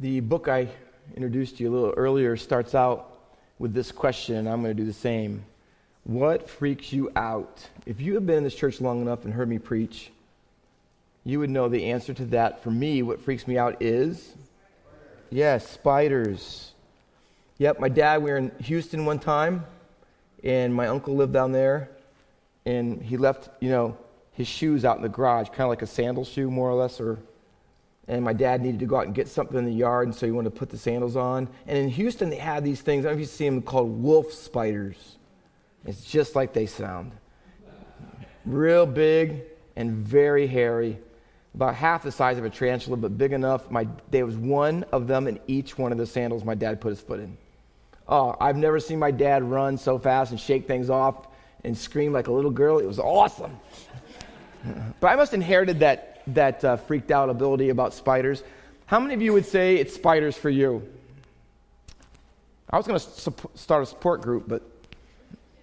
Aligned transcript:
The 0.00 0.18
book 0.18 0.48
I 0.48 0.66
introduced 1.14 1.60
you 1.60 1.70
a 1.70 1.72
little 1.72 1.94
earlier 1.96 2.36
starts 2.36 2.74
out 2.74 3.16
with 3.60 3.72
this 3.72 3.92
question, 3.92 4.48
I'm 4.48 4.60
going 4.60 4.76
to 4.76 4.82
do 4.82 4.86
the 4.86 4.92
same. 4.92 5.44
What 6.02 6.50
freaks 6.50 6.92
you 6.92 7.12
out? 7.14 7.64
If 7.86 8.00
you 8.00 8.14
have 8.14 8.26
been 8.26 8.38
in 8.38 8.44
this 8.44 8.56
church 8.56 8.80
long 8.80 9.00
enough 9.02 9.24
and 9.24 9.32
heard 9.32 9.48
me 9.48 9.60
preach, 9.60 10.10
you 11.22 11.38
would 11.38 11.48
know 11.48 11.68
the 11.68 11.92
answer 11.92 12.12
to 12.12 12.24
that. 12.26 12.64
For 12.64 12.72
me, 12.72 13.02
what 13.02 13.20
freaks 13.20 13.46
me 13.46 13.56
out 13.56 13.80
is 13.80 14.34
yes, 15.30 15.70
spiders. 15.70 16.72
Yep, 17.58 17.78
my 17.78 17.88
dad, 17.88 18.20
we 18.20 18.32
were 18.32 18.38
in 18.38 18.50
Houston 18.62 19.06
one 19.06 19.20
time, 19.20 19.64
and 20.42 20.74
my 20.74 20.88
uncle 20.88 21.14
lived 21.14 21.32
down 21.32 21.52
there, 21.52 21.88
and 22.66 23.00
he 23.00 23.16
left, 23.16 23.48
you 23.60 23.68
know, 23.68 23.96
his 24.32 24.48
shoes 24.48 24.84
out 24.84 24.96
in 24.96 25.02
the 25.02 25.08
garage, 25.08 25.50
kind 25.50 25.62
of 25.62 25.68
like 25.68 25.82
a 25.82 25.86
sandal 25.86 26.24
shoe, 26.24 26.50
more 26.50 26.68
or 26.68 26.74
less, 26.74 27.00
or 27.00 27.20
and 28.08 28.22
my 28.24 28.32
dad 28.32 28.60
needed 28.60 28.80
to 28.80 28.86
go 28.86 28.96
out 28.96 29.06
and 29.06 29.14
get 29.14 29.28
something 29.28 29.56
in 29.56 29.64
the 29.64 29.72
yard, 29.72 30.08
and 30.08 30.14
so 30.14 30.26
he 30.26 30.32
wanted 30.32 30.52
to 30.52 30.58
put 30.58 30.68
the 30.68 30.76
sandals 30.76 31.16
on. 31.16 31.48
And 31.66 31.78
in 31.78 31.88
Houston, 31.88 32.28
they 32.28 32.36
had 32.36 32.64
these 32.64 32.82
things. 32.82 33.04
I 33.04 33.08
don't 33.08 33.16
know 33.16 33.22
if 33.22 33.28
you 33.28 33.32
see 33.32 33.46
them 33.46 33.62
called 33.62 34.02
wolf 34.02 34.32
spiders. 34.32 35.16
It's 35.86 36.04
just 36.04 36.34
like 36.34 36.52
they 36.52 36.66
sound. 36.66 37.12
Real 38.44 38.84
big 38.84 39.42
and 39.76 39.92
very 39.92 40.46
hairy. 40.46 40.98
About 41.54 41.74
half 41.74 42.02
the 42.02 42.12
size 42.12 42.36
of 42.36 42.44
a 42.44 42.50
tarantula, 42.50 42.96
but 42.96 43.16
big 43.16 43.32
enough. 43.32 43.70
My, 43.70 43.86
there 44.10 44.26
was 44.26 44.36
one 44.36 44.84
of 44.92 45.06
them 45.06 45.26
in 45.26 45.38
each 45.46 45.78
one 45.78 45.92
of 45.92 45.98
the 45.98 46.06
sandals 46.06 46.44
my 46.44 46.54
dad 46.54 46.80
put 46.80 46.90
his 46.90 47.00
foot 47.00 47.20
in. 47.20 47.36
Oh, 48.06 48.36
I've 48.38 48.56
never 48.56 48.80
seen 48.80 48.98
my 48.98 49.10
dad 49.10 49.42
run 49.44 49.78
so 49.78 49.98
fast 49.98 50.30
and 50.30 50.38
shake 50.38 50.66
things 50.66 50.90
off 50.90 51.28
and 51.62 51.76
scream 51.76 52.12
like 52.12 52.26
a 52.26 52.32
little 52.32 52.50
girl. 52.50 52.78
It 52.80 52.86
was 52.86 52.98
awesome. 52.98 53.58
but 55.00 55.08
I 55.08 55.16
must 55.16 55.32
have 55.32 55.40
inherited 55.40 55.80
that 55.80 56.13
that 56.28 56.64
uh, 56.64 56.76
freaked 56.76 57.10
out 57.10 57.28
ability 57.28 57.70
about 57.70 57.94
spiders. 57.94 58.42
How 58.86 59.00
many 59.00 59.14
of 59.14 59.22
you 59.22 59.32
would 59.32 59.46
say 59.46 59.76
it's 59.76 59.94
spiders 59.94 60.36
for 60.36 60.50
you? 60.50 60.86
I 62.70 62.76
was 62.76 62.86
going 62.86 62.98
to 62.98 63.58
start 63.58 63.82
a 63.82 63.86
support 63.86 64.22
group, 64.22 64.44
but 64.48 64.62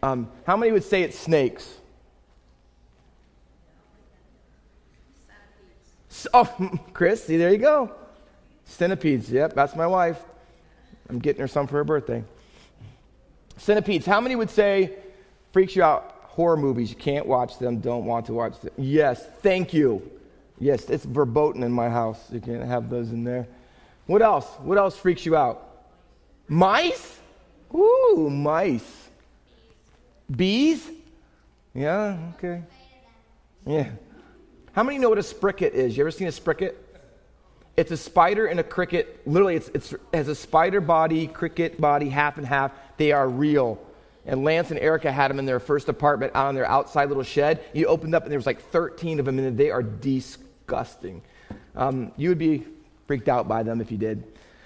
um, 0.04 0.30
how 0.46 0.56
many 0.56 0.72
would 0.72 0.84
say 0.84 1.04
it's 1.04 1.18
snakes? 1.18 1.78
Oh, 6.34 6.80
Chris, 6.94 7.26
see, 7.26 7.38
there 7.38 7.52
you 7.52 7.58
go. 7.58 7.92
Centipedes, 8.66 9.30
yep, 9.32 9.54
that's 9.54 9.76
my 9.76 9.88
wife. 9.88 10.20
I'm 11.10 11.20
getting 11.20 11.42
her 11.42 11.48
some 11.48 11.68
for 11.68 11.76
her 11.76 11.84
birthday. 11.84 12.24
Centipedes, 13.58 14.06
how 14.06 14.22
many 14.22 14.36
would 14.36 14.50
say 14.50 14.94
freaks 15.52 15.76
you 15.76 15.84
out? 15.84 16.16
Horror 16.24 16.58
movies, 16.58 16.90
you 16.90 16.96
can't 16.96 17.26
watch 17.26 17.60
them, 17.60 17.80
don't 17.80 18.06
want 18.06 18.26
to 18.28 18.34
watch 18.34 18.60
them. 18.62 18.72
Yes, 18.78 19.28
thank 19.42 19.74
you. 19.74 20.10
Yes, 20.62 20.92
it's 20.92 21.06
verboten 21.06 21.64
in 21.64 21.72
my 21.72 21.90
house. 21.90 22.24
You 22.32 22.40
can't 22.40 22.64
have 22.64 22.88
those 22.88 23.10
in 23.10 23.24
there. 23.24 23.48
What 24.06 24.22
else? 24.22 24.46
What 24.60 24.78
else 24.78 24.96
freaks 24.96 25.26
you 25.26 25.36
out? 25.36 25.88
Mice? 26.48 27.20
Ooh, 27.74 28.30
mice. 28.30 29.10
Bees? 30.30 30.88
Yeah, 31.74 32.16
okay. 32.36 32.62
Yeah. 33.66 33.90
How 34.74 34.84
many 34.84 35.00
know 35.00 35.10
what 35.10 35.18
a 35.18 35.24
spricket 35.24 35.74
is? 35.74 35.98
You 35.98 36.04
ever 36.04 36.12
seen 36.12 36.28
a 36.28 36.32
spricket? 36.32 36.76
It's 37.76 37.90
a 37.90 37.98
spider 37.98 38.46
and 38.46 38.60
a 38.60 38.64
cricket. 38.64 39.20
Literally, 39.26 39.56
it's, 39.56 39.70
it's, 39.70 39.94
it 39.94 40.00
has 40.14 40.28
a 40.28 40.36
spider 40.36 40.80
body, 40.80 41.26
cricket 41.26 41.82
body, 41.82 42.08
half 42.08 42.38
and 42.38 42.46
half. 42.46 42.72
They 42.98 43.14
are 43.14 43.28
real. 43.28 43.84
And 44.28 44.44
Lance 44.44 44.70
and 44.70 44.80
Erica 44.80 45.12
had 45.12 45.32
them 45.32 45.40
in 45.40 45.48
their 45.48 45.60
first 45.60 45.90
apartment 45.90 46.34
out 46.36 46.46
on 46.46 46.54
their 46.54 46.68
outside 46.68 47.08
little 47.08 47.24
shed. 47.24 47.64
You 47.74 47.88
opened 47.88 48.14
up 48.14 48.24
and 48.24 48.32
there 48.32 48.38
was 48.38 48.46
like 48.46 48.62
13 48.70 49.20
of 49.20 49.26
them, 49.26 49.40
and 49.40 49.58
they 49.58 49.72
are 49.72 49.82
disgusting 49.82 50.50
disgusting. 50.72 51.22
Um, 51.76 52.14
you 52.16 52.30
would 52.30 52.38
be 52.38 52.66
freaked 53.06 53.28
out 53.28 53.48
by 53.48 53.64
them 53.64 53.82
if 53.82 53.92
you 53.92 53.98
did. 53.98 54.24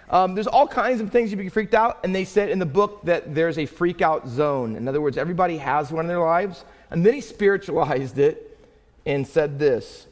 Um, 0.07 0.35
there's 0.35 0.45
all 0.45 0.67
kinds 0.67 1.01
of 1.01 1.11
things 1.11 1.31
you'd 1.31 1.37
be 1.37 1.49
freaked 1.49 1.73
out, 1.73 1.99
and 2.03 2.13
they 2.13 2.25
said 2.25 2.49
in 2.49 2.59
the 2.59 2.65
book 2.65 3.01
that 3.05 3.33
there's 3.33 3.57
a 3.57 3.65
freak 3.65 4.03
out 4.03 4.27
zone. 4.27 4.75
In 4.75 4.87
other 4.87 5.01
words, 5.01 5.17
everybody 5.17 5.57
has 5.57 5.91
one 5.91 6.05
in 6.05 6.07
their 6.07 6.19
lives. 6.19 6.63
And 6.91 7.03
then 7.03 7.15
he 7.15 7.21
spiritualized 7.21 8.19
it 8.19 8.59
and 9.07 9.25
said 9.25 9.57
this. 9.57 10.05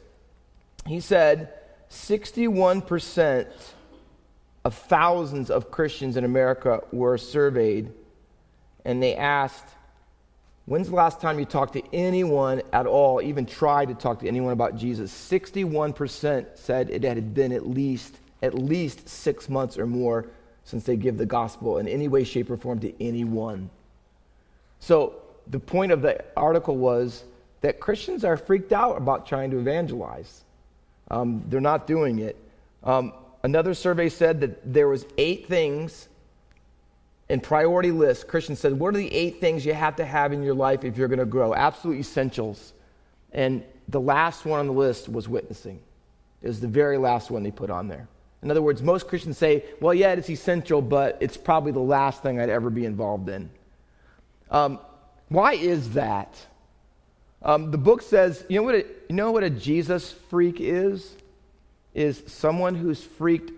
He 0.84 0.98
said, 0.98 1.52
61% 1.90 3.46
of 4.64 4.74
thousands 4.74 5.48
of 5.48 5.70
Christians 5.70 6.16
in 6.16 6.24
America 6.24 6.82
were 6.90 7.18
surveyed, 7.18 7.92
and 8.84 9.00
they 9.00 9.14
asked, 9.14 9.68
When's 10.66 10.88
the 10.88 10.94
last 10.94 11.20
time 11.20 11.38
you 11.38 11.44
talked 11.44 11.74
to 11.74 11.82
anyone 11.94 12.62
at 12.72 12.86
all, 12.86 13.20
even 13.20 13.44
tried 13.44 13.88
to 13.88 13.94
talk 13.94 14.20
to 14.20 14.28
anyone 14.28 14.52
about 14.52 14.76
Jesus? 14.76 15.12
61% 15.12 16.46
said 16.56 16.88
it 16.88 17.04
had 17.04 17.34
been 17.34 17.52
at 17.52 17.66
least 17.66 18.16
at 18.42 18.54
least 18.54 19.08
6 19.08 19.48
months 19.48 19.78
or 19.78 19.86
more 19.86 20.26
since 20.64 20.84
they 20.84 20.96
give 20.96 21.16
the 21.16 21.26
gospel 21.26 21.78
in 21.78 21.88
any 21.88 22.08
way 22.08 22.24
shape 22.24 22.50
or 22.50 22.56
form 22.56 22.78
to 22.80 23.02
anyone. 23.02 23.70
So, 24.80 25.14
the 25.46 25.60
point 25.60 25.92
of 25.92 26.02
the 26.02 26.22
article 26.36 26.76
was 26.76 27.24
that 27.60 27.80
Christians 27.80 28.24
are 28.24 28.36
freaked 28.36 28.72
out 28.72 28.96
about 28.96 29.26
trying 29.26 29.50
to 29.50 29.58
evangelize. 29.58 30.44
Um, 31.10 31.42
they're 31.48 31.60
not 31.60 31.86
doing 31.86 32.18
it. 32.18 32.36
Um, 32.82 33.12
another 33.42 33.74
survey 33.74 34.08
said 34.08 34.40
that 34.40 34.72
there 34.72 34.88
was 34.88 35.06
eight 35.16 35.46
things 35.46 36.08
in 37.28 37.40
priority 37.40 37.90
list, 37.90 38.28
Christians 38.28 38.60
said, 38.60 38.78
What 38.78 38.94
are 38.94 38.98
the 38.98 39.12
eight 39.12 39.40
things 39.40 39.64
you 39.64 39.74
have 39.74 39.96
to 39.96 40.04
have 40.04 40.32
in 40.32 40.42
your 40.42 40.54
life 40.54 40.84
if 40.84 40.96
you're 40.96 41.08
going 41.08 41.18
to 41.18 41.24
grow? 41.24 41.54
Absolute 41.54 41.98
essentials. 41.98 42.72
And 43.32 43.64
the 43.88 44.00
last 44.00 44.44
one 44.44 44.60
on 44.60 44.66
the 44.66 44.72
list 44.72 45.08
was 45.08 45.28
witnessing. 45.28 45.80
It 46.42 46.48
was 46.48 46.60
the 46.60 46.68
very 46.68 46.98
last 46.98 47.30
one 47.30 47.42
they 47.42 47.50
put 47.50 47.70
on 47.70 47.88
there. 47.88 48.08
In 48.42 48.50
other 48.50 48.62
words, 48.62 48.82
most 48.82 49.08
Christians 49.08 49.38
say, 49.38 49.64
Well, 49.80 49.94
yeah, 49.94 50.12
it's 50.12 50.28
essential, 50.28 50.82
but 50.82 51.18
it's 51.20 51.36
probably 51.36 51.72
the 51.72 51.80
last 51.80 52.22
thing 52.22 52.38
I'd 52.40 52.50
ever 52.50 52.70
be 52.70 52.84
involved 52.84 53.28
in. 53.28 53.48
Um, 54.50 54.78
why 55.28 55.54
is 55.54 55.90
that? 55.94 56.34
Um, 57.42 57.70
the 57.70 57.78
book 57.78 58.00
says, 58.00 58.44
you 58.48 58.56
know, 58.58 58.62
what 58.62 58.74
a, 58.74 58.86
you 59.08 59.16
know 59.16 59.32
what 59.32 59.44
a 59.44 59.50
Jesus 59.50 60.12
freak 60.30 60.60
is? 60.60 61.14
Is 61.92 62.22
someone 62.26 62.74
who's 62.74 63.02
freaked 63.02 63.52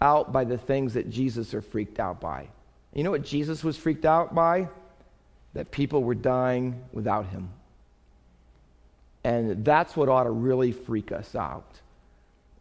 out 0.00 0.32
by 0.32 0.44
the 0.44 0.58
things 0.58 0.94
that 0.94 1.10
Jesus 1.10 1.54
are 1.54 1.60
freaked 1.60 1.98
out 1.98 2.20
by. 2.20 2.48
You 2.98 3.04
know 3.04 3.12
what 3.12 3.22
Jesus 3.22 3.62
was 3.62 3.76
freaked 3.76 4.04
out 4.04 4.34
by? 4.34 4.66
That 5.54 5.70
people 5.70 6.02
were 6.02 6.16
dying 6.16 6.82
without 6.92 7.26
him. 7.26 7.48
And 9.22 9.64
that's 9.64 9.96
what 9.96 10.08
ought 10.08 10.24
to 10.24 10.32
really 10.32 10.72
freak 10.72 11.12
us 11.12 11.36
out. 11.36 11.80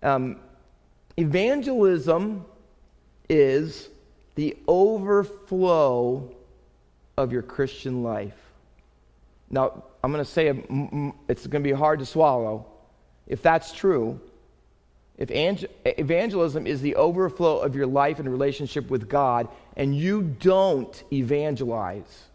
Um, 0.03 0.39
evangelism 1.17 2.45
is 3.27 3.89
the 4.35 4.55
overflow 4.67 6.31
of 7.17 7.31
your 7.31 7.41
Christian 7.41 8.03
life. 8.03 8.37
Now, 9.49 9.85
I'm 10.03 10.11
going 10.11 10.23
to 10.23 10.31
say 10.31 10.49
it's 11.27 11.47
going 11.47 11.63
to 11.63 11.67
be 11.67 11.75
hard 11.75 11.97
to 11.97 12.05
swallow. 12.05 12.67
If 13.25 13.41
that's 13.41 13.71
true, 13.71 14.21
if 15.17 15.66
evangelism 15.85 16.67
is 16.67 16.81
the 16.81 16.95
overflow 16.95 17.59
of 17.59 17.75
your 17.75 17.88
life 17.88 18.19
and 18.19 18.29
relationship 18.29 18.89
with 18.89 19.09
God, 19.09 19.47
and 19.75 19.95
you 19.95 20.22
don't 20.22 21.03
evangelize, 21.11 22.25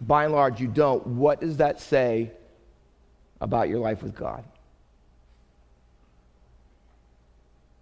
by 0.00 0.24
and 0.24 0.32
large, 0.32 0.60
you 0.60 0.66
don't, 0.66 1.06
what 1.06 1.40
does 1.40 1.58
that 1.58 1.80
say 1.80 2.32
about 3.40 3.68
your 3.68 3.78
life 3.78 4.02
with 4.02 4.14
God? 4.14 4.44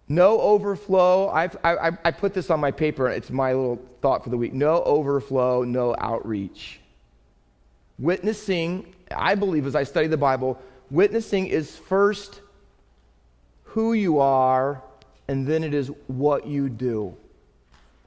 No 0.07 0.41
overflow. 0.41 1.29
I've, 1.29 1.55
I, 1.63 1.91
I 2.03 2.11
put 2.11 2.33
this 2.33 2.49
on 2.49 2.59
my 2.59 2.71
paper. 2.71 3.07
It's 3.09 3.29
my 3.29 3.53
little 3.53 3.79
thought 4.01 4.23
for 4.23 4.31
the 4.31 4.37
week. 4.37 4.53
No 4.53 4.81
overflow, 4.83 5.63
no 5.63 5.95
outreach. 5.99 6.79
Witnessing, 7.99 8.95
I 9.15 9.35
believe, 9.35 9.67
as 9.67 9.75
I 9.75 9.83
study 9.83 10.07
the 10.07 10.17
Bible, 10.17 10.59
witnessing 10.89 11.47
is 11.47 11.77
first 11.77 12.41
who 13.69 13.93
you 13.93 14.19
are, 14.19 14.81
and 15.27 15.45
then 15.45 15.63
it 15.63 15.73
is 15.73 15.91
what 16.07 16.47
you 16.47 16.69
do. 16.69 17.15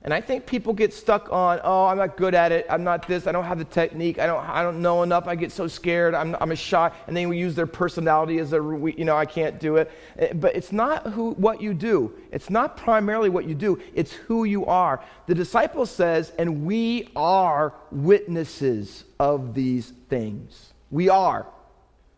And 0.04 0.12
I 0.12 0.20
think 0.20 0.46
people 0.46 0.72
get 0.72 0.92
stuck 0.92 1.32
on, 1.32 1.60
oh, 1.62 1.86
I'm 1.86 1.96
not 1.96 2.16
good 2.16 2.34
at 2.34 2.50
it. 2.50 2.66
I'm 2.68 2.82
not 2.82 3.06
this. 3.06 3.28
I 3.28 3.32
don't 3.32 3.44
have 3.44 3.58
the 3.58 3.64
technique. 3.64 4.18
I 4.18 4.26
don't, 4.26 4.44
I 4.48 4.60
don't 4.60 4.82
know 4.82 5.04
enough. 5.04 5.28
I 5.28 5.36
get 5.36 5.52
so 5.52 5.68
scared. 5.68 6.12
I'm, 6.14 6.34
I'm 6.40 6.50
a 6.50 6.56
shy. 6.56 6.90
And 7.06 7.16
then 7.16 7.28
we 7.28 7.38
use 7.38 7.54
their 7.54 7.68
personality 7.68 8.38
as 8.38 8.52
a, 8.52 8.56
you 8.56 9.04
know, 9.04 9.16
I 9.16 9.26
can't 9.26 9.60
do 9.60 9.76
it. 9.76 9.92
Eh, 10.18 10.32
but 10.32 10.56
it's 10.56 10.72
not 10.72 11.06
who, 11.06 11.34
what 11.34 11.62
you 11.62 11.72
do. 11.72 12.12
It's 12.32 12.50
not 12.50 12.76
primarily 12.76 13.28
what 13.30 13.44
you 13.44 13.54
do. 13.54 13.80
It's 13.94 14.12
who 14.12 14.42
you 14.42 14.66
are. 14.66 15.04
The 15.26 15.36
disciple 15.36 15.86
says, 15.86 16.32
and 16.36 16.66
we 16.66 17.12
are 17.14 17.72
witnesses 17.92 19.04
of 19.20 19.54
these 19.54 19.92
things. 20.08 20.72
We 20.90 21.10
are. 21.10 21.46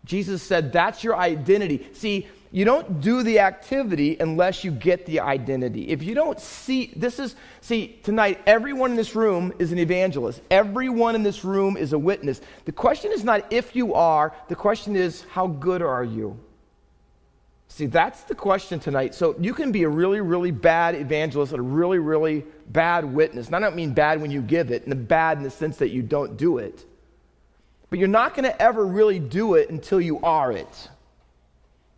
Jesus 0.06 0.42
said, 0.42 0.72
that's 0.72 1.04
your 1.04 1.16
identity. 1.16 1.86
See, 1.92 2.28
you 2.54 2.64
don't 2.64 3.00
do 3.00 3.24
the 3.24 3.40
activity 3.40 4.16
unless 4.20 4.62
you 4.62 4.70
get 4.70 5.06
the 5.06 5.18
identity. 5.18 5.88
If 5.88 6.04
you 6.04 6.14
don't 6.14 6.38
see, 6.38 6.92
this 6.94 7.18
is, 7.18 7.34
see, 7.60 7.98
tonight, 8.04 8.40
everyone 8.46 8.92
in 8.92 8.96
this 8.96 9.16
room 9.16 9.52
is 9.58 9.72
an 9.72 9.78
evangelist. 9.80 10.40
Everyone 10.52 11.16
in 11.16 11.24
this 11.24 11.42
room 11.42 11.76
is 11.76 11.92
a 11.92 11.98
witness. 11.98 12.40
The 12.64 12.70
question 12.70 13.10
is 13.10 13.24
not 13.24 13.52
if 13.52 13.74
you 13.74 13.94
are, 13.94 14.32
the 14.46 14.54
question 14.54 14.94
is, 14.94 15.24
how 15.32 15.48
good 15.48 15.82
are 15.82 16.04
you? 16.04 16.38
See, 17.66 17.86
that's 17.86 18.22
the 18.22 18.36
question 18.36 18.78
tonight. 18.78 19.16
So 19.16 19.34
you 19.40 19.52
can 19.52 19.72
be 19.72 19.82
a 19.82 19.88
really, 19.88 20.20
really 20.20 20.52
bad 20.52 20.94
evangelist 20.94 21.52
and 21.52 21.58
a 21.58 21.62
really, 21.62 21.98
really 21.98 22.44
bad 22.68 23.04
witness. 23.04 23.46
And 23.46 23.56
I 23.56 23.58
don't 23.58 23.74
mean 23.74 23.94
bad 23.94 24.22
when 24.22 24.30
you 24.30 24.40
give 24.40 24.70
it, 24.70 24.86
and 24.86 25.08
bad 25.08 25.38
in 25.38 25.42
the 25.42 25.50
sense 25.50 25.78
that 25.78 25.88
you 25.88 26.02
don't 26.02 26.36
do 26.36 26.58
it. 26.58 26.84
But 27.90 27.98
you're 27.98 28.06
not 28.06 28.36
going 28.36 28.44
to 28.44 28.62
ever 28.62 28.86
really 28.86 29.18
do 29.18 29.54
it 29.54 29.70
until 29.70 30.00
you 30.00 30.20
are 30.20 30.52
it. 30.52 30.88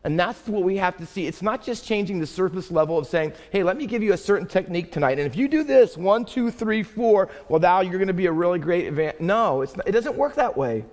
And 0.07 0.17
that's 0.17 0.47
what 0.47 0.63
we 0.63 0.77
have 0.77 0.97
to 0.99 1.05
see. 1.05 1.27
It's 1.27 1.43
not 1.43 1.65
just 1.65 1.85
changing 1.85 2.21
the 2.21 2.29
surface 2.29 2.71
level 2.71 2.97
of 2.97 3.09
saying, 3.09 3.33
hey, 3.51 3.65
let 3.65 3.77
me 3.77 3.87
give 3.87 4.05
you 4.05 4.13
a 4.13 4.17
certain 4.17 4.47
technique 4.47 4.93
tonight. 4.93 5.19
And 5.19 5.27
if 5.27 5.35
you 5.35 5.49
do 5.49 5.65
this, 5.65 5.97
one, 5.97 6.25
two, 6.25 6.53
three, 6.53 6.85
four, 6.85 7.29
well, 7.49 7.59
now 7.59 7.81
you're 7.81 7.99
going 7.99 8.07
to 8.07 8.15
be 8.15 8.27
a 8.27 8.33
really 8.33 8.61
great 8.61 8.87
event. 8.87 9.21
No, 9.21 9.63
not, 9.63 9.89
it 9.89 9.91
doesn't 9.91 10.15
work 10.15 10.37
that 10.37 10.57
way. 10.57 10.85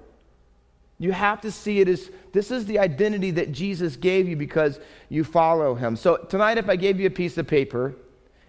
You 0.97 1.11
have 1.11 1.41
to 1.41 1.51
see 1.51 1.79
it 1.79 1.87
as 1.87 2.09
this 2.31 2.49
is 2.49 2.65
the 2.65 2.79
identity 2.79 3.29
that 3.29 3.51
Jesus 3.51 3.95
gave 3.95 4.27
you 4.27 4.35
because 4.35 4.79
you 5.09 5.23
follow 5.23 5.75
him. 5.75 5.95
So 5.95 6.17
tonight, 6.17 6.57
if 6.57 6.67
I 6.67 6.75
gave 6.75 6.99
you 6.99 7.05
a 7.05 7.11
piece 7.11 7.37
of 7.37 7.45
paper 7.45 7.93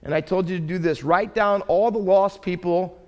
and 0.02 0.14
I 0.14 0.22
told 0.22 0.48
you 0.48 0.56
to 0.56 0.64
do 0.64 0.78
this, 0.78 1.04
write 1.04 1.34
down 1.34 1.60
all 1.62 1.90
the 1.90 1.98
lost 1.98 2.40
people 2.40 2.98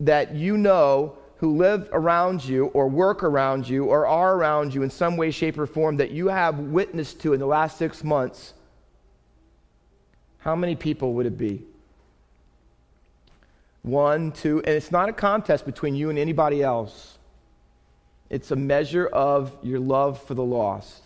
that 0.00 0.34
you 0.34 0.56
know 0.56 1.18
who 1.44 1.58
live 1.58 1.90
around 1.92 2.42
you 2.42 2.68
or 2.68 2.88
work 2.88 3.22
around 3.22 3.68
you 3.68 3.84
or 3.84 4.06
are 4.06 4.34
around 4.34 4.72
you 4.72 4.82
in 4.82 4.88
some 4.88 5.14
way, 5.18 5.30
shape, 5.30 5.58
or 5.58 5.66
form 5.66 5.98
that 5.98 6.10
you 6.10 6.28
have 6.28 6.58
witnessed 6.58 7.20
to 7.20 7.34
in 7.34 7.38
the 7.38 7.44
last 7.44 7.76
six 7.76 8.02
months, 8.02 8.54
how 10.38 10.56
many 10.56 10.74
people 10.74 11.12
would 11.12 11.26
it 11.26 11.36
be? 11.36 11.62
One, 13.82 14.32
two, 14.32 14.62
and 14.62 14.74
it's 14.74 14.90
not 14.90 15.10
a 15.10 15.12
contest 15.12 15.66
between 15.66 15.94
you 15.94 16.08
and 16.08 16.18
anybody 16.18 16.62
else. 16.62 17.18
It's 18.30 18.50
a 18.50 18.56
measure 18.56 19.06
of 19.06 19.54
your 19.62 19.80
love 19.80 20.22
for 20.22 20.32
the 20.32 20.42
lost. 20.42 21.02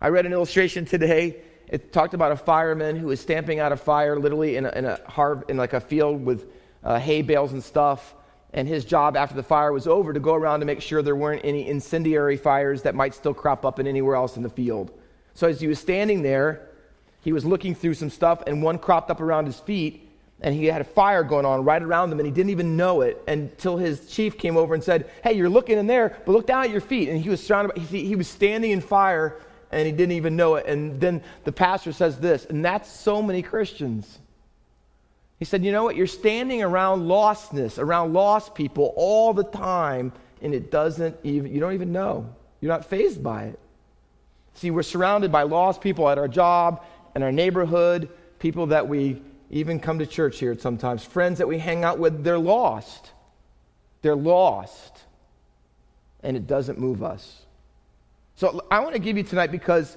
I 0.00 0.08
read 0.08 0.26
an 0.26 0.32
illustration 0.32 0.84
today. 0.84 1.36
It 1.68 1.92
talked 1.92 2.14
about 2.14 2.32
a 2.32 2.36
fireman 2.36 2.96
who 2.96 3.06
was 3.06 3.20
stamping 3.20 3.60
out 3.60 3.70
a 3.70 3.76
fire 3.76 4.18
literally 4.18 4.56
in 4.56 4.66
a, 4.66 4.70
in 4.70 4.84
a, 4.84 5.42
in 5.46 5.56
like 5.56 5.74
a 5.74 5.80
field 5.80 6.24
with 6.24 6.50
uh, 6.82 6.98
hay 6.98 7.22
bales 7.22 7.52
and 7.52 7.62
stuff 7.62 8.12
and 8.56 8.66
his 8.66 8.84
job 8.86 9.16
after 9.16 9.36
the 9.36 9.42
fire 9.42 9.70
was 9.70 9.86
over 9.86 10.12
to 10.12 10.18
go 10.18 10.34
around 10.34 10.60
to 10.60 10.66
make 10.66 10.80
sure 10.80 11.02
there 11.02 11.14
weren't 11.14 11.44
any 11.44 11.68
incendiary 11.68 12.38
fires 12.38 12.82
that 12.82 12.94
might 12.94 13.14
still 13.14 13.34
crop 13.34 13.64
up 13.66 13.78
in 13.78 13.86
anywhere 13.86 14.16
else 14.16 14.36
in 14.36 14.42
the 14.42 14.48
field. 14.48 14.90
So 15.34 15.46
as 15.46 15.60
he 15.60 15.66
was 15.66 15.78
standing 15.78 16.22
there, 16.22 16.70
he 17.20 17.32
was 17.32 17.44
looking 17.44 17.74
through 17.74 17.94
some 17.94 18.08
stuff, 18.08 18.42
and 18.46 18.62
one 18.62 18.78
cropped 18.78 19.10
up 19.10 19.20
around 19.20 19.44
his 19.44 19.60
feet, 19.60 20.08
and 20.40 20.54
he 20.54 20.66
had 20.66 20.80
a 20.80 20.84
fire 20.84 21.22
going 21.22 21.44
on 21.44 21.64
right 21.64 21.82
around 21.82 22.10
him, 22.10 22.18
and 22.18 22.26
he 22.26 22.32
didn't 22.32 22.50
even 22.50 22.76
know 22.76 23.02
it 23.02 23.22
until 23.28 23.76
his 23.76 24.08
chief 24.08 24.38
came 24.38 24.56
over 24.56 24.74
and 24.74 24.82
said, 24.82 25.10
"Hey, 25.22 25.34
you're 25.34 25.50
looking 25.50 25.78
in 25.78 25.86
there, 25.86 26.16
but 26.24 26.32
look 26.32 26.46
down 26.46 26.64
at 26.64 26.70
your 26.70 26.80
feet." 26.80 27.08
And 27.08 27.20
he 27.20 27.28
was 27.28 27.44
surrounded. 27.44 27.74
By, 27.74 27.80
he, 27.82 28.06
he 28.06 28.16
was 28.16 28.28
standing 28.28 28.70
in 28.70 28.80
fire, 28.80 29.38
and 29.70 29.86
he 29.86 29.92
didn't 29.92 30.12
even 30.12 30.36
know 30.36 30.54
it. 30.54 30.66
And 30.66 30.98
then 31.00 31.22
the 31.44 31.52
pastor 31.52 31.92
says 31.92 32.18
this, 32.18 32.46
and 32.46 32.64
that's 32.64 32.90
so 32.90 33.20
many 33.22 33.42
Christians. 33.42 34.18
He 35.38 35.44
said, 35.44 35.64
You 35.64 35.72
know 35.72 35.84
what? 35.84 35.96
You're 35.96 36.06
standing 36.06 36.62
around 36.62 37.02
lostness, 37.02 37.78
around 37.78 38.12
lost 38.12 38.54
people 38.54 38.92
all 38.96 39.32
the 39.32 39.44
time, 39.44 40.12
and 40.40 40.54
it 40.54 40.70
doesn't 40.70 41.16
even, 41.22 41.52
you 41.52 41.60
don't 41.60 41.74
even 41.74 41.92
know. 41.92 42.34
You're 42.60 42.72
not 42.72 42.84
fazed 42.84 43.22
by 43.22 43.44
it. 43.44 43.58
See, 44.54 44.70
we're 44.70 44.82
surrounded 44.82 45.30
by 45.30 45.42
lost 45.42 45.80
people 45.80 46.08
at 46.08 46.18
our 46.18 46.28
job, 46.28 46.82
in 47.14 47.22
our 47.22 47.32
neighborhood, 47.32 48.08
people 48.38 48.66
that 48.66 48.88
we 48.88 49.20
even 49.50 49.78
come 49.78 49.98
to 49.98 50.06
church 50.06 50.38
here 50.38 50.58
sometimes, 50.58 51.04
friends 51.04 51.38
that 51.38 51.46
we 51.46 51.58
hang 51.58 51.84
out 51.84 51.98
with, 51.98 52.24
they're 52.24 52.38
lost. 52.38 53.12
They're 54.02 54.16
lost. 54.16 55.00
And 56.22 56.36
it 56.36 56.46
doesn't 56.46 56.78
move 56.78 57.02
us. 57.02 57.42
So 58.36 58.64
I 58.70 58.80
want 58.80 58.94
to 58.94 58.98
give 58.98 59.16
you 59.16 59.22
tonight 59.22 59.50
because 59.50 59.96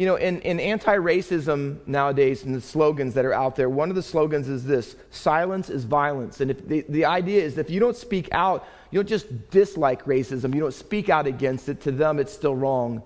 you 0.00 0.06
know, 0.06 0.16
in, 0.16 0.40
in 0.40 0.58
anti 0.58 0.96
racism 0.96 1.86
nowadays, 1.86 2.42
and 2.42 2.54
the 2.54 2.60
slogans 2.62 3.12
that 3.12 3.26
are 3.26 3.34
out 3.34 3.54
there, 3.54 3.68
one 3.68 3.90
of 3.90 3.96
the 3.96 4.02
slogans 4.02 4.48
is 4.48 4.64
this 4.64 4.96
silence 5.10 5.68
is 5.68 5.84
violence. 5.84 6.40
And 6.40 6.50
if 6.50 6.66
the, 6.66 6.86
the 6.88 7.04
idea 7.04 7.42
is 7.42 7.56
that 7.56 7.66
if 7.66 7.70
you 7.70 7.80
don't 7.80 7.94
speak 7.94 8.30
out, 8.32 8.66
you 8.90 8.98
don't 8.98 9.06
just 9.06 9.50
dislike 9.50 10.06
racism, 10.06 10.54
you 10.54 10.60
don't 10.60 10.72
speak 10.72 11.10
out 11.10 11.26
against 11.26 11.68
it, 11.68 11.82
to 11.82 11.92
them 11.92 12.18
it's 12.18 12.32
still 12.32 12.56
wrong. 12.56 13.02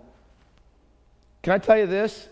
Can 1.43 1.52
I 1.52 1.58
tell 1.58 1.76
you 1.76 1.88
this? 1.88 2.29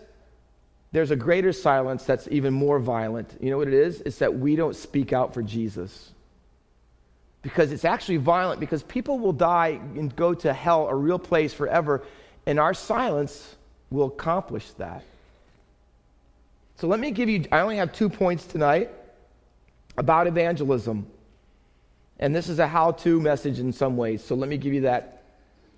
There's 0.93 1.11
a 1.11 1.17
greater 1.17 1.51
silence 1.51 2.05
that's 2.05 2.29
even 2.31 2.53
more 2.53 2.79
violent. 2.79 3.37
You 3.41 3.49
know 3.49 3.57
what 3.57 3.67
it 3.67 3.73
is? 3.73 3.99
It's 3.99 4.19
that 4.19 4.33
we 4.33 4.55
don't 4.55 4.77
speak 4.77 5.11
out 5.11 5.33
for 5.33 5.43
Jesus. 5.43 6.13
Because 7.41 7.73
it's 7.73 7.83
actually 7.83 8.15
violent, 8.15 8.61
because 8.61 8.81
people 8.81 9.19
will 9.19 9.33
die 9.33 9.81
and 9.97 10.15
go 10.15 10.33
to 10.35 10.53
hell, 10.53 10.87
a 10.87 10.95
real 10.95 11.19
place 11.19 11.53
forever, 11.53 12.05
and 12.45 12.61
our 12.61 12.73
silence 12.73 13.57
will 13.93 14.07
accomplish 14.07 14.71
that. 14.71 15.03
So 16.77 16.87
let 16.87 16.99
me 16.99 17.11
give 17.11 17.29
you, 17.29 17.45
I 17.51 17.59
only 17.59 17.77
have 17.77 17.93
two 17.93 18.09
points 18.09 18.45
tonight 18.45 18.89
about 19.95 20.25
evangelism. 20.25 21.05
And 22.19 22.35
this 22.35 22.49
is 22.49 22.59
a 22.59 22.67
how 22.67 22.91
to 22.91 23.21
message 23.21 23.59
in 23.59 23.71
some 23.71 23.95
ways. 23.95 24.23
So 24.23 24.35
let 24.35 24.49
me 24.49 24.57
give 24.57 24.73
you 24.73 24.81
that 24.81 25.23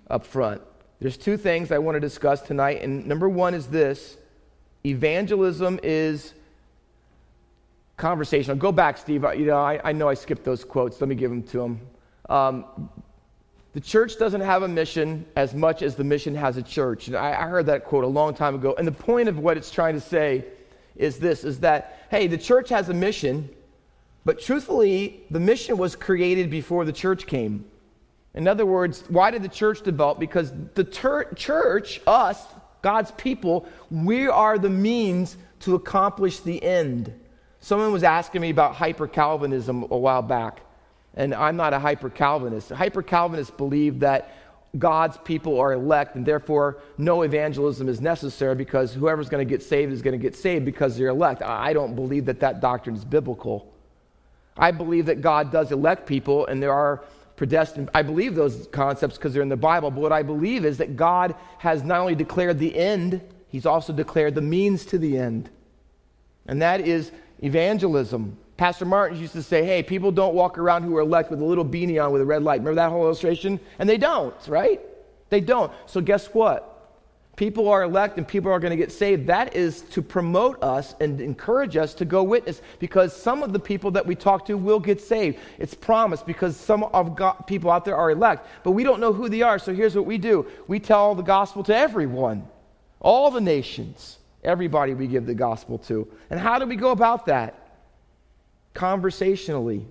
up 0.08 0.24
front. 0.24 0.62
There's 0.98 1.18
two 1.18 1.36
things 1.36 1.70
I 1.70 1.78
want 1.78 1.96
to 1.96 2.00
discuss 2.00 2.40
tonight. 2.40 2.82
And 2.82 3.06
number 3.06 3.28
one 3.28 3.52
is 3.52 3.66
this 3.66 4.16
evangelism 4.84 5.78
is 5.82 6.32
conversational. 7.98 8.56
Go 8.56 8.72
back, 8.72 8.96
Steve. 8.96 9.24
You 9.36 9.46
know, 9.46 9.58
I, 9.58 9.80
I 9.84 9.92
know 9.92 10.08
I 10.08 10.14
skipped 10.14 10.44
those 10.44 10.64
quotes. 10.64 11.00
Let 11.00 11.08
me 11.08 11.14
give 11.14 11.30
them 11.30 11.42
to 11.44 11.60
him. 11.60 11.80
Um, 12.30 12.88
the 13.76 13.82
church 13.82 14.18
doesn't 14.18 14.40
have 14.40 14.62
a 14.62 14.68
mission 14.68 15.26
as 15.36 15.52
much 15.52 15.82
as 15.82 15.96
the 15.96 16.02
mission 16.02 16.34
has 16.34 16.56
a 16.56 16.62
church. 16.62 17.08
And 17.08 17.14
I, 17.14 17.32
I 17.32 17.46
heard 17.46 17.66
that 17.66 17.84
quote 17.84 18.04
a 18.04 18.06
long 18.06 18.32
time 18.32 18.54
ago. 18.54 18.74
And 18.78 18.88
the 18.88 18.92
point 18.92 19.28
of 19.28 19.38
what 19.38 19.58
it's 19.58 19.70
trying 19.70 19.92
to 19.92 20.00
say 20.00 20.46
is 20.94 21.18
this 21.18 21.44
is 21.44 21.60
that, 21.60 22.06
hey, 22.10 22.26
the 22.26 22.38
church 22.38 22.70
has 22.70 22.88
a 22.88 22.94
mission, 22.94 23.50
but 24.24 24.40
truthfully, 24.40 25.24
the 25.30 25.40
mission 25.40 25.76
was 25.76 25.94
created 25.94 26.48
before 26.48 26.86
the 26.86 26.92
church 26.92 27.26
came. 27.26 27.66
In 28.32 28.48
other 28.48 28.64
words, 28.64 29.04
why 29.08 29.30
did 29.30 29.42
the 29.42 29.48
church 29.50 29.82
develop? 29.82 30.18
Because 30.18 30.54
the 30.72 30.84
ter- 30.84 31.30
church, 31.34 32.00
us, 32.06 32.46
God's 32.80 33.10
people, 33.10 33.68
we 33.90 34.26
are 34.26 34.58
the 34.58 34.70
means 34.70 35.36
to 35.60 35.74
accomplish 35.74 36.40
the 36.40 36.62
end. 36.62 37.12
Someone 37.60 37.92
was 37.92 38.04
asking 38.04 38.40
me 38.40 38.48
about 38.48 38.74
hyper 38.74 39.06
Calvinism 39.06 39.82
a 39.90 39.98
while 39.98 40.22
back. 40.22 40.62
And 41.16 41.34
I'm 41.34 41.56
not 41.56 41.72
a 41.72 41.78
hyper 41.78 42.10
Calvinist. 42.10 42.70
Hyper 42.70 43.02
Calvinists 43.02 43.50
believe 43.50 44.00
that 44.00 44.36
God's 44.78 45.16
people 45.18 45.58
are 45.58 45.72
elect, 45.72 46.16
and 46.16 46.26
therefore 46.26 46.78
no 46.98 47.22
evangelism 47.22 47.88
is 47.88 48.00
necessary 48.00 48.54
because 48.54 48.92
whoever's 48.92 49.28
going 49.28 49.46
to 49.46 49.48
get 49.48 49.62
saved 49.62 49.92
is 49.92 50.02
going 50.02 50.18
to 50.18 50.22
get 50.22 50.36
saved 50.36 50.64
because 50.64 50.96
they're 50.96 51.08
elect. 51.08 51.42
I 51.42 51.72
don't 51.72 51.94
believe 51.94 52.26
that 52.26 52.40
that 52.40 52.60
doctrine 52.60 52.94
is 52.96 53.04
biblical. 53.04 53.72
I 54.58 54.70
believe 54.70 55.06
that 55.06 55.20
God 55.20 55.50
does 55.50 55.72
elect 55.72 56.06
people, 56.06 56.46
and 56.46 56.62
there 56.62 56.72
are 56.72 57.04
predestined. 57.36 57.90
I 57.94 58.02
believe 58.02 58.34
those 58.34 58.66
concepts 58.68 59.16
because 59.16 59.32
they're 59.32 59.42
in 59.42 59.48
the 59.48 59.56
Bible. 59.56 59.90
But 59.90 60.00
what 60.00 60.12
I 60.12 60.22
believe 60.22 60.64
is 60.64 60.78
that 60.78 60.96
God 60.96 61.34
has 61.58 61.82
not 61.82 62.00
only 62.00 62.14
declared 62.14 62.58
the 62.58 62.76
end, 62.76 63.20
He's 63.48 63.66
also 63.66 63.92
declared 63.92 64.34
the 64.34 64.42
means 64.42 64.84
to 64.86 64.98
the 64.98 65.16
end. 65.16 65.48
And 66.46 66.60
that 66.62 66.80
is 66.80 67.10
evangelism. 67.42 68.36
Pastor 68.56 68.86
Martin 68.86 69.18
used 69.18 69.34
to 69.34 69.42
say, 69.42 69.64
hey, 69.64 69.82
people 69.82 70.10
don't 70.10 70.34
walk 70.34 70.56
around 70.56 70.82
who 70.82 70.96
are 70.96 71.02
elect 71.02 71.30
with 71.30 71.40
a 71.40 71.44
little 71.44 71.64
beanie 71.64 72.02
on 72.02 72.12
with 72.12 72.22
a 72.22 72.24
red 72.24 72.42
light. 72.42 72.60
Remember 72.60 72.76
that 72.76 72.90
whole 72.90 73.04
illustration? 73.04 73.60
And 73.78 73.88
they 73.88 73.98
don't, 73.98 74.34
right? 74.48 74.80
They 75.28 75.40
don't. 75.40 75.72
So 75.86 76.00
guess 76.00 76.28
what? 76.28 76.72
People 77.36 77.68
are 77.68 77.82
elect 77.82 78.16
and 78.16 78.26
people 78.26 78.50
are 78.50 78.58
going 78.58 78.70
to 78.70 78.78
get 78.78 78.90
saved. 78.90 79.26
That 79.26 79.54
is 79.54 79.82
to 79.82 80.00
promote 80.00 80.62
us 80.62 80.94
and 81.00 81.20
encourage 81.20 81.76
us 81.76 81.92
to 81.94 82.06
go 82.06 82.22
witness 82.22 82.62
because 82.78 83.14
some 83.14 83.42
of 83.42 83.52
the 83.52 83.58
people 83.58 83.90
that 83.90 84.06
we 84.06 84.14
talk 84.14 84.46
to 84.46 84.56
will 84.56 84.80
get 84.80 85.02
saved. 85.02 85.38
It's 85.58 85.74
promised 85.74 86.24
because 86.24 86.56
some 86.56 86.84
of 86.84 87.14
God, 87.14 87.46
people 87.46 87.70
out 87.70 87.84
there 87.84 87.96
are 87.96 88.10
elect, 88.10 88.46
but 88.64 88.70
we 88.70 88.84
don't 88.84 89.00
know 89.00 89.12
who 89.12 89.28
they 89.28 89.42
are. 89.42 89.58
So 89.58 89.74
here's 89.74 89.94
what 89.94 90.06
we 90.06 90.16
do 90.16 90.46
we 90.66 90.80
tell 90.80 91.14
the 91.14 91.22
gospel 91.22 91.62
to 91.64 91.76
everyone, 91.76 92.48
all 93.00 93.30
the 93.30 93.42
nations, 93.42 94.16
everybody 94.42 94.94
we 94.94 95.06
give 95.06 95.26
the 95.26 95.34
gospel 95.34 95.76
to. 95.78 96.08
And 96.30 96.40
how 96.40 96.58
do 96.58 96.64
we 96.64 96.76
go 96.76 96.90
about 96.90 97.26
that? 97.26 97.65
Conversationally. 98.76 99.86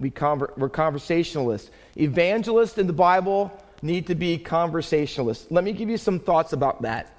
We 0.00 0.10
conver- 0.10 0.56
we're 0.58 0.68
conversationalists. 0.68 1.70
Evangelists 1.96 2.76
in 2.78 2.86
the 2.86 2.92
Bible 2.92 3.52
need 3.80 4.08
to 4.08 4.14
be 4.14 4.36
conversationalists. 4.38 5.46
Let 5.50 5.64
me 5.64 5.72
give 5.72 5.88
you 5.88 5.96
some 5.96 6.18
thoughts 6.18 6.52
about 6.52 6.82
that. 6.82 7.16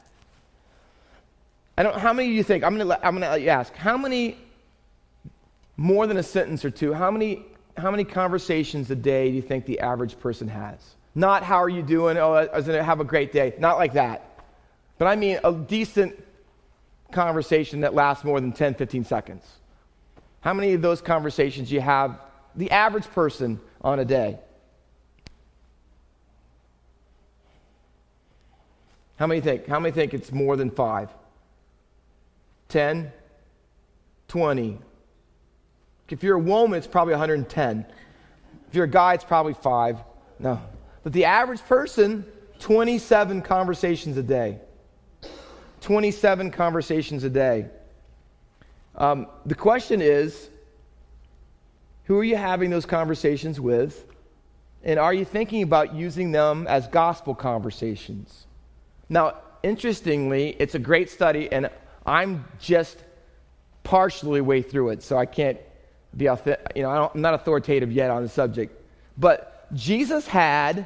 I 1.77 1.84
don't. 1.84 1.98
How 1.98 2.12
many 2.12 2.27
do 2.27 2.34
you 2.34 2.43
think? 2.43 2.63
I'm 2.63 2.77
gonna. 2.77 3.00
I'm 3.01 3.15
gonna 3.15 3.29
let 3.29 3.41
you 3.41 3.50
ask. 3.50 3.74
How 3.74 3.98
many? 3.98 4.38
More 5.77 6.05
than 6.05 6.17
a 6.17 6.24
sentence 6.24 6.63
or 6.65 6.70
two. 6.70 6.93
How 6.93 7.10
many? 7.10 7.46
How 7.77 7.89
many 7.89 8.03
conversations 8.03 8.91
a 8.91 8.96
day 8.96 9.29
do 9.29 9.36
you 9.36 9.41
think 9.41 9.65
the 9.65 9.79
average 9.79 10.20
person 10.20 10.48
has? 10.50 10.77
Not 11.15 11.43
how 11.43 11.58
are 11.63 11.70
you 11.70 11.81
doing? 11.81 12.17
Oh, 12.17 12.34
I 12.34 12.55
was 12.55 12.65
gonna 12.65 12.84
have 12.84 13.00
a 13.00 13.05
great 13.05 13.31
day. 13.31 13.53
Not 13.58 13.77
like 13.77 13.93
that. 13.93 14.43
But 14.98 15.08
I 15.08 15.15
mean 15.15 15.39
a 15.43 15.53
decent 15.53 16.22
conversation 17.12 17.81
that 17.81 17.93
lasts 17.93 18.24
more 18.24 18.39
than 18.39 18.51
10, 18.51 18.75
15 18.75 19.05
seconds. 19.05 19.43
How 20.41 20.53
many 20.53 20.74
of 20.74 20.81
those 20.81 21.01
conversations 21.01 21.71
you 21.71 21.81
have, 21.81 22.19
the 22.55 22.71
average 22.71 23.07
person, 23.12 23.60
on 23.81 24.00
a 24.00 24.05
day? 24.05 24.39
How 29.17 29.27
many 29.27 29.39
think? 29.39 29.67
How 29.67 29.79
many 29.79 29.93
think 29.93 30.13
it's 30.13 30.31
more 30.31 30.55
than 30.55 30.71
five? 30.71 31.10
10? 32.69 33.12
20? 34.27 34.79
If 36.10 36.24
you're 36.24 36.38
a 36.38 36.39
woman, 36.39 36.77
it's 36.77 36.88
probably 36.88 37.13
110. 37.13 37.86
If 38.67 38.75
you're 38.75 38.86
a 38.86 38.89
guy, 38.89 39.13
it's 39.13 39.24
probably 39.24 39.53
five. 39.53 39.98
No. 40.39 40.60
But 41.03 41.13
the 41.13 41.25
average 41.25 41.62
person, 41.62 42.25
27 42.60 43.43
conversations 43.43 44.17
a 44.17 44.24
day. 44.24 44.60
27 45.81 46.51
conversations 46.51 47.24
a 47.24 47.29
day. 47.29 47.67
Um, 48.95 49.27
the 49.45 49.55
question 49.55 50.01
is 50.01 50.50
who 52.05 52.17
are 52.17 52.24
you 52.24 52.36
having 52.36 52.69
those 52.69 52.86
conversations 52.86 53.60
with? 53.60 54.05
And 54.83 55.00
are 55.00 55.13
you 55.13 55.25
thinking 55.25 55.63
about 55.63 55.93
using 55.93 56.31
them 56.31 56.65
as 56.67 56.88
gospel 56.88 57.36
conversations? 57.36 58.48
Now, 59.10 59.36
interestingly, 59.63 60.55
it's 60.60 60.75
a 60.75 60.79
great 60.79 61.10
study, 61.10 61.51
and 61.51 61.69
I'm 62.05 62.45
just 62.60 62.98
partially 63.83 64.41
way 64.41 64.62
through 64.62 64.89
it, 64.89 65.03
so 65.03 65.17
I 65.17 65.25
can't 65.25 65.60
be, 66.17 66.25
you 66.25 66.83
know, 66.83 66.89
I 66.89 67.10
am 67.13 67.21
not 67.21 67.33
authoritative 67.33 67.91
yet 67.91 68.10
on 68.10 68.24
the 68.24 68.29
subject. 68.29 68.81
But 69.17 69.71
Jesus 69.74 70.27
had 70.27 70.86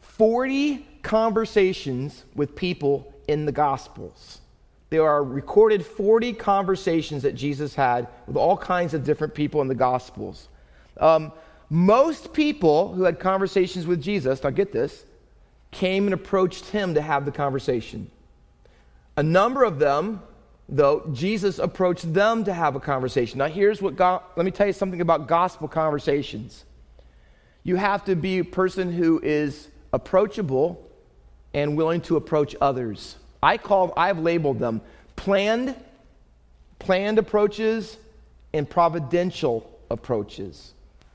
40 0.00 0.86
conversations 1.02 2.24
with 2.34 2.56
people 2.56 3.12
in 3.28 3.46
the 3.46 3.52
Gospels. 3.52 4.40
There 4.94 5.08
are 5.08 5.24
recorded 5.24 5.84
40 5.84 6.34
conversations 6.34 7.24
that 7.24 7.34
Jesus 7.34 7.74
had 7.74 8.06
with 8.28 8.36
all 8.36 8.56
kinds 8.56 8.94
of 8.94 9.02
different 9.02 9.34
people 9.34 9.60
in 9.60 9.66
the 9.66 9.74
Gospels. 9.74 10.48
Um, 10.98 11.32
most 11.68 12.32
people 12.32 12.94
who 12.94 13.02
had 13.02 13.18
conversations 13.18 13.88
with 13.88 14.00
Jesus, 14.00 14.44
now 14.44 14.50
get 14.50 14.70
this, 14.70 15.04
came 15.72 16.04
and 16.04 16.14
approached 16.14 16.66
him 16.66 16.94
to 16.94 17.02
have 17.02 17.24
the 17.24 17.32
conversation. 17.32 18.08
A 19.16 19.22
number 19.24 19.64
of 19.64 19.80
them, 19.80 20.22
though, 20.68 21.10
Jesus 21.12 21.58
approached 21.58 22.14
them 22.14 22.44
to 22.44 22.52
have 22.54 22.76
a 22.76 22.80
conversation. 22.80 23.38
Now, 23.38 23.48
here's 23.48 23.82
what 23.82 23.96
God, 23.96 24.22
let 24.36 24.46
me 24.46 24.52
tell 24.52 24.68
you 24.68 24.72
something 24.72 25.00
about 25.00 25.26
gospel 25.26 25.66
conversations. 25.66 26.64
You 27.64 27.74
have 27.74 28.04
to 28.04 28.14
be 28.14 28.38
a 28.38 28.44
person 28.44 28.92
who 28.92 29.18
is 29.24 29.70
approachable 29.92 30.88
and 31.52 31.76
willing 31.76 32.00
to 32.02 32.14
approach 32.14 32.54
others. 32.60 33.16
I 33.44 33.58
call, 33.58 33.92
I've 33.94 34.18
labeled 34.18 34.58
them 34.58 34.80
planned, 35.16 35.76
planned 36.78 37.18
approaches 37.18 37.98
and 38.54 38.68
providential 38.68 39.70
approaches. 39.90 40.72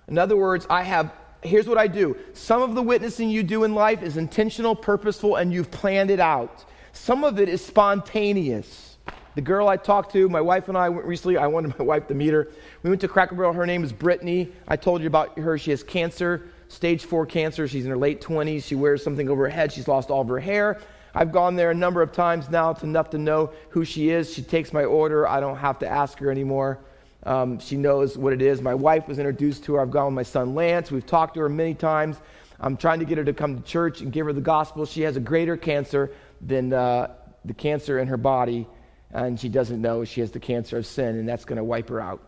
In 0.08 0.20
other 0.20 0.38
words, 0.38 0.68
I 0.70 0.84
have, 0.84 1.12
here's 1.42 1.68
what 1.68 1.80
I 1.80 1.88
do. 1.88 2.16
Some 2.34 2.62
of 2.62 2.76
the 2.76 2.84
witnessing 2.84 3.32
you 3.32 3.42
do 3.42 3.64
in 3.64 3.74
life 3.74 4.04
is 4.04 4.16
intentional, 4.16 4.76
purposeful, 4.76 5.38
and 5.38 5.52
you've 5.52 5.72
planned 5.72 6.12
it 6.12 6.20
out. 6.20 6.66
Some 6.94 7.24
of 7.24 7.40
it 7.40 7.50
is 7.50 7.66
spontaneous. 7.66 8.98
The 9.34 9.42
girl 9.42 9.68
I 9.68 9.78
talked 9.78 10.12
to, 10.14 10.30
my 10.30 10.42
wife 10.42 10.68
and 10.68 10.78
I 10.78 10.90
went 10.90 11.08
recently, 11.08 11.38
I 11.38 11.48
wanted 11.48 11.78
my 11.80 11.86
wife 11.94 12.08
to 12.10 12.14
meet 12.14 12.34
her. 12.34 12.50
We 12.84 12.92
went 12.92 13.02
to 13.02 13.08
Cracker 13.08 13.34
Barrel. 13.34 13.54
Her 13.54 13.66
name 13.66 13.84
is 13.84 13.92
Brittany. 13.92 14.52
I 14.68 14.76
told 14.76 15.02
you 15.02 15.08
about 15.08 15.38
her. 15.40 15.58
She 15.58 15.72
has 15.72 15.82
cancer, 15.82 16.50
stage 16.68 17.06
four 17.06 17.26
cancer. 17.26 17.68
She's 17.68 17.86
in 17.86 17.90
her 17.90 17.98
late 17.98 18.22
20s. 18.22 18.64
She 18.64 18.76
wears 18.76 19.04
something 19.04 19.30
over 19.30 19.46
her 19.46 19.50
head. 19.50 19.72
She's 19.72 19.88
lost 19.88 20.12
all 20.12 20.22
of 20.22 20.28
her 20.28 20.40
hair. 20.40 20.80
I've 21.14 21.32
gone 21.32 21.56
there 21.56 21.72
a 21.72 21.76
number 21.76 22.02
of 22.02 22.12
times 22.12 22.50
now. 22.50 22.72
It's 22.72 22.84
enough 22.84 23.10
to 23.12 23.18
know 23.18 23.52
who 23.70 23.86
she 23.86 24.10
is. 24.10 24.34
She 24.34 24.42
takes 24.42 24.72
my 24.74 24.84
order. 24.84 25.28
I 25.28 25.40
don't 25.40 25.58
have 25.58 25.80
to 25.80 25.88
ask 25.88 26.18
her 26.20 26.32
anymore. 26.32 26.80
Um, 27.24 27.60
she 27.60 27.76
knows 27.76 28.18
what 28.18 28.34
it 28.34 28.42
is. 28.42 28.62
My 28.62 28.76
wife 28.76 29.08
was 29.08 29.20
introduced 29.20 29.66
to 29.66 29.76
her. 29.76 29.82
I've 29.82 29.92
gone 29.92 30.06
with 30.08 30.16
my 30.16 30.24
son 30.24 30.56
Lance. 30.56 30.92
We've 30.92 31.06
talked 31.06 31.34
to 31.34 31.42
her 31.42 31.50
many 31.50 31.74
times. 31.74 32.18
I'm 32.60 32.78
trying 32.78 33.00
to 33.00 33.06
get 33.06 33.18
her 33.18 33.24
to 33.24 33.34
come 33.34 33.58
to 33.58 33.64
church 33.64 34.02
and 34.02 34.12
give 34.12 34.26
her 34.26 34.34
the 34.34 34.42
gospel. 34.42 34.86
She 34.86 35.02
has 35.02 35.16
a 35.16 35.20
greater 35.20 35.58
cancer 35.58 36.12
than 36.42 36.74
uh, 36.74 37.14
the 37.46 37.54
cancer 37.54 38.00
in 38.00 38.08
her 38.08 38.18
body, 38.18 38.68
and 39.12 39.40
she 39.40 39.50
doesn't 39.50 39.82
know 39.82 40.04
she 40.06 40.22
has 40.22 40.32
the 40.32 40.40
cancer 40.40 40.78
of 40.78 40.86
sin, 40.86 41.18
and 41.18 41.28
that's 41.28 41.46
going 41.46 41.58
to 41.58 41.64
wipe 41.64 41.90
her 41.90 42.00
out. 42.00 42.22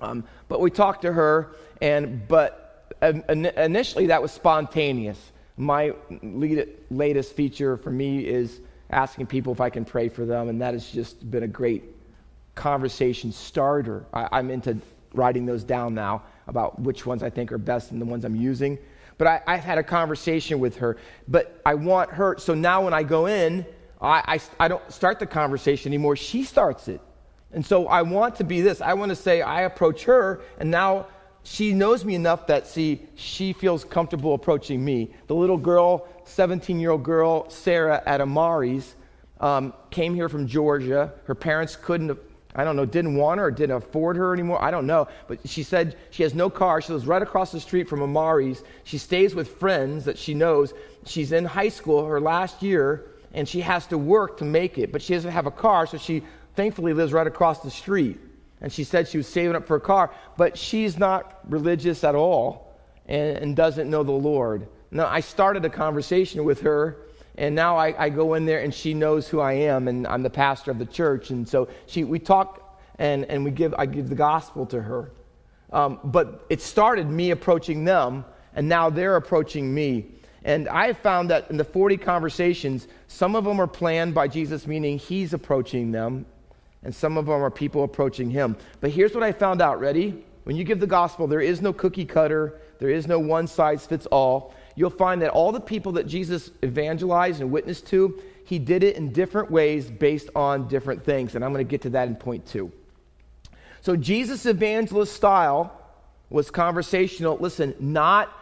Um, 0.00 0.24
but 0.48 0.60
we 0.60 0.70
talked 0.70 1.02
to 1.02 1.12
her, 1.12 1.56
and 1.80 2.26
but 2.28 2.64
initially 3.02 4.06
that 4.06 4.22
was 4.22 4.32
spontaneous. 4.32 5.18
My 5.58 5.92
latest 6.22 7.34
feature 7.34 7.76
for 7.76 7.90
me 7.90 8.20
is 8.20 8.60
asking 8.90 9.26
people 9.26 9.52
if 9.52 9.60
I 9.60 9.68
can 9.68 9.84
pray 9.84 10.08
for 10.08 10.24
them, 10.24 10.48
and 10.48 10.62
that 10.62 10.72
has 10.72 10.88
just 10.88 11.28
been 11.30 11.42
a 11.42 11.48
great 11.48 11.82
conversation 12.54 13.32
starter. 13.32 14.06
I, 14.12 14.38
am 14.38 14.50
into 14.50 14.78
writing 15.14 15.46
those 15.46 15.64
down 15.64 15.94
now 15.94 16.22
about 16.46 16.80
which 16.80 17.04
ones 17.04 17.22
I 17.22 17.30
think 17.30 17.52
are 17.52 17.58
best 17.58 17.90
and 17.90 18.00
the 18.00 18.06
ones 18.06 18.24
I'm 18.24 18.36
using. 18.36 18.78
But 19.18 19.42
I, 19.46 19.56
have 19.56 19.64
had 19.64 19.78
a 19.78 19.82
conversation 19.82 20.60
with 20.60 20.76
her. 20.76 20.96
But 21.26 21.60
I 21.66 21.74
want 21.74 22.10
her, 22.10 22.36
so 22.38 22.54
now 22.54 22.84
when 22.84 22.94
I 22.94 23.02
go 23.02 23.26
in, 23.26 23.66
I, 24.00 24.38
I, 24.60 24.64
I 24.64 24.68
don't 24.68 24.92
start 24.92 25.18
the 25.18 25.26
conversation 25.26 25.90
anymore. 25.90 26.14
She 26.14 26.44
starts 26.44 26.86
it. 26.86 27.00
And 27.52 27.66
so 27.66 27.88
I 27.88 28.02
want 28.02 28.36
to 28.36 28.44
be 28.44 28.60
this. 28.60 28.80
I 28.80 28.94
want 28.94 29.08
to 29.10 29.16
say, 29.16 29.42
I 29.42 29.62
approach 29.62 30.04
her, 30.04 30.40
and 30.60 30.70
now 30.70 31.06
she 31.42 31.72
knows 31.72 32.04
me 32.04 32.14
enough 32.14 32.46
that, 32.48 32.66
see, 32.66 33.06
she 33.14 33.52
feels 33.52 33.84
comfortable 33.84 34.34
approaching 34.34 34.84
me. 34.84 35.10
The 35.26 35.34
little 35.34 35.56
girl, 35.56 36.06
17 36.24 36.78
year 36.78 36.90
old 36.90 37.02
girl, 37.02 37.48
Sarah 37.50 38.02
at 38.04 38.20
Amari's, 38.20 38.94
um, 39.40 39.72
came 39.90 40.14
here 40.14 40.28
from 40.28 40.46
Georgia. 40.46 41.12
Her 41.24 41.34
parents 41.34 41.76
couldn't 41.76 42.18
I 42.58 42.64
don't 42.64 42.74
know, 42.74 42.84
didn't 42.84 43.14
want 43.14 43.38
her 43.38 43.46
or 43.46 43.50
didn't 43.52 43.76
afford 43.76 44.16
her 44.16 44.32
anymore. 44.32 44.60
I 44.60 44.72
don't 44.72 44.86
know. 44.86 45.06
But 45.28 45.48
she 45.48 45.62
said 45.62 45.96
she 46.10 46.24
has 46.24 46.34
no 46.34 46.50
car. 46.50 46.80
She 46.80 46.92
lives 46.92 47.06
right 47.06 47.22
across 47.22 47.52
the 47.52 47.60
street 47.60 47.88
from 47.88 48.02
Amari's. 48.02 48.64
She 48.82 48.98
stays 48.98 49.32
with 49.32 49.48
friends 49.58 50.06
that 50.06 50.18
she 50.18 50.34
knows. 50.34 50.74
She's 51.04 51.30
in 51.30 51.44
high 51.44 51.68
school, 51.68 52.04
her 52.04 52.20
last 52.20 52.60
year, 52.60 53.12
and 53.32 53.48
she 53.48 53.60
has 53.60 53.86
to 53.88 53.96
work 53.96 54.38
to 54.38 54.44
make 54.44 54.76
it. 54.76 54.90
But 54.90 55.02
she 55.02 55.14
doesn't 55.14 55.30
have 55.30 55.46
a 55.46 55.52
car, 55.52 55.86
so 55.86 55.98
she 55.98 56.24
thankfully 56.56 56.94
lives 56.94 57.12
right 57.12 57.26
across 57.28 57.60
the 57.60 57.70
street. 57.70 58.18
And 58.60 58.72
she 58.72 58.84
said 58.84 59.08
she 59.08 59.18
was 59.18 59.28
saving 59.28 59.56
up 59.56 59.66
for 59.66 59.76
a 59.76 59.80
car, 59.80 60.12
but 60.36 60.58
she's 60.58 60.98
not 60.98 61.40
religious 61.48 62.02
at 62.04 62.14
all 62.14 62.76
and, 63.06 63.38
and 63.38 63.56
doesn't 63.56 63.88
know 63.88 64.02
the 64.02 64.12
Lord. 64.12 64.68
Now, 64.90 65.06
I 65.06 65.20
started 65.20 65.64
a 65.64 65.70
conversation 65.70 66.44
with 66.44 66.60
her 66.62 66.98
and 67.36 67.54
now 67.54 67.76
I, 67.76 68.06
I, 68.06 68.08
go 68.08 68.34
in 68.34 68.46
there 68.46 68.58
and 68.58 68.74
she 68.74 68.94
knows 68.94 69.28
who 69.28 69.38
I 69.38 69.52
am 69.52 69.86
and 69.86 70.08
I'm 70.08 70.24
the 70.24 70.30
pastor 70.30 70.72
of 70.72 70.78
the 70.80 70.86
church. 70.86 71.30
And 71.30 71.48
so 71.48 71.68
she, 71.86 72.02
we 72.02 72.18
talk 72.18 72.76
and, 72.98 73.24
and 73.26 73.44
we 73.44 73.52
give, 73.52 73.72
I 73.78 73.86
give 73.86 74.08
the 74.08 74.16
gospel 74.16 74.66
to 74.66 74.82
her. 74.82 75.12
Um, 75.72 76.00
but 76.02 76.44
it 76.50 76.60
started 76.60 77.08
me 77.08 77.30
approaching 77.30 77.84
them 77.84 78.24
and 78.56 78.68
now 78.68 78.90
they're 78.90 79.14
approaching 79.14 79.72
me. 79.72 80.06
And 80.42 80.68
I 80.68 80.92
found 80.92 81.30
that 81.30 81.48
in 81.50 81.56
the 81.56 81.64
40 81.64 81.96
conversations, 81.98 82.88
some 83.06 83.36
of 83.36 83.44
them 83.44 83.60
are 83.60 83.68
planned 83.68 84.14
by 84.14 84.26
Jesus, 84.26 84.66
meaning 84.66 84.98
he's 84.98 85.32
approaching 85.32 85.92
them, 85.92 86.26
and 86.82 86.94
some 86.94 87.16
of 87.16 87.26
them 87.26 87.42
are 87.42 87.50
people 87.50 87.84
approaching 87.84 88.30
him. 88.30 88.56
But 88.80 88.90
here's 88.90 89.14
what 89.14 89.22
I 89.22 89.32
found 89.32 89.60
out 89.60 89.80
ready? 89.80 90.24
When 90.44 90.56
you 90.56 90.64
give 90.64 90.80
the 90.80 90.86
gospel, 90.86 91.26
there 91.26 91.40
is 91.40 91.60
no 91.60 91.72
cookie 91.72 92.06
cutter, 92.06 92.60
there 92.78 92.90
is 92.90 93.06
no 93.06 93.18
one 93.18 93.46
size 93.46 93.84
fits 93.84 94.06
all 94.06 94.54
you'll 94.78 94.90
find 94.90 95.20
that 95.20 95.30
all 95.30 95.50
the 95.50 95.60
people 95.60 95.90
that 95.92 96.06
Jesus 96.06 96.52
evangelized 96.62 97.40
and 97.40 97.50
witnessed 97.50 97.86
to, 97.88 98.22
he 98.44 98.60
did 98.60 98.84
it 98.84 98.96
in 98.96 99.12
different 99.12 99.50
ways 99.50 99.90
based 99.90 100.30
on 100.36 100.68
different 100.68 101.04
things. 101.04 101.34
And 101.34 101.44
I'm 101.44 101.52
going 101.52 101.66
to 101.66 101.68
get 101.68 101.82
to 101.82 101.90
that 101.90 102.06
in 102.06 102.14
point 102.14 102.46
two. 102.46 102.70
So, 103.80 103.96
Jesus' 103.96 104.46
evangelist 104.46 105.12
style 105.14 105.72
was 106.30 106.50
conversational, 106.50 107.38
listen, 107.38 107.74
not 107.80 108.32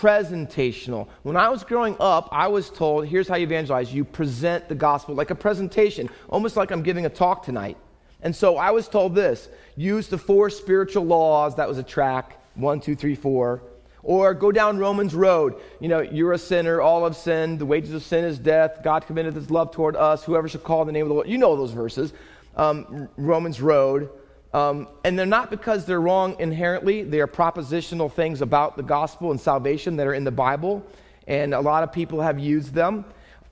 presentational. 0.00 1.08
When 1.22 1.36
I 1.36 1.48
was 1.48 1.64
growing 1.64 1.96
up, 2.00 2.28
I 2.32 2.48
was 2.48 2.70
told 2.70 3.06
here's 3.06 3.28
how 3.28 3.36
you 3.36 3.44
evangelize 3.44 3.92
you 3.92 4.04
present 4.04 4.68
the 4.68 4.74
gospel 4.74 5.14
like 5.14 5.30
a 5.30 5.34
presentation, 5.34 6.08
almost 6.28 6.56
like 6.56 6.70
I'm 6.70 6.82
giving 6.82 7.06
a 7.06 7.10
talk 7.10 7.44
tonight. 7.44 7.76
And 8.22 8.34
so 8.34 8.56
I 8.56 8.70
was 8.70 8.88
told 8.88 9.14
this 9.14 9.48
use 9.76 10.08
the 10.08 10.18
four 10.18 10.50
spiritual 10.50 11.04
laws. 11.04 11.56
That 11.56 11.68
was 11.68 11.78
a 11.78 11.82
track 11.82 12.38
one, 12.54 12.80
two, 12.80 12.94
three, 12.94 13.14
four. 13.14 13.62
Or 14.02 14.34
go 14.34 14.50
down 14.50 14.78
Romans 14.78 15.14
Road. 15.14 15.54
You 15.78 15.88
know, 15.88 16.00
you're 16.00 16.32
a 16.32 16.38
sinner, 16.38 16.80
all 16.80 17.04
have 17.04 17.16
sinned, 17.16 17.58
the 17.58 17.66
wages 17.66 17.92
of 17.94 18.02
sin 18.02 18.24
is 18.24 18.38
death, 18.38 18.80
God 18.82 19.06
commended 19.06 19.34
his 19.34 19.50
love 19.50 19.70
toward 19.70 19.94
us, 19.94 20.24
whoever 20.24 20.48
shall 20.48 20.60
call 20.60 20.84
the 20.84 20.92
name 20.92 21.02
of 21.02 21.08
the 21.08 21.14
Lord. 21.14 21.28
You 21.28 21.38
know 21.38 21.56
those 21.56 21.70
verses. 21.70 22.12
Um, 22.56 23.08
Romans 23.16 23.60
Road. 23.60 24.10
Um, 24.52 24.88
and 25.04 25.18
they're 25.18 25.24
not 25.24 25.50
because 25.50 25.86
they're 25.86 26.00
wrong 26.00 26.36
inherently, 26.38 27.02
they 27.02 27.20
are 27.20 27.26
propositional 27.26 28.12
things 28.12 28.42
about 28.42 28.76
the 28.76 28.82
gospel 28.82 29.30
and 29.30 29.40
salvation 29.40 29.96
that 29.96 30.06
are 30.06 30.14
in 30.14 30.24
the 30.24 30.30
Bible, 30.30 30.84
and 31.26 31.54
a 31.54 31.60
lot 31.60 31.82
of 31.82 31.92
people 31.92 32.20
have 32.20 32.38
used 32.38 32.74
them. 32.74 33.04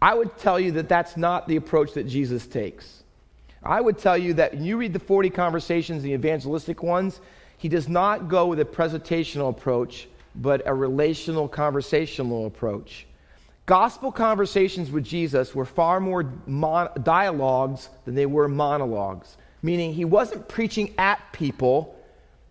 I 0.02 0.14
would 0.14 0.36
tell 0.38 0.60
you 0.60 0.72
that 0.72 0.88
that's 0.88 1.16
not 1.16 1.48
the 1.48 1.56
approach 1.56 1.94
that 1.94 2.06
Jesus 2.06 2.46
takes. 2.46 3.02
I 3.62 3.80
would 3.80 3.98
tell 3.98 4.16
you 4.16 4.34
that 4.34 4.54
when 4.54 4.64
you 4.64 4.76
read 4.76 4.92
the 4.92 4.98
40 4.98 5.30
conversations, 5.30 6.02
the 6.02 6.12
evangelistic 6.12 6.82
ones, 6.82 7.20
he 7.56 7.68
does 7.68 7.88
not 7.88 8.28
go 8.28 8.46
with 8.46 8.60
a 8.60 8.64
presentational 8.64 9.50
approach 9.50 10.08
but 10.34 10.62
a 10.66 10.74
relational, 10.74 11.48
conversational 11.48 12.46
approach. 12.46 13.06
Gospel 13.66 14.10
conversations 14.10 14.90
with 14.90 15.04
Jesus 15.04 15.54
were 15.54 15.64
far 15.64 16.00
more 16.00 16.32
mon- 16.46 16.90
dialogues 17.02 17.88
than 18.04 18.14
they 18.14 18.26
were 18.26 18.48
monologues, 18.48 19.36
meaning 19.62 19.92
he 19.94 20.04
wasn't 20.04 20.48
preaching 20.48 20.94
at 20.98 21.20
people, 21.32 21.96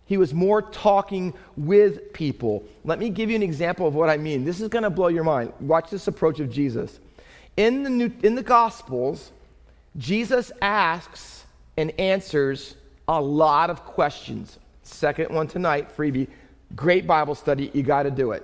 he 0.06 0.16
was 0.16 0.34
more 0.34 0.60
talking 0.60 1.32
with 1.56 2.12
people. 2.12 2.64
Let 2.84 2.98
me 2.98 3.10
give 3.10 3.30
you 3.30 3.36
an 3.36 3.42
example 3.42 3.86
of 3.86 3.94
what 3.94 4.10
I 4.10 4.16
mean. 4.16 4.44
This 4.44 4.60
is 4.60 4.68
going 4.68 4.82
to 4.82 4.90
blow 4.90 5.08
your 5.08 5.22
mind. 5.22 5.52
Watch 5.60 5.90
this 5.90 6.08
approach 6.08 6.40
of 6.40 6.50
Jesus. 6.50 6.98
In 7.56 7.84
the, 7.84 7.90
New, 7.90 8.12
in 8.22 8.34
the 8.34 8.42
Gospels, 8.42 9.30
Jesus 9.96 10.50
asks 10.60 11.44
and 11.76 11.92
answers 12.00 12.74
a 13.06 13.20
lot 13.20 13.70
of 13.70 13.84
questions. 13.84 14.58
Second 14.82 15.32
one 15.32 15.46
tonight, 15.46 15.96
freebie. 15.96 16.26
Great 16.74 17.06
Bible 17.06 17.34
study. 17.34 17.70
You 17.72 17.82
got 17.82 18.02
to 18.02 18.10
do 18.10 18.32
it. 18.32 18.42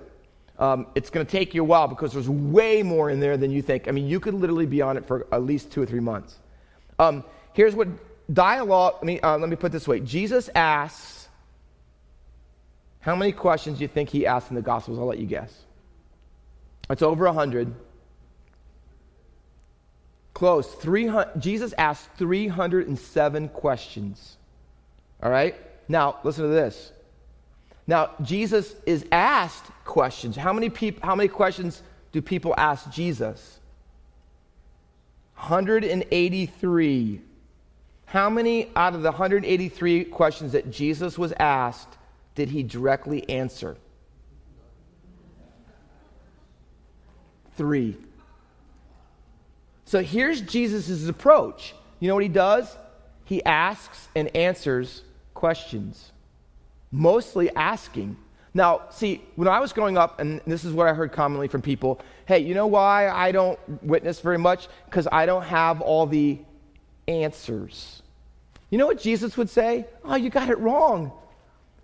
Um, 0.59 0.87
it's 0.95 1.11
going 1.11 1.27
to 1.27 1.31
take 1.31 1.55
you 1.55 1.63
a 1.63 1.65
while 1.65 1.87
because 1.89 2.13
there's 2.13 2.29
way 2.29 2.83
more 2.83 3.11
in 3.11 3.21
there 3.21 3.37
than 3.37 3.51
you 3.51 3.61
think. 3.61 3.89
I 3.89 3.91
mean, 3.91 4.07
you 4.07 4.21
could 4.21 4.35
literally 4.35 4.67
be 4.67 4.83
on 4.83 4.97
it 4.97 5.05
for 5.05 5.27
at 5.33 5.43
least 5.43 5.71
two 5.71 5.83
or 5.83 5.87
three 5.87 6.01
months. 6.01 6.39
Um, 6.99 7.25
here's 7.53 7.75
what 7.75 7.89
dialogue, 8.33 8.95
let 8.97 9.05
me, 9.05 9.21
uh, 9.21 9.39
let 9.39 9.49
me 9.49 9.57
put 9.57 9.73
this 9.73 9.87
way 9.87 10.01
Jesus 10.01 10.49
asks, 10.55 11.29
how 13.01 13.15
many 13.15 13.33
questions 13.33 13.79
do 13.79 13.85
you 13.85 13.89
think 13.89 14.09
he 14.09 14.27
asked 14.27 14.51
in 14.51 14.57
the 14.57 14.63
Gospels? 14.63 14.99
I'll 14.99 15.07
let 15.07 15.19
you 15.19 15.27
guess. 15.27 15.55
It's 16.91 17.03
over 17.03 17.25
100. 17.27 17.73
Close. 20.35 20.67
300, 20.75 21.41
Jesus 21.41 21.73
asked 21.79 22.11
307 22.17 23.49
questions. 23.51 24.37
All 25.23 25.31
right? 25.31 25.55
Now, 25.89 26.19
listen 26.25 26.45
to 26.45 26.51
this. 26.51 26.93
Now, 27.87 28.11
Jesus 28.23 28.75
is 28.87 29.07
asked 29.13 29.65
questions. 29.85 30.35
How 30.37 30.53
many, 30.53 30.69
peop- 30.69 31.03
how 31.03 31.15
many 31.15 31.29
questions 31.29 31.83
do 32.11 32.21
people 32.21 32.55
ask 32.59 32.91
Jesus? 32.91 33.61
183. 35.37 37.21
How 38.17 38.31
many 38.31 38.71
out 38.75 38.95
of 38.95 39.03
the 39.03 39.11
183 39.11 40.05
questions 40.05 40.53
that 40.53 40.71
Jesus 40.71 41.19
was 41.19 41.35
asked 41.39 41.99
did 42.35 42.49
he 42.49 42.63
directly 42.63 43.29
answer? 43.29 43.77
Three. 47.59 47.99
So 49.85 50.03
here's 50.03 50.41
Jesus' 50.41 51.07
approach. 51.07 51.75
You 52.01 52.09
know 52.09 52.15
what 52.15 52.23
he 52.23 52.31
does? 52.31 52.75
He 53.27 53.45
asks 53.45 54.09
and 54.17 54.35
answers 54.35 55.03
questions, 55.35 56.11
mostly 56.91 57.55
asking. 57.55 58.17
Now, 58.55 58.85
see, 58.89 59.23
when 59.35 59.47
I 59.47 59.61
was 59.61 59.75
growing 59.75 59.99
up, 59.99 60.21
and 60.21 60.41
this 60.47 60.65
is 60.65 60.73
what 60.73 60.89
I 60.89 60.95
heard 60.95 61.13
commonly 61.13 61.49
from 61.49 61.61
people 61.61 62.01
hey, 62.25 62.39
you 62.39 62.55
know 62.55 62.67
why 62.67 63.11
I 63.11 63.31
don't 63.31 63.59
witness 63.85 64.21
very 64.21 64.39
much? 64.39 64.69
Because 64.87 65.07
I 65.13 65.27
don't 65.27 65.45
have 65.45 65.83
all 65.83 66.07
the 66.07 66.39
answers. 67.09 68.03
You 68.71 68.79
know 68.79 68.87
what 68.87 69.01
Jesus 69.01 69.37
would 69.37 69.49
say? 69.49 69.87
Oh, 70.05 70.17
you 70.17 70.31
got 70.31 70.51
it 70.51 70.59
wrong. 70.59 71.13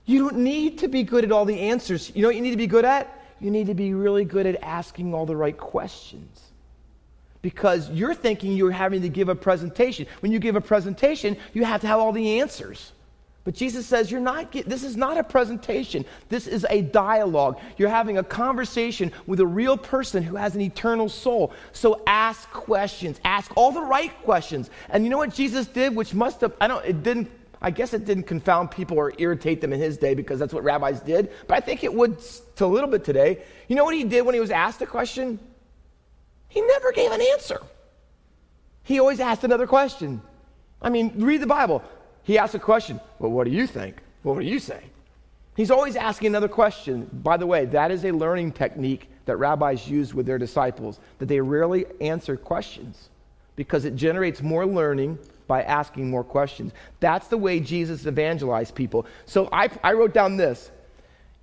You 0.05 0.19
don't 0.19 0.39
need 0.39 0.79
to 0.79 0.89
be 0.89 1.03
good 1.05 1.25
at 1.25 1.31
all 1.31 1.45
the 1.45 1.59
answers. 1.59 2.11
You 2.15 2.23
know 2.23 2.29
what 2.29 2.37
you 2.37 2.43
need 2.43 2.51
to 2.51 2.57
be 2.57 2.67
good 2.67 2.85
at? 2.85 3.21
You 3.41 3.51
need 3.51 3.69
to 3.69 3.75
be 3.75 3.95
really 3.95 4.25
good 4.25 4.47
at 4.47 4.63
asking 4.63 5.15
all 5.15 5.27
the 5.27 5.37
right 5.37 5.57
questions. 5.57 6.41
Because 7.41 7.91
you're 7.91 8.15
thinking 8.15 8.53
you're 8.53 8.71
having 8.71 9.03
to 9.03 9.09
give 9.09 9.29
a 9.29 9.35
presentation. 9.35 10.07
When 10.21 10.33
you 10.33 10.39
give 10.39 10.57
a 10.57 10.61
presentation, 10.61 11.37
you 11.53 11.65
have 11.65 11.81
to 11.81 11.87
have 11.87 11.99
all 11.99 12.13
the 12.13 12.41
answers. 12.41 12.93
But 13.45 13.55
Jesus 13.55 13.87
says, 13.87 14.11
You're 14.11 14.21
not, 14.21 14.53
this 14.53 14.85
is 14.85 14.97
not 14.97 15.19
a 15.19 15.25
presentation. 15.25 16.05
This 16.29 16.47
is 16.47 16.65
a 16.71 16.83
dialogue. 16.83 17.59
You're 17.77 17.89
having 17.89 18.19
a 18.19 18.25
conversation 18.25 19.11
with 19.27 19.41
a 19.41 19.47
real 19.47 19.77
person 19.77 20.23
who 20.23 20.37
has 20.37 20.55
an 20.55 20.61
eternal 20.61 21.09
soul. 21.09 21.53
So 21.73 22.03
ask 22.07 22.49
questions. 22.51 23.21
Ask 23.25 23.51
all 23.57 23.73
the 23.73 23.83
right 23.83 24.13
questions. 24.23 24.71
And 24.91 25.05
you 25.05 25.11
know 25.11 25.19
what 25.19 25.35
Jesus 25.35 25.67
did, 25.67 25.97
which 25.97 26.15
must 26.15 26.41
have, 26.43 26.53
I 26.61 26.69
don't, 26.69 26.85
it 26.85 27.03
didn't, 27.03 27.31
I 27.61 27.71
guess 27.71 27.95
it 27.95 28.05
didn't 28.05 28.25
confound 28.25 28.71
people 28.71 28.97
or 28.97 29.13
irritate 29.19 29.61
them 29.61 29.73
in 29.73 29.81
his 29.81 29.99
day 29.99 30.15
because 30.15 30.39
that's 30.39 30.55
what 30.55 30.63
rabbis 30.63 31.01
did. 31.01 31.33
But 31.49 31.57
I 31.57 31.61
think 31.61 31.83
it 31.83 31.93
would 31.93 32.19
to 32.57 32.65
a 32.65 32.67
little 32.67 32.91
bit 32.91 33.05
today. 33.05 33.43
You 33.67 33.75
know 33.75 33.85
what 33.85 33.95
he 33.95 34.05
did 34.05 34.23
when 34.23 34.35
he 34.35 34.41
was 34.41 34.51
asked 34.51 34.83
a 34.83 34.87
question? 34.87 35.41
He 36.49 36.61
never 36.61 36.93
gave 36.93 37.11
an 37.11 37.21
answer. 37.21 37.61
He 38.85 39.01
always 39.01 39.21
asked 39.21 39.43
another 39.43 39.67
question. 39.67 40.23
I 40.81 40.91
mean, 40.91 41.13
read 41.25 41.41
the 41.41 41.47
Bible. 41.47 41.83
He 42.25 42.39
asks 42.39 42.55
a 42.55 42.59
question. 42.59 43.01
Well, 43.19 43.31
what 43.31 43.45
do 43.45 43.51
you 43.51 43.67
think? 43.67 43.97
Well, 44.23 44.35
what 44.35 44.43
do 44.43 44.49
you 44.49 44.59
say? 44.59 44.83
He's 45.57 45.71
always 45.71 45.97
asking 45.97 46.29
another 46.29 46.49
question. 46.49 47.09
By 47.13 47.37
the 47.37 47.47
way, 47.47 47.67
that 47.67 47.91
is 47.91 48.05
a 48.05 48.13
learning 48.13 48.53
technique 48.53 49.11
that 49.27 49.37
rabbis 49.37 49.89
use 49.89 50.15
with 50.15 50.27
their 50.27 50.39
disciples, 50.39 50.99
that 51.19 51.27
they 51.27 51.41
rarely 51.41 51.87
answer 52.01 52.37
questions 52.37 53.11
because 53.57 53.85
it 53.85 53.95
generates 53.97 54.41
more 54.41 54.65
learning 54.65 55.19
by 55.47 55.63
asking 55.63 56.09
more 56.09 56.25
questions. 56.25 56.73
That's 57.01 57.29
the 57.29 57.37
way 57.37 57.61
Jesus 57.61 58.07
evangelized 58.07 58.75
people. 58.75 59.07
So 59.27 59.49
I, 59.53 59.69
I 59.85 59.93
wrote 59.93 60.15
down 60.15 60.37
this. 60.37 60.71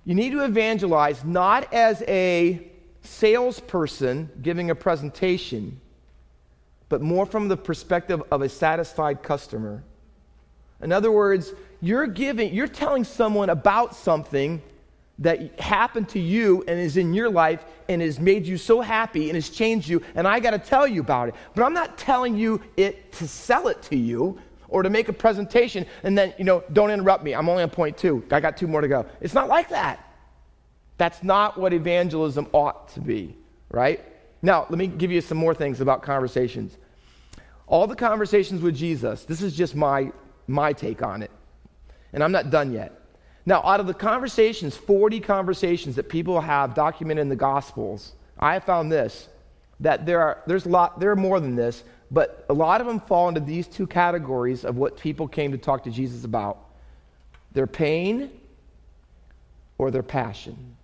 You 0.04 0.14
need 0.14 0.30
to 0.30 0.44
evangelize 0.44 1.24
not 1.24 1.72
as 1.72 2.02
a 2.08 2.66
salesperson 3.02 4.30
giving 4.42 4.70
a 4.70 4.74
presentation, 4.74 5.80
but 6.88 7.00
more 7.00 7.26
from 7.26 7.48
the 7.48 7.56
perspective 7.56 8.22
of 8.30 8.42
a 8.42 8.48
satisfied 8.48 9.22
customer. 9.22 9.82
In 10.82 10.92
other 10.92 11.12
words, 11.12 11.52
you're 11.80 12.06
giving, 12.06 12.54
you're 12.54 12.68
telling 12.68 13.04
someone 13.04 13.50
about 13.50 13.94
something 13.94 14.62
that 15.18 15.60
happened 15.60 16.08
to 16.08 16.18
you 16.18 16.64
and 16.66 16.80
is 16.80 16.96
in 16.96 17.12
your 17.12 17.28
life 17.28 17.62
and 17.88 18.00
has 18.00 18.18
made 18.18 18.46
you 18.46 18.56
so 18.56 18.80
happy 18.80 19.28
and 19.28 19.34
has 19.34 19.50
changed 19.50 19.88
you, 19.88 20.02
and 20.14 20.26
I 20.26 20.40
got 20.40 20.52
to 20.52 20.58
tell 20.58 20.86
you 20.86 21.00
about 21.02 21.28
it. 21.28 21.34
But 21.54 21.64
I'm 21.64 21.74
not 21.74 21.98
telling 21.98 22.36
you 22.36 22.62
it 22.76 23.12
to 23.12 23.28
sell 23.28 23.68
it 23.68 23.82
to 23.84 23.96
you 23.96 24.38
or 24.68 24.82
to 24.82 24.88
make 24.88 25.08
a 25.08 25.12
presentation 25.12 25.84
and 26.04 26.16
then, 26.16 26.32
you 26.38 26.44
know, 26.44 26.64
don't 26.72 26.90
interrupt 26.90 27.22
me. 27.22 27.34
I'm 27.34 27.48
only 27.48 27.62
on 27.62 27.70
point 27.70 27.98
two. 27.98 28.24
I 28.30 28.40
got 28.40 28.56
two 28.56 28.66
more 28.66 28.80
to 28.80 28.88
go. 28.88 29.04
It's 29.20 29.34
not 29.34 29.48
like 29.48 29.68
that. 29.70 30.06
That's 30.96 31.22
not 31.22 31.58
what 31.58 31.72
evangelism 31.72 32.48
ought 32.52 32.88
to 32.94 33.00
be, 33.00 33.36
right? 33.70 34.04
Now, 34.42 34.66
let 34.70 34.78
me 34.78 34.86
give 34.86 35.10
you 35.10 35.20
some 35.20 35.38
more 35.38 35.54
things 35.54 35.80
about 35.80 36.02
conversations. 36.02 36.76
All 37.66 37.86
the 37.86 37.96
conversations 37.96 38.62
with 38.62 38.74
Jesus, 38.74 39.24
this 39.24 39.42
is 39.42 39.54
just 39.54 39.74
my 39.74 40.12
my 40.50 40.72
take 40.72 41.02
on 41.02 41.22
it. 41.22 41.30
And 42.12 42.22
I'm 42.22 42.32
not 42.32 42.50
done 42.50 42.72
yet. 42.72 43.00
Now, 43.46 43.62
out 43.62 43.80
of 43.80 43.86
the 43.86 43.94
conversations, 43.94 44.76
40 44.76 45.20
conversations 45.20 45.96
that 45.96 46.08
people 46.08 46.40
have 46.40 46.74
documented 46.74 47.22
in 47.22 47.28
the 47.28 47.36
Gospels, 47.36 48.12
I 48.38 48.58
found 48.58 48.92
this 48.92 49.28
that 49.80 50.04
there 50.04 50.20
are, 50.20 50.42
there's 50.46 50.66
a 50.66 50.68
lot, 50.68 51.00
there 51.00 51.10
are 51.10 51.16
more 51.16 51.40
than 51.40 51.56
this, 51.56 51.84
but 52.10 52.44
a 52.50 52.52
lot 52.52 52.82
of 52.82 52.86
them 52.86 53.00
fall 53.00 53.28
into 53.28 53.40
these 53.40 53.66
two 53.66 53.86
categories 53.86 54.64
of 54.64 54.76
what 54.76 54.98
people 54.98 55.26
came 55.26 55.52
to 55.52 55.58
talk 55.58 55.84
to 55.84 55.90
Jesus 55.90 56.24
about 56.24 56.58
their 57.52 57.66
pain 57.66 58.30
or 59.78 59.90
their 59.90 60.02
passion. 60.02 60.76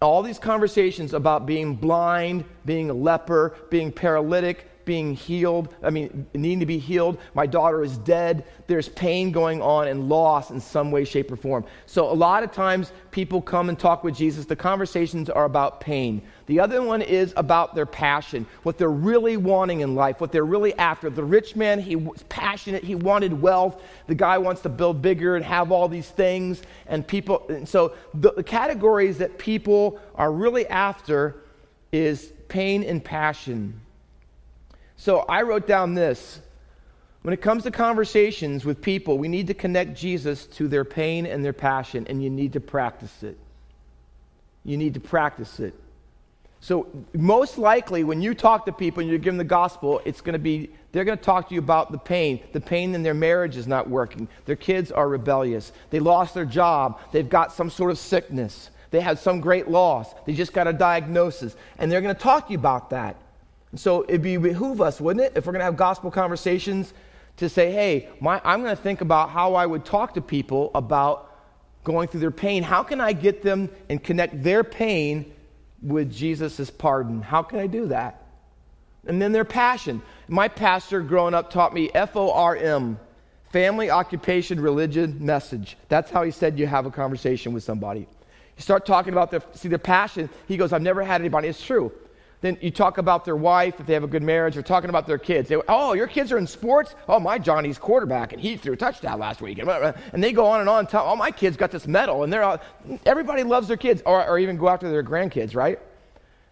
All 0.00 0.22
these 0.22 0.38
conversations 0.38 1.12
about 1.12 1.44
being 1.46 1.74
blind, 1.74 2.44
being 2.64 2.88
a 2.88 2.94
leper, 2.94 3.56
being 3.70 3.92
paralytic, 3.92 4.70
being 4.86 5.14
healed, 5.14 5.74
I 5.82 5.90
mean, 5.90 6.26
needing 6.32 6.60
to 6.60 6.66
be 6.66 6.78
healed. 6.78 7.18
My 7.34 7.44
daughter 7.46 7.82
is 7.82 7.98
dead. 7.98 8.44
There's 8.68 8.88
pain 8.88 9.32
going 9.32 9.60
on 9.60 9.88
and 9.88 10.08
loss 10.08 10.50
in 10.50 10.60
some 10.60 10.90
way, 10.90 11.04
shape, 11.04 11.30
or 11.30 11.36
form. 11.36 11.66
So, 11.84 12.10
a 12.10 12.14
lot 12.14 12.42
of 12.42 12.52
times 12.52 12.92
people 13.10 13.42
come 13.42 13.68
and 13.68 13.78
talk 13.78 14.02
with 14.02 14.16
Jesus. 14.16 14.46
The 14.46 14.56
conversations 14.56 15.28
are 15.28 15.44
about 15.44 15.80
pain. 15.80 16.22
The 16.46 16.60
other 16.60 16.80
one 16.80 17.02
is 17.02 17.34
about 17.36 17.74
their 17.74 17.86
passion, 17.86 18.46
what 18.62 18.78
they're 18.78 18.88
really 18.88 19.36
wanting 19.36 19.80
in 19.80 19.94
life, 19.94 20.20
what 20.20 20.32
they're 20.32 20.44
really 20.44 20.72
after. 20.78 21.10
The 21.10 21.24
rich 21.24 21.56
man, 21.56 21.80
he 21.80 21.96
was 21.96 22.22
passionate, 22.28 22.84
he 22.84 22.94
wanted 22.94 23.42
wealth. 23.42 23.82
The 24.06 24.14
guy 24.14 24.38
wants 24.38 24.62
to 24.62 24.68
build 24.68 25.02
bigger 25.02 25.36
and 25.36 25.44
have 25.44 25.72
all 25.72 25.88
these 25.88 26.08
things. 26.08 26.62
And 26.86 27.06
people, 27.06 27.44
and 27.48 27.68
so 27.68 27.94
the, 28.14 28.32
the 28.32 28.44
categories 28.44 29.18
that 29.18 29.36
people 29.36 30.00
are 30.14 30.32
really 30.32 30.66
after 30.68 31.42
is 31.90 32.32
pain 32.48 32.84
and 32.84 33.02
passion. 33.02 33.80
So 34.96 35.20
I 35.20 35.42
wrote 35.42 35.66
down 35.66 35.94
this. 35.94 36.40
When 37.22 37.32
it 37.32 37.42
comes 37.42 37.64
to 37.64 37.70
conversations 37.70 38.64
with 38.64 38.80
people, 38.80 39.18
we 39.18 39.26
need 39.26 39.48
to 39.48 39.54
connect 39.54 39.94
Jesus 39.94 40.46
to 40.46 40.68
their 40.68 40.84
pain 40.84 41.26
and 41.26 41.44
their 41.44 41.52
passion, 41.52 42.06
and 42.08 42.22
you 42.22 42.30
need 42.30 42.52
to 42.52 42.60
practice 42.60 43.22
it. 43.22 43.36
You 44.64 44.76
need 44.76 44.94
to 44.94 45.00
practice 45.00 45.58
it. 45.58 45.74
So, 46.60 46.88
most 47.12 47.58
likely, 47.58 48.02
when 48.04 48.22
you 48.22 48.34
talk 48.34 48.64
to 48.66 48.72
people 48.72 49.00
and 49.00 49.10
you 49.10 49.18
give 49.18 49.32
them 49.32 49.38
the 49.38 49.44
gospel, 49.44 50.00
it's 50.04 50.20
going 50.20 50.32
to 50.32 50.38
be, 50.38 50.70
they're 50.92 51.04
going 51.04 51.18
to 51.18 51.24
talk 51.24 51.48
to 51.48 51.54
you 51.54 51.60
about 51.60 51.92
the 51.92 51.98
pain. 51.98 52.40
The 52.52 52.60
pain 52.60 52.94
in 52.94 53.02
their 53.02 53.14
marriage 53.14 53.56
is 53.56 53.66
not 53.66 53.88
working. 53.88 54.28
Their 54.46 54.56
kids 54.56 54.90
are 54.90 55.08
rebellious. 55.08 55.72
They 55.90 56.00
lost 56.00 56.34
their 56.34 56.44
job. 56.44 57.00
They've 57.12 57.28
got 57.28 57.52
some 57.52 57.70
sort 57.70 57.90
of 57.90 57.98
sickness. 57.98 58.70
They 58.90 59.00
had 59.00 59.18
some 59.18 59.40
great 59.40 59.68
loss. 59.68 60.14
They 60.26 60.32
just 60.32 60.52
got 60.52 60.66
a 60.66 60.72
diagnosis. 60.72 61.54
And 61.78 61.90
they're 61.90 62.00
going 62.00 62.14
to 62.14 62.20
talk 62.20 62.46
to 62.46 62.52
you 62.52 62.58
about 62.58 62.90
that. 62.90 63.16
So 63.76 64.04
it'd 64.08 64.22
be 64.22 64.36
behoove 64.36 64.80
us, 64.80 65.00
wouldn't 65.00 65.26
it, 65.26 65.32
if 65.36 65.46
we're 65.46 65.52
going 65.52 65.60
to 65.60 65.66
have 65.66 65.76
gospel 65.76 66.10
conversations, 66.10 66.94
to 67.36 67.48
say, 67.48 67.70
hey, 67.70 68.08
my, 68.20 68.40
I'm 68.44 68.62
going 68.62 68.74
to 68.74 68.82
think 68.82 69.02
about 69.02 69.30
how 69.30 69.54
I 69.54 69.66
would 69.66 69.84
talk 69.84 70.14
to 70.14 70.22
people 70.22 70.70
about 70.74 71.32
going 71.84 72.08
through 72.08 72.20
their 72.20 72.30
pain. 72.30 72.62
How 72.62 72.82
can 72.82 73.00
I 73.00 73.12
get 73.12 73.42
them 73.42 73.70
and 73.88 74.02
connect 74.02 74.42
their 74.42 74.64
pain 74.64 75.32
with 75.82 76.12
Jesus' 76.12 76.70
pardon? 76.70 77.20
How 77.20 77.42
can 77.42 77.58
I 77.58 77.66
do 77.66 77.86
that? 77.88 78.22
And 79.06 79.20
then 79.20 79.32
their 79.32 79.44
passion. 79.44 80.02
My 80.28 80.48
pastor 80.48 81.00
growing 81.00 81.34
up 81.34 81.50
taught 81.50 81.74
me 81.74 81.90
F 81.94 82.16
O 82.16 82.32
R 82.32 82.56
M, 82.56 82.98
family, 83.52 83.90
occupation, 83.90 84.58
religion, 84.58 85.18
message. 85.20 85.76
That's 85.88 86.10
how 86.10 86.24
he 86.24 86.30
said 86.30 86.58
you 86.58 86.66
have 86.66 86.86
a 86.86 86.90
conversation 86.90 87.52
with 87.52 87.62
somebody. 87.62 88.00
You 88.00 88.62
start 88.62 88.86
talking 88.86 89.12
about 89.12 89.30
their, 89.30 89.42
see, 89.52 89.68
their 89.68 89.78
passion. 89.78 90.30
He 90.48 90.56
goes, 90.56 90.72
I've 90.72 90.82
never 90.82 91.04
had 91.04 91.20
anybody. 91.20 91.48
It's 91.48 91.62
true. 91.62 91.92
Then 92.46 92.58
you 92.60 92.70
talk 92.70 92.98
about 92.98 93.24
their 93.24 93.36
wife, 93.36 93.80
if 93.80 93.86
they 93.86 93.94
have 93.94 94.04
a 94.04 94.08
good 94.08 94.22
marriage, 94.22 94.56
or 94.56 94.62
talking 94.62 94.88
about 94.88 95.06
their 95.06 95.18
kids. 95.18 95.48
They, 95.48 95.56
oh, 95.68 95.94
your 95.94 96.06
kids 96.06 96.30
are 96.30 96.38
in 96.38 96.46
sports? 96.46 96.94
Oh, 97.08 97.18
my 97.18 97.38
Johnny's 97.38 97.76
quarterback, 97.76 98.32
and 98.32 98.40
he 98.40 98.56
threw 98.56 98.74
a 98.74 98.76
touchdown 98.76 99.18
last 99.18 99.42
week. 99.42 99.58
And 99.58 100.22
they 100.24 100.32
go 100.32 100.46
on 100.46 100.60
and 100.60 100.68
on. 100.68 100.86
Tell, 100.86 101.04
oh, 101.06 101.16
my 101.16 101.30
kids 101.30 101.56
got 101.56 101.70
this 101.70 101.86
medal, 101.86 102.22
and 102.22 102.32
they're 102.32 102.44
all, 102.44 102.60
everybody 103.04 103.42
loves 103.42 103.68
their 103.68 103.76
kids, 103.76 104.02
or, 104.06 104.26
or 104.26 104.38
even 104.38 104.56
go 104.56 104.68
after 104.68 104.88
their 104.88 105.02
grandkids, 105.02 105.54
right? 105.54 105.78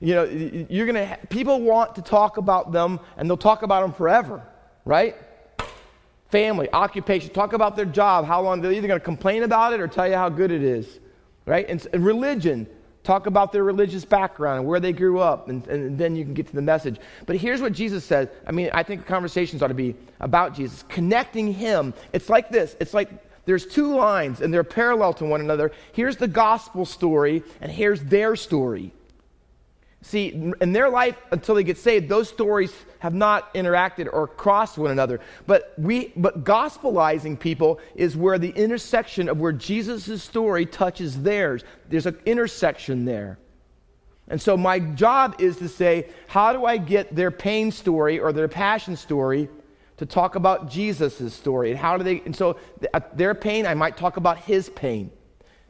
You 0.01 0.15
know, 0.15 0.25
you're 0.25 0.87
gonna. 0.87 1.17
People 1.31 1.63
want 1.63 1.95
to 1.95 2.03
talk 2.03 2.37
about 2.37 2.73
them, 2.73 3.01
and 3.17 3.31
they'll 3.31 3.37
talk 3.37 3.63
about 3.63 3.83
them 3.83 3.93
forever, 3.93 4.43
right? 4.85 5.17
Family, 6.31 6.69
occupation, 6.73 7.33
talk 7.33 7.53
about 7.53 7.77
their 7.77 7.85
job, 7.85 8.27
how 8.27 8.43
long 8.43 8.61
they're 8.61 8.73
either 8.73 8.89
going 8.89 9.01
to 9.01 9.05
complain 9.05 9.45
about 9.45 9.73
it 9.73 9.81
or 9.81 9.87
tell 9.87 10.09
you 10.09 10.15
how 10.15 10.29
good 10.29 10.51
it 10.51 10.63
is, 10.63 10.99
right? 11.47 11.67
And, 11.69 11.87
and 11.93 12.05
religion, 12.05 12.67
talk 13.05 13.27
about 13.27 13.53
their 13.53 13.62
religious 13.62 14.05
background 14.05 14.61
and 14.61 14.67
where 14.67 14.81
they 14.81 14.93
grew 14.93 15.21
up, 15.21 15.49
and, 15.49 15.64
and 15.69 15.97
then 15.97 16.17
you 16.17 16.25
can 16.25 16.35
get 16.35 16.47
to 16.49 16.55
the 16.55 16.62
message. 16.62 16.99
But 17.27 17.37
here's 17.37 17.61
what 17.61 17.73
Jesus 17.73 18.05
says. 18.05 18.29
I 18.47 18.53
mean, 18.53 18.71
I 18.73 18.83
think 18.83 19.07
conversations 19.07 19.62
ought 19.62 19.69
to 19.69 19.75
be 19.75 19.95
about 20.21 20.55
Jesus, 20.55 20.83
connecting 20.88 21.53
Him. 21.53 21.95
It's 22.12 22.29
like 22.29 22.49
this. 22.49 22.75
It's 22.81 22.95
like 22.95 23.11
there's 23.45 23.67
two 23.67 23.95
lines, 23.95 24.40
and 24.40 24.53
they're 24.53 24.64
parallel 24.64 25.12
to 25.14 25.27
one 25.27 25.40
another. 25.40 25.71
Here's 25.93 26.17
the 26.17 26.29
gospel 26.29 26.87
story, 26.87 27.43
and 27.61 27.71
here's 27.71 28.03
their 28.03 28.35
story. 28.37 28.93
See, 30.05 30.53
in 30.61 30.73
their 30.75 30.90
life 30.90 31.17
until 31.31 31.55
they 31.55 31.64
get 31.64 31.79
saved, 31.79 32.11
those 32.11 32.29
stories 32.29 32.75
have 32.99 33.14
not 33.14 33.55
interacted 33.55 34.07
or 34.12 34.29
crossed 34.29 34.77
one 34.77 34.90
another. 34.90 35.19
But 35.47 35.73
we 35.79 36.12
but 36.14 36.45
gospelizing 36.45 37.40
people 37.40 37.81
is 37.95 38.14
where 38.14 38.38
the 38.38 38.51
intersection 38.51 39.31
of 39.31 39.40
where 39.40 39.51
Jesus' 39.51 40.23
story 40.23 40.67
touches 40.67 41.23
theirs. 41.23 41.64
There's 41.88 42.05
an 42.05 42.19
intersection 42.27 43.07
there. 43.07 43.38
And 44.29 44.40
so 44.40 44.59
my 44.59 44.79
job 44.79 45.37
is 45.38 45.57
to 45.57 45.71
say, 45.71 46.11
how 46.27 46.53
do 46.53 46.67
I 46.67 46.77
get 46.77 47.17
their 47.17 47.31
pain 47.31 47.73
story 47.73 48.19
or 48.19 48.31
their 48.31 48.47
passion 48.47 48.97
story 48.97 49.49
to 49.97 50.05
talk 50.05 50.35
about 50.35 50.69
Jesus' 50.69 51.33
story? 51.33 51.71
And 51.71 51.81
how 51.81 51.97
do 51.97 52.05
they 52.05 52.21
and 52.27 52.37
so 52.37 52.59
uh, 52.93 53.01
their 53.14 53.35
pain, 53.35 53.64
I 53.64 53.73
might 53.73 53.97
talk 53.97 54.19
about 54.19 54.37
his 54.37 54.69
pain. 54.69 55.11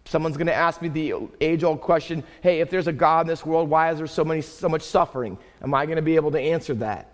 Someone's 0.07 0.37
going 0.37 0.49
to 0.49 0.55
ask 0.55 0.83
me 0.83 0.89
the 0.89 1.15
age 1.41 1.65
old 1.65 1.81
question 1.81 2.25
hey, 2.43 2.61
if 2.61 2.71
there's 2.71 2.87
a 2.87 2.93
God 2.93 3.23
in 3.23 3.27
this 3.27 3.45
world, 3.45 3.71
why 3.71 3.91
is 3.91 3.99
there 3.99 4.07
so, 4.07 4.25
many, 4.25 4.43
so 4.43 4.69
much 4.69 4.83
suffering? 4.83 5.39
Am 5.63 5.75
I 5.75 5.87
going 5.87 5.97
to 5.97 6.03
be 6.03 6.17
able 6.17 6.31
to 6.33 6.41
answer 6.41 6.75
that? 6.75 7.11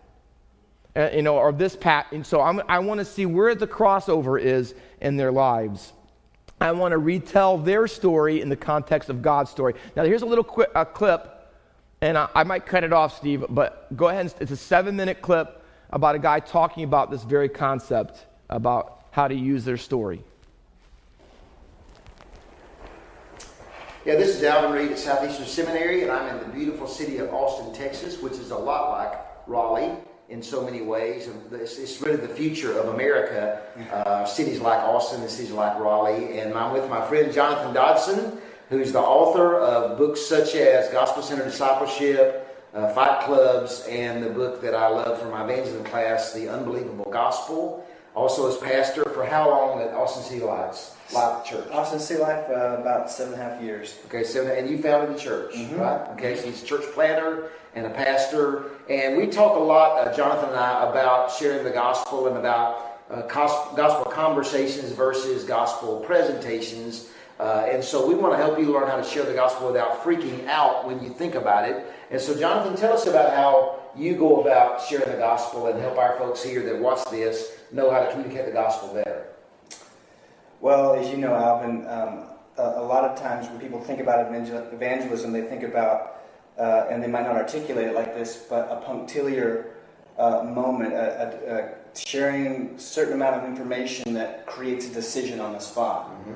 Uh, 0.97 1.09
you 1.15 1.23
know, 1.23 1.37
or 1.37 1.53
this 1.53 1.77
pat. 1.77 2.07
And 2.11 2.27
so 2.27 2.41
I'm, 2.41 2.61
I 2.69 2.81
want 2.81 2.99
to 2.99 3.05
see 3.05 3.27
where 3.27 3.55
the 3.55 3.67
crossover 3.67 4.41
is 4.41 4.75
in 5.01 5.17
their 5.17 5.31
lives. 5.31 5.93
I 6.61 6.73
want 6.73 6.93
to 6.93 6.99
retell 6.99 7.57
their 7.57 7.87
story 7.87 8.41
in 8.41 8.49
the 8.49 8.57
context 8.57 9.09
of 9.09 9.23
God's 9.23 9.51
story. 9.51 9.75
Now, 9.97 10.05
here's 10.05 10.23
a 10.23 10.27
little 10.27 10.45
qu- 10.45 10.67
a 10.75 10.85
clip, 10.85 11.49
and 12.01 12.19
I, 12.19 12.29
I 12.35 12.45
might 12.45 12.67
cut 12.67 12.83
it 12.83 12.93
off, 12.93 13.17
Steve, 13.17 13.45
but 13.49 13.97
go 13.97 14.09
ahead. 14.09 14.27
And, 14.27 14.35
it's 14.41 14.51
a 14.51 14.57
seven 14.57 14.97
minute 14.97 15.23
clip 15.23 15.65
about 15.91 16.17
a 16.17 16.19
guy 16.19 16.41
talking 16.41 16.85
about 16.85 17.11
this 17.11 17.23
very 17.23 17.49
concept 17.49 18.27
about 18.51 19.05
how 19.13 19.29
to 19.29 19.35
use 19.35 19.65
their 19.65 19.77
story. 19.77 20.23
Yeah, 24.07 24.15
this 24.15 24.35
is 24.35 24.43
Alvin 24.45 24.73
Reid 24.73 24.93
at 24.93 24.99
Southeastern 24.99 25.45
Seminary, 25.45 26.05
and 26.05 26.11
I'm 26.11 26.35
in 26.35 26.39
the 26.39 26.51
beautiful 26.55 26.87
city 26.87 27.19
of 27.19 27.35
Austin, 27.35 27.75
Texas, 27.75 28.23
which 28.23 28.33
is 28.33 28.51
a 28.51 28.57
lot 28.57 28.93
like 28.93 29.21
Raleigh 29.47 29.95
in 30.31 30.43
so 30.43 30.65
many 30.65 30.81
ways. 30.81 31.29
It's, 31.53 31.77
it's 31.77 32.01
really 32.01 32.17
the 32.17 32.27
future 32.27 32.79
of 32.79 32.95
America. 32.95 33.61
Uh, 33.93 34.25
cities 34.25 34.59
like 34.59 34.79
Austin 34.79 35.21
and 35.21 35.31
cities 35.31 35.53
like 35.53 35.79
Raleigh. 35.79 36.39
And 36.39 36.55
I'm 36.55 36.73
with 36.73 36.89
my 36.89 37.07
friend 37.09 37.31
Jonathan 37.31 37.75
Dodson, 37.75 38.39
who's 38.71 38.91
the 38.91 39.01
author 39.01 39.57
of 39.57 39.99
books 39.99 40.23
such 40.23 40.55
as 40.55 40.89
Gospel 40.89 41.23
Centered 41.23 41.45
Discipleship, 41.45 42.71
uh, 42.73 42.95
Fight 42.95 43.27
Clubs, 43.27 43.85
and 43.87 44.25
the 44.25 44.31
book 44.31 44.63
that 44.63 44.75
I 44.75 44.89
love 44.89 45.21
for 45.21 45.29
my 45.29 45.45
evangelism 45.45 45.85
class, 45.85 46.33
The 46.33 46.49
Unbelievable 46.49 47.11
Gospel. 47.11 47.87
Also, 48.15 48.49
as 48.49 48.57
pastor 48.57 49.05
for 49.05 49.25
how 49.25 49.49
long 49.49 49.81
at 49.81 49.95
Austin 49.95 50.25
City 50.25 50.45
Lights? 50.45 50.97
Life 51.13 51.45
Church? 51.45 51.69
Austin 51.71 52.01
City 52.01 52.21
Life, 52.21 52.45
uh, 52.51 52.79
about 52.81 53.11
seven 53.11 53.35
and 53.35 53.43
a 53.43 53.45
half 53.45 53.63
years. 53.63 53.99
Okay, 54.07 54.25
so 54.25 54.47
and 54.47 54.69
you 54.69 54.79
founded 54.79 55.17
the 55.17 55.21
church, 55.21 55.55
mm-hmm. 55.55 55.79
right? 55.79 56.09
Okay, 56.13 56.37
so 56.37 56.47
he's 56.47 56.63
a 56.63 56.67
church 56.67 56.85
planner 56.93 57.51
and 57.75 57.87
a 57.87 57.91
pastor, 57.91 58.71
and 58.89 59.17
we 59.17 59.29
talk 59.29 59.57
a 59.57 59.61
lot, 59.61 59.99
uh, 59.99 60.17
Jonathan 60.17 60.51
and 60.51 60.59
I, 60.59 60.91
about 60.91 61.31
sharing 61.33 61.63
the 61.63 61.71
gospel 61.71 62.27
and 62.27 62.37
about 62.37 63.01
uh, 63.11 63.23
gospel 63.23 64.11
conversations 64.11 64.93
versus 64.93 65.45
gospel 65.45 66.01
presentations. 66.01 67.11
Uh, 67.39 67.67
and 67.71 67.83
so 67.83 68.07
we 68.07 68.15
want 68.15 68.33
to 68.33 68.37
help 68.37 68.59
you 68.59 68.67
learn 68.67 68.89
how 68.89 68.97
to 68.97 69.05
share 69.05 69.25
the 69.25 69.33
gospel 69.33 69.69
without 69.69 70.03
freaking 70.03 70.47
out 70.47 70.87
when 70.87 71.03
you 71.03 71.09
think 71.09 71.35
about 71.37 71.69
it. 71.69 71.87
And 72.11 72.21
so, 72.21 72.39
Jonathan, 72.39 72.77
tell 72.77 72.93
us 72.93 73.07
about 73.07 73.35
how 73.35 73.81
you 73.97 74.15
go 74.15 74.43
about 74.43 74.85
sharing 74.85 75.11
the 75.11 75.17
gospel 75.17 75.69
and 75.69 75.81
help 75.81 75.97
our 75.97 76.19
folks 76.19 76.43
here 76.43 76.63
that 76.65 76.79
watch 76.79 77.09
this 77.11 77.60
know 77.73 77.91
how 77.91 78.01
to 78.01 78.11
communicate 78.11 78.47
the 78.47 78.53
gospel 78.53 78.95
better. 78.95 79.27
Well, 80.61 80.95
as 80.95 81.11
you 81.11 81.17
know, 81.17 81.35
Alvin, 81.35 81.87
um, 81.87 82.25
a, 82.59 82.81
a, 82.81 82.85
lot 82.85 83.05
of 83.05 83.19
times 83.19 83.49
when 83.49 83.59
people 83.59 83.81
think 83.81 84.01
about 84.01 84.27
evangelism, 84.27 85.33
they 85.33 85.43
think 85.43 85.63
about, 85.63 86.23
uh, 86.59 86.87
and 86.91 87.03
they 87.03 87.07
might 87.07 87.23
not 87.23 87.37
articulate 87.37 87.89
it 87.89 87.95
like 87.95 88.15
this, 88.15 88.47
but 88.49 88.71
a 88.71 88.77
punctiliar 88.85 89.73
uh, 90.19 90.45
moment, 90.45 90.93
a, 90.93 91.75
a, 91.95 91.99
sharing 91.99 92.75
a 92.75 92.79
certain 92.79 93.15
amount 93.15 93.37
of 93.37 93.45
information 93.45 94.13
that 94.15 94.47
creates 94.47 94.87
a 94.87 94.93
decision 94.93 95.41
on 95.41 95.53
the 95.53 95.59
spot. 95.59 96.11
Mm-hmm. 96.11 96.33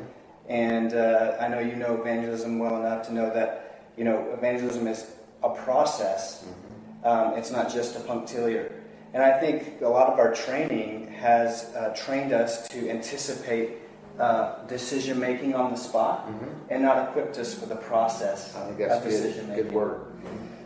And 0.49 0.95
uh, 0.95 1.37
I 1.41 1.49
know 1.49 1.61
you 1.61 1.77
know 1.77 2.01
evangelism 2.01 2.59
well 2.59 2.77
enough 2.79 3.07
to 3.07 3.15
know 3.15 3.33
that 3.33 3.83
you 3.97 4.05
know 4.05 4.31
evangelism 4.33 4.87
is 4.87 5.07
a 5.43 5.51
process. 5.51 6.45
Mm-hmm. 6.45 7.07
Um, 7.07 7.39
it's 7.39 7.51
not 7.51 7.71
just 7.71 7.97
a 7.97 8.01
punctiliar. 8.01 8.73
And 9.15 9.23
I 9.23 9.39
think 9.39 9.81
a 9.81 9.89
lot 9.89 10.13
of 10.13 10.19
our 10.19 10.35
training 10.35 11.07
has 11.13 11.73
uh, 11.77 11.95
trained 11.97 12.33
us 12.33 12.67
to 12.69 12.91
anticipate 12.91 13.79
uh, 14.19 14.67
decision 14.67 15.21
making 15.21 15.55
on 15.55 15.71
the 15.71 15.77
spot 15.77 16.27
mm-hmm. 16.27 16.51
and 16.69 16.83
not 16.83 17.09
equipped 17.09 17.39
us 17.39 17.55
for 17.55 17.67
the 17.67 17.77
process 17.77 18.55
I 18.57 18.67
think 18.67 18.79
that's 18.79 19.05
of 19.05 19.11
decision 19.11 19.49
making. 19.49 19.67
Good 19.67 19.73
word. 19.73 20.07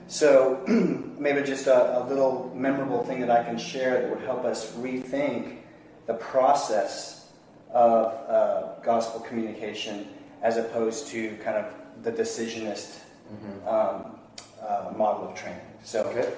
So, 0.06 0.64
maybe 1.18 1.42
just 1.42 1.66
a, 1.66 1.98
a, 1.98 2.08
little 2.08 2.50
memorable 2.54 3.04
thing 3.04 3.20
that 3.20 3.30
I 3.30 3.44
can 3.44 3.58
share 3.58 4.00
that 4.00 4.10
would 4.10 4.24
help 4.24 4.44
us 4.44 4.72
rethink 4.76 5.58
the 6.06 6.14
process 6.14 7.30
of 7.70 8.06
uh, 8.30 8.80
gospel 8.82 9.20
communication 9.20 10.08
as 10.40 10.56
opposed 10.56 11.08
to 11.08 11.36
kind 11.44 11.58
of 11.58 11.66
the 12.02 12.12
decisionist 12.12 13.00
mm-hmm. 13.30 13.68
um, 13.68 14.18
uh, 14.66 14.92
model 14.96 15.28
of 15.28 15.34
training. 15.34 15.60
So, 15.84 16.04
okay. 16.04 16.32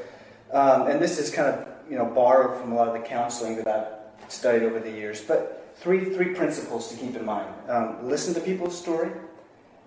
um, 0.52 0.88
and 0.88 1.00
this 1.00 1.20
is 1.20 1.30
kind 1.30 1.46
of 1.48 1.69
you 1.90 1.96
know 1.96 2.06
borrowed 2.06 2.60
from 2.60 2.72
a 2.72 2.74
lot 2.74 2.88
of 2.88 2.94
the 2.94 3.06
counseling 3.06 3.56
that 3.56 3.68
I've 3.68 4.32
studied 4.32 4.62
over 4.62 4.78
the 4.78 4.90
years, 4.90 5.20
but 5.20 5.74
three, 5.76 6.04
three 6.04 6.34
principles 6.34 6.88
to 6.90 6.96
keep 6.96 7.16
in 7.16 7.24
mind 7.24 7.48
um, 7.68 8.08
listen 8.08 8.32
to 8.34 8.40
people's 8.40 8.78
story, 8.78 9.10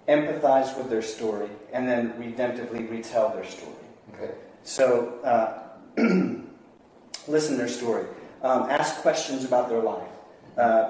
empathize 0.07 0.77
with 0.77 0.89
their 0.89 1.01
story, 1.01 1.49
and 1.71 1.87
then 1.87 2.13
redemptively 2.13 2.89
retell 2.89 3.29
their 3.29 3.45
story. 3.45 3.75
Okay. 4.13 4.33
So, 4.63 5.19
uh, 5.23 5.59
listen 7.27 7.51
to 7.51 7.57
their 7.57 7.67
story. 7.67 8.05
Um, 8.41 8.69
ask 8.69 9.01
questions 9.01 9.45
about 9.45 9.69
their 9.69 9.79
life. 9.79 10.09
Uh, 10.57 10.89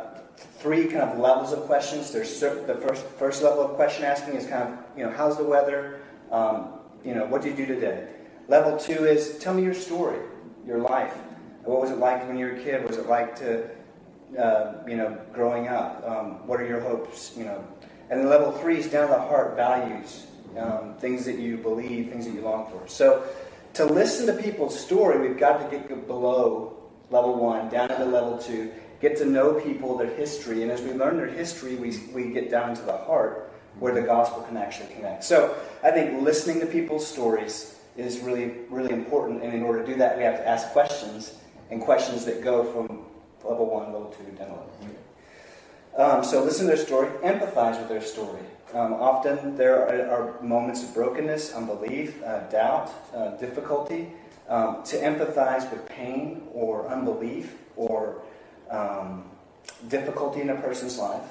three 0.58 0.86
kind 0.86 1.04
of 1.04 1.20
levels 1.20 1.54
of 1.54 1.62
questions. 1.62 2.12
There's 2.12 2.40
the 2.40 2.80
first 2.88 3.06
first 3.06 3.44
level 3.44 3.62
of 3.62 3.76
question 3.76 4.04
asking 4.04 4.36
is 4.36 4.48
kind 4.48 4.64
of 4.64 4.80
you 4.98 5.06
know 5.06 5.12
how's 5.12 5.38
the 5.38 5.44
weather, 5.44 6.02
um, 6.32 6.74
you 7.06 7.14
know 7.14 7.26
what 7.26 7.42
do 7.42 7.50
you 7.50 7.56
do 7.56 7.66
today. 7.66 8.08
Level 8.48 8.78
two 8.78 9.06
is 9.06 9.38
tell 9.38 9.54
me 9.54 9.64
your 9.64 9.74
story, 9.74 10.20
your 10.66 10.80
life. 10.80 11.14
What 11.64 11.82
was 11.82 11.92
it 11.92 11.98
like 11.98 12.28
when 12.28 12.38
you 12.38 12.46
were 12.46 12.54
a 12.54 12.64
kid? 12.64 12.82
What 12.82 12.90
was 12.90 12.98
it 12.98 13.08
like 13.08 13.36
to 13.38 13.70
uh, 14.38 14.74
you 14.88 14.96
know, 14.96 15.18
growing 15.34 15.68
up? 15.68 16.04
Um, 16.08 16.48
what 16.48 16.60
are 16.60 16.66
your 16.66 16.80
hopes? 16.80 17.34
You 17.38 17.46
know, 17.46 17.64
and 18.10 18.20
then 18.20 18.30
level 18.30 18.52
three 18.52 18.78
is 18.78 18.88
down 18.88 19.08
to 19.08 19.14
the 19.14 19.20
heart 19.20 19.56
values, 19.56 20.28
um, 20.58 20.96
things 21.00 21.26
that 21.26 21.40
you 21.40 21.58
believe, 21.58 22.10
things 22.10 22.26
that 22.26 22.34
you 22.34 22.42
long 22.42 22.70
for. 22.72 22.88
So 22.88 23.24
to 23.74 23.86
listen 23.86 24.26
to 24.28 24.42
people's 24.42 24.80
story, 24.80 25.28
we've 25.28 25.40
got 25.40 25.70
to 25.70 25.78
get 25.78 26.08
below 26.08 26.78
level 27.10 27.36
one, 27.36 27.70
down 27.70 27.90
to 27.90 28.06
level 28.06 28.38
two, 28.38 28.72
get 29.02 29.18
to 29.18 29.26
know 29.26 29.60
people, 29.60 29.98
their 29.98 30.14
history, 30.16 30.64
and 30.64 30.72
as 30.72 30.82
we 30.82 30.94
learn 30.94 31.18
their 31.18 31.28
history, 31.28 31.76
we, 31.76 31.98
we 32.14 32.32
get 32.32 32.50
down 32.50 32.76
to 32.76 32.82
the 32.84 32.98
heart 32.98 33.52
where 33.80 33.94
the 33.94 34.02
gospel 34.02 34.44
can 34.44 34.58
actually 34.58 34.94
connect. 34.94 35.24
So 35.24 35.56
I 35.84 35.92
think 35.92 36.22
listening 36.22 36.60
to 36.60 36.66
people's 36.66 37.06
stories 37.06 37.80
is 37.98 38.20
really, 38.20 38.54
really 38.70 38.94
important, 38.94 39.44
and 39.44 39.54
in 39.54 39.64
order 39.64 39.82
to 39.82 39.86
do 39.86 39.96
that, 39.98 40.18
we 40.18 40.24
have 40.24 40.38
to 40.38 40.48
ask 40.48 40.70
questions, 40.70 41.36
and 41.70 41.82
questions 41.82 42.26
that 42.26 42.44
go 42.44 42.64
from 42.64 43.06
level 43.44 43.70
one, 43.70 43.94
level 43.94 44.14
two, 44.18 44.26
then 44.38 44.50
level 44.50 44.72
three. 44.82 44.92
Um, 45.98 46.24
so 46.24 46.44
listen 46.44 46.66
to 46.66 46.76
their 46.76 46.84
story, 46.84 47.08
empathize 47.20 47.78
with 47.78 47.88
their 47.88 48.02
story. 48.02 48.42
Um, 48.74 48.94
often 48.94 49.56
there 49.56 49.88
are, 49.88 50.10
are, 50.10 50.42
moments 50.42 50.84
of 50.84 50.94
brokenness, 50.96 51.54
unbelief, 51.54 52.22
uh, 52.24 52.40
doubt, 52.50 52.92
uh, 53.16 53.32
difficulty. 53.38 54.12
Um, 54.50 54.84
to 54.84 54.98
empathize 54.98 55.72
with 55.72 55.88
pain 55.88 56.44
or 56.52 56.88
unbelief 56.90 57.56
or 57.78 58.22
um, 58.70 59.24
difficulty 59.88 60.42
in 60.42 60.50
a 60.50 60.56
person's 60.56 60.98
life, 60.98 61.24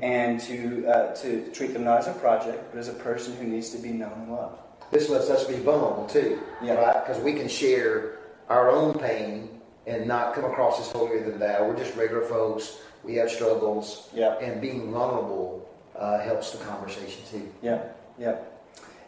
and 0.00 0.40
to, 0.40 0.86
uh, 0.86 1.14
to 1.16 1.50
treat 1.52 1.74
them 1.74 1.84
not 1.84 1.98
as 1.98 2.08
a 2.08 2.14
project, 2.14 2.72
but 2.72 2.78
as 2.78 2.88
a 2.88 2.94
person 2.94 3.36
who 3.36 3.44
needs 3.44 3.70
to 3.70 3.78
be 3.78 3.90
known 3.90 4.12
and 4.12 4.32
loved. 4.32 4.60
This 4.90 5.08
lets 5.08 5.30
us 5.30 5.44
be 5.44 5.54
vulnerable 5.56 6.06
too, 6.06 6.40
Yeah. 6.62 6.74
right? 6.74 7.06
Because 7.06 7.22
we 7.22 7.34
can 7.34 7.48
share 7.48 8.18
our 8.48 8.70
own 8.70 8.98
pain 8.98 9.60
and 9.86 10.06
not 10.06 10.34
come 10.34 10.44
across 10.44 10.80
as 10.80 10.90
holier 10.90 11.20
than 11.22 11.38
thou. 11.38 11.64
We're 11.64 11.76
just 11.76 11.96
regular 11.96 12.22
folks. 12.22 12.78
We 13.04 13.14
have 13.16 13.30
struggles, 13.30 14.08
Yeah. 14.12 14.34
and 14.40 14.60
being 14.60 14.92
vulnerable 14.92 15.66
uh, 15.96 16.18
helps 16.20 16.52
the 16.52 16.58
conversation 16.64 17.22
too. 17.30 17.48
Yeah, 17.62 17.78
yeah. 18.18 18.36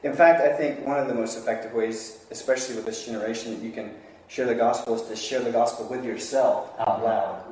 In 0.02 0.12
fact, 0.14 0.40
I 0.40 0.52
think 0.56 0.86
one 0.86 0.98
of 0.98 1.08
the 1.08 1.14
most 1.14 1.36
effective 1.38 1.74
ways, 1.74 2.24
especially 2.30 2.76
with 2.76 2.86
this 2.86 3.04
generation, 3.04 3.52
that 3.54 3.62
you 3.64 3.70
can 3.72 3.94
share 4.28 4.46
the 4.46 4.54
gospel 4.54 4.94
is 4.94 5.02
to 5.02 5.16
share 5.16 5.40
the 5.40 5.50
gospel 5.50 5.86
with 5.86 6.04
yourself 6.04 6.70
out 6.78 7.04
loud. 7.04 7.42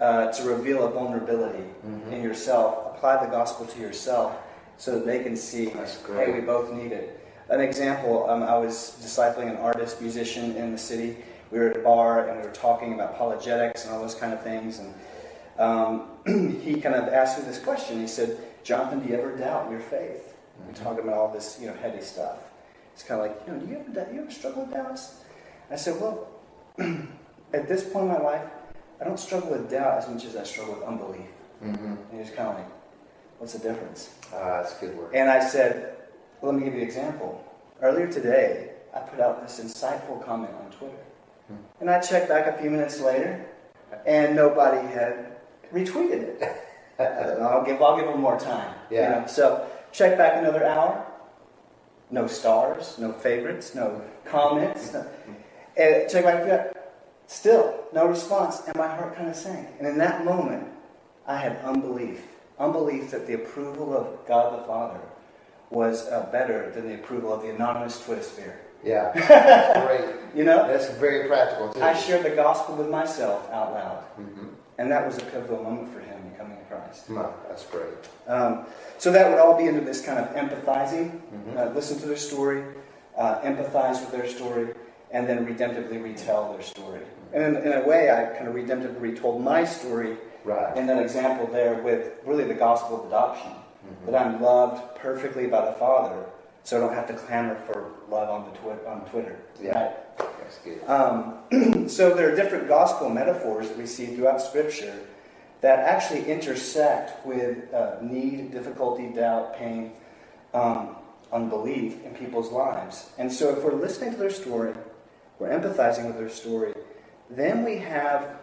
Uh, 0.00 0.30
to 0.32 0.42
reveal 0.44 0.84
a 0.86 0.90
vulnerability 0.90 1.64
in 2.10 2.22
yourself, 2.22 2.94
apply 2.94 3.24
the 3.24 3.30
gospel 3.30 3.64
to 3.66 3.80
yourself 3.80 4.36
so 4.76 4.92
that 4.92 5.06
they 5.06 5.20
can 5.22 5.34
see, 5.36 5.70
hey, 5.70 6.30
we 6.32 6.40
both 6.40 6.70
need 6.72 6.92
it. 6.92 7.18
An 7.50 7.60
example, 7.60 8.28
um, 8.28 8.42
I 8.42 8.58
was 8.58 8.98
discipling 9.00 9.48
an 9.48 9.56
artist, 9.56 10.00
musician 10.00 10.54
in 10.56 10.72
the 10.72 10.78
city. 10.78 11.16
We 11.50 11.58
were 11.58 11.70
at 11.70 11.76
a 11.76 11.80
bar 11.80 12.28
and 12.28 12.38
we 12.38 12.46
were 12.46 12.52
talking 12.52 12.92
about 12.92 13.14
apologetics 13.14 13.84
and 13.84 13.94
all 13.94 14.02
those 14.02 14.14
kind 14.14 14.34
of 14.34 14.42
things. 14.42 14.80
And 14.80 14.94
um, 15.58 16.08
he 16.62 16.78
kind 16.80 16.94
of 16.94 17.08
asked 17.08 17.38
me 17.38 17.44
this 17.44 17.58
question. 17.58 18.00
He 18.00 18.06
said, 18.06 18.38
Jonathan, 18.64 19.00
do 19.00 19.08
you 19.08 19.18
ever 19.18 19.34
doubt 19.36 19.70
your 19.70 19.80
faith? 19.80 20.34
We're 20.66 20.74
talking 20.74 21.04
about 21.04 21.14
all 21.14 21.32
this, 21.32 21.58
you 21.60 21.68
know, 21.68 21.74
heady 21.74 22.02
stuff. 22.02 22.38
It's 22.92 23.02
kind 23.02 23.20
of 23.20 23.28
like, 23.28 23.40
you 23.46 23.52
know, 23.52 23.58
do 23.60 23.66
you 23.66 23.78
ever, 23.78 23.90
doubt- 23.90 24.12
you 24.12 24.20
ever 24.20 24.30
struggle 24.30 24.64
with 24.64 24.74
doubts? 24.74 25.20
I 25.70 25.76
said, 25.76 25.98
well, 26.00 26.28
at 26.78 27.68
this 27.68 27.84
point 27.84 28.06
in 28.06 28.08
my 28.08 28.18
life, 28.18 28.44
I 29.00 29.04
don't 29.04 29.18
struggle 29.18 29.50
with 29.50 29.70
doubt 29.70 29.98
as 29.98 30.08
much 30.08 30.24
as 30.24 30.36
I 30.36 30.42
struggle 30.42 30.74
with 30.74 30.82
unbelief. 30.82 31.28
Mm-hmm. 31.64 31.86
And 31.86 31.98
he 32.12 32.18
was 32.18 32.30
kind 32.30 32.48
of 32.48 32.54
like, 32.56 32.68
what's 33.38 33.52
the 33.54 33.60
difference? 33.60 34.14
Uh, 34.34 34.62
that's 34.62 34.76
a 34.76 34.80
good 34.86 34.98
word. 34.98 35.14
And 35.14 35.30
I 35.30 35.46
said, 35.46 35.97
well, 36.40 36.52
let 36.52 36.58
me 36.58 36.64
give 36.64 36.74
you 36.74 36.80
an 36.82 36.86
example. 36.86 37.44
Earlier 37.82 38.10
today, 38.10 38.70
I 38.94 39.00
put 39.00 39.20
out 39.20 39.42
this 39.42 39.60
insightful 39.60 40.24
comment 40.24 40.52
on 40.64 40.70
Twitter. 40.70 40.94
Hmm. 41.48 41.54
And 41.80 41.90
I 41.90 42.00
checked 42.00 42.28
back 42.28 42.46
a 42.46 42.60
few 42.60 42.70
minutes 42.70 43.00
later, 43.00 43.44
and 44.06 44.34
nobody 44.36 44.86
had 44.88 45.36
retweeted 45.72 46.22
it. 46.22 46.64
I'll 46.98 47.64
give 47.64 47.80
I'll 47.80 47.96
give 47.96 48.06
them 48.06 48.20
more 48.20 48.38
time. 48.38 48.74
you 48.90 48.96
Yeah. 48.98 49.20
know. 49.20 49.26
So 49.26 49.66
check 49.92 50.18
back 50.18 50.36
another 50.36 50.64
hour. 50.66 51.04
No 52.10 52.26
stars, 52.26 52.98
no 52.98 53.12
favorites, 53.12 53.74
no 53.74 54.00
comments. 54.24 54.92
no- 54.92 55.06
and 55.76 56.08
check 56.10 56.24
back. 56.24 56.74
Still 57.26 57.84
no 57.92 58.06
response, 58.06 58.62
and 58.66 58.74
my 58.76 58.88
heart 58.88 59.14
kind 59.14 59.28
of 59.28 59.36
sank. 59.36 59.68
And 59.78 59.86
in 59.86 59.98
that 59.98 60.24
moment, 60.24 60.66
I 61.26 61.36
had 61.36 61.56
unbelief, 61.58 62.22
unbelief 62.58 63.10
that 63.10 63.26
the 63.26 63.34
approval 63.34 63.94
of 63.96 64.26
God 64.26 64.58
the 64.58 64.64
Father 64.66 64.98
was 65.70 66.08
uh, 66.08 66.26
better 66.32 66.70
than 66.70 66.88
the 66.88 66.94
approval 66.94 67.32
of 67.32 67.42
the 67.42 67.50
anonymous 67.50 68.02
Twitter 68.04 68.22
sphere. 68.22 68.60
Yeah, 68.84 69.10
that's 69.14 69.86
great. 69.86 70.14
You 70.34 70.44
know, 70.44 70.66
That's 70.68 70.88
very 70.98 71.26
practical 71.28 71.72
too. 71.72 71.82
I 71.82 71.94
shared 71.94 72.24
the 72.24 72.30
gospel 72.30 72.76
with 72.76 72.88
myself 72.88 73.48
out 73.50 73.72
loud, 73.72 74.04
Mhm. 74.20 74.48
and 74.78 74.90
that 74.92 75.04
was 75.06 75.18
a 75.18 75.22
pivotal 75.22 75.62
moment 75.62 75.92
for 75.92 76.00
him 76.00 76.16
becoming 76.30 76.58
a 76.58 76.74
Christ. 76.74 77.10
No, 77.10 77.32
that's 77.48 77.64
great. 77.66 77.88
Um, 78.28 78.66
so 78.98 79.10
that 79.10 79.28
would 79.28 79.38
all 79.38 79.56
be 79.58 79.66
into 79.66 79.80
this 79.80 80.00
kind 80.04 80.18
of 80.18 80.28
empathizing, 80.34 81.20
Mhm. 81.32 81.56
uh, 81.58 81.74
listen 81.74 81.98
to 81.98 82.06
their 82.06 82.16
story, 82.16 82.62
uh, 83.16 83.40
empathize 83.40 84.00
with 84.00 84.12
their 84.12 84.28
story, 84.28 84.68
and 85.10 85.26
then 85.28 85.44
redemptively 85.46 86.02
retell 86.02 86.52
their 86.52 86.62
story. 86.62 87.00
And 87.32 87.42
in, 87.56 87.56
in 87.66 87.72
a 87.72 87.86
way, 87.86 88.10
I 88.10 88.26
kind 88.36 88.46
of 88.48 88.54
redemptively 88.54 89.00
retold 89.00 89.42
my 89.42 89.64
story 89.64 90.16
Right. 90.44 90.76
in 90.76 90.86
that 90.86 90.98
example 91.02 91.46
there 91.46 91.74
with 91.74 92.12
really 92.24 92.44
the 92.44 92.54
gospel 92.54 93.00
of 93.00 93.06
adoption. 93.06 93.50
Mm-hmm. 93.86 94.12
That 94.12 94.26
I'm 94.26 94.40
loved 94.42 94.96
perfectly 94.96 95.46
by 95.46 95.64
the 95.66 95.72
Father, 95.72 96.24
so 96.64 96.76
I 96.76 96.80
don't 96.80 96.94
have 96.94 97.06
to 97.08 97.14
clamor 97.14 97.54
for 97.66 97.92
love 98.10 98.28
on, 98.28 98.50
the 98.52 98.58
twi- 98.58 98.90
on 98.90 99.04
Twitter. 99.10 99.36
Yeah. 99.62 99.84
Right? 99.84 99.96
That's 100.40 100.58
good. 100.58 100.82
Um, 100.86 101.88
so 101.88 102.14
there 102.14 102.32
are 102.32 102.36
different 102.36 102.68
gospel 102.68 103.08
metaphors 103.08 103.68
that 103.68 103.78
we 103.78 103.86
see 103.86 104.06
throughout 104.06 104.40
Scripture 104.42 104.94
that 105.60 105.80
actually 105.80 106.24
intersect 106.30 107.24
with 107.26 107.72
uh, 107.74 107.96
need, 108.02 108.52
difficulty, 108.52 109.08
doubt, 109.08 109.56
pain, 109.56 109.92
um, 110.54 110.96
unbelief 111.32 112.02
in 112.04 112.14
people's 112.14 112.50
lives. 112.50 113.10
And 113.18 113.32
so 113.32 113.50
if 113.56 113.62
we're 113.62 113.72
listening 113.74 114.12
to 114.12 114.16
their 114.16 114.30
story, 114.30 114.74
we're 115.38 115.48
empathizing 115.50 116.06
with 116.06 116.16
their 116.18 116.28
story, 116.28 116.74
then 117.30 117.64
we 117.64 117.76
have 117.78 118.36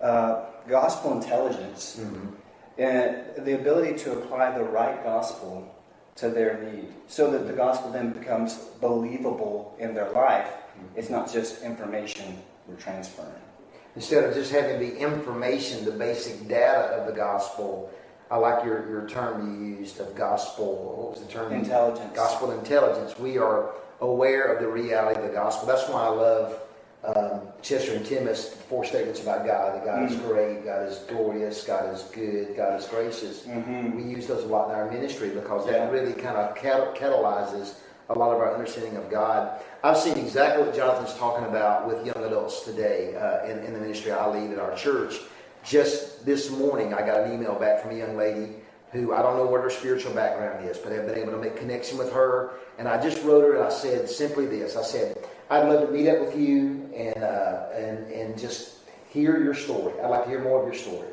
uh, 0.00 0.44
gospel 0.68 1.12
intelligence 1.12 1.98
Mhm. 2.00 2.32
And 2.78 3.44
the 3.44 3.54
ability 3.54 3.98
to 3.98 4.12
apply 4.12 4.56
the 4.56 4.64
right 4.64 5.02
gospel 5.02 5.74
to 6.16 6.28
their 6.28 6.62
need 6.62 6.88
so 7.06 7.30
that 7.30 7.46
the 7.46 7.52
gospel 7.52 7.90
then 7.90 8.10
becomes 8.10 8.54
believable 8.80 9.76
in 9.78 9.94
their 9.94 10.10
life. 10.10 10.50
It's 10.96 11.10
not 11.10 11.32
just 11.32 11.62
information 11.62 12.38
we're 12.66 12.76
transferring. 12.76 13.32
Instead 13.96 14.24
of 14.24 14.34
just 14.34 14.52
having 14.52 14.78
the 14.78 14.96
information, 14.96 15.84
the 15.84 15.90
basic 15.90 16.46
data 16.46 16.94
of 16.94 17.06
the 17.06 17.12
gospel, 17.12 17.92
I 18.30 18.36
like 18.36 18.64
your, 18.64 18.88
your 18.88 19.08
term 19.08 19.60
you 19.60 19.78
used 19.78 19.98
of 20.00 20.14
gospel. 20.14 20.94
What 20.96 21.10
was 21.10 21.26
the 21.26 21.32
term? 21.32 21.52
Intelligence. 21.52 22.14
Gospel 22.14 22.52
intelligence. 22.52 23.18
We 23.18 23.38
are 23.38 23.70
aware 24.00 24.52
of 24.52 24.62
the 24.62 24.68
reality 24.68 25.20
of 25.20 25.26
the 25.26 25.32
gospel. 25.32 25.66
That's 25.66 25.88
why 25.88 26.04
I 26.04 26.08
love 26.08 26.60
um, 27.04 27.40
Chester 27.62 27.92
and 27.94 28.04
Timmis' 28.04 28.48
four 28.68 28.84
statements 28.84 29.22
about 29.22 29.46
God. 29.46 29.74
That 29.76 29.84
God 29.84 30.10
is 30.10 30.16
Mm. 30.16 30.26
great, 30.28 30.64
God 30.64 30.88
is 30.88 30.98
glorious, 31.08 31.64
God 31.64 31.94
is 31.94 32.02
good, 32.12 32.56
God 32.56 32.78
is 32.80 32.86
gracious. 32.86 33.42
Mhm. 33.46 33.94
We 33.96 34.02
use 34.02 34.26
those 34.26 34.44
a 34.44 34.48
lot 34.48 34.70
in 34.70 34.74
our 34.74 34.90
ministry 34.90 35.28
because 35.30 35.66
Yeah. 35.66 35.72
that 35.72 35.92
really 35.92 36.12
kind 36.12 36.36
of 36.36 36.54
catalyzes 36.56 37.74
a 38.10 38.18
lot 38.18 38.34
of 38.34 38.40
our 38.40 38.52
understanding 38.52 38.96
of 38.96 39.10
God. 39.10 39.50
I've 39.84 39.96
seen 39.98 40.16
exactly 40.18 40.64
what 40.64 40.74
Jonathan's 40.74 41.14
talking 41.14 41.44
about 41.44 41.86
with 41.86 42.04
young 42.06 42.24
adults 42.24 42.62
today 42.64 43.14
uh, 43.14 43.44
in, 43.44 43.58
in 43.64 43.74
the 43.74 43.78
ministry 43.80 44.10
I 44.12 44.28
lead 44.28 44.50
at 44.52 44.58
our 44.58 44.74
church. 44.74 45.20
Just 45.62 46.24
this 46.24 46.50
morning, 46.50 46.94
I 46.94 47.02
got 47.06 47.20
an 47.20 47.32
email 47.32 47.54
back 47.54 47.80
from 47.82 47.90
a 47.90 47.94
young 47.94 48.16
lady 48.16 48.56
who 48.92 49.12
I 49.12 49.20
don't 49.20 49.36
know 49.36 49.44
what 49.44 49.60
her 49.60 49.68
spiritual 49.70 50.14
background 50.14 50.66
is, 50.68 50.78
but 50.78 50.92
I've 50.92 51.06
been 51.06 51.18
able 51.18 51.32
to 51.32 51.38
make 51.38 51.56
connection 51.56 51.98
with 51.98 52.10
her. 52.12 52.52
And 52.78 52.88
I 52.88 53.00
just 53.00 53.22
wrote 53.22 53.42
her 53.44 53.54
and 53.56 53.64
I 53.64 53.68
said 53.68 54.08
simply 54.08 54.46
this: 54.46 54.76
I 54.76 54.82
said, 54.82 55.18
"I'd 55.50 55.68
love 55.68 55.86
to 55.86 55.92
meet 55.92 56.08
up 56.08 56.20
with 56.20 56.36
you 56.36 56.90
and 56.94 57.22
uh, 57.22 57.68
and 57.74 58.10
and 58.10 58.38
just 58.38 58.78
hear 59.10 59.42
your 59.42 59.54
story. 59.54 59.92
I'd 60.00 60.08
like 60.08 60.24
to 60.24 60.30
hear 60.30 60.42
more 60.42 60.60
of 60.60 60.66
your 60.66 60.74
story." 60.74 61.08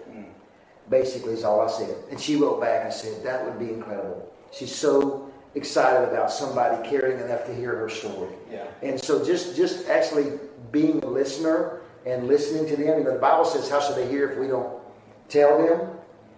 Basically, 0.88 1.34
is 1.34 1.43
all 1.43 1.62
I 1.62 1.67
said. 1.67 1.95
And 2.12 2.19
she 2.19 2.36
wrote 2.36 2.62
back 2.62 2.86
and 2.86 2.93
said, 2.93 3.24
"That 3.24 3.43
would 3.43 3.58
be 3.58 3.74
incredible." 3.74 4.32
She's 4.52 4.74
so 4.74 5.32
excited 5.56 6.08
about 6.08 6.30
somebody 6.32 6.88
caring 6.88 7.19
enough 7.19 7.45
to 7.45 7.56
hear 7.56 7.76
her 7.76 7.89
story. 7.89 8.30
Yeah. 8.52 8.67
And 8.84 9.02
so 9.02 9.26
just 9.26 9.56
just 9.56 9.89
actually 9.89 10.39
being 10.71 11.04
a 11.04 11.08
listener 11.08 11.82
and 12.06 12.28
listening 12.28 12.67
to 12.67 12.76
them. 12.76 13.00
You 13.00 13.04
know, 13.04 13.13
the 13.13 13.19
Bible 13.19 13.45
says, 13.45 13.69
"How 13.69 13.80
shall 13.80 13.95
they 13.95 14.08
hear 14.08 14.30
if 14.30 14.38
we 14.38 14.48
don't 14.48 14.80
tell 15.28 15.58
them?" 15.58 15.89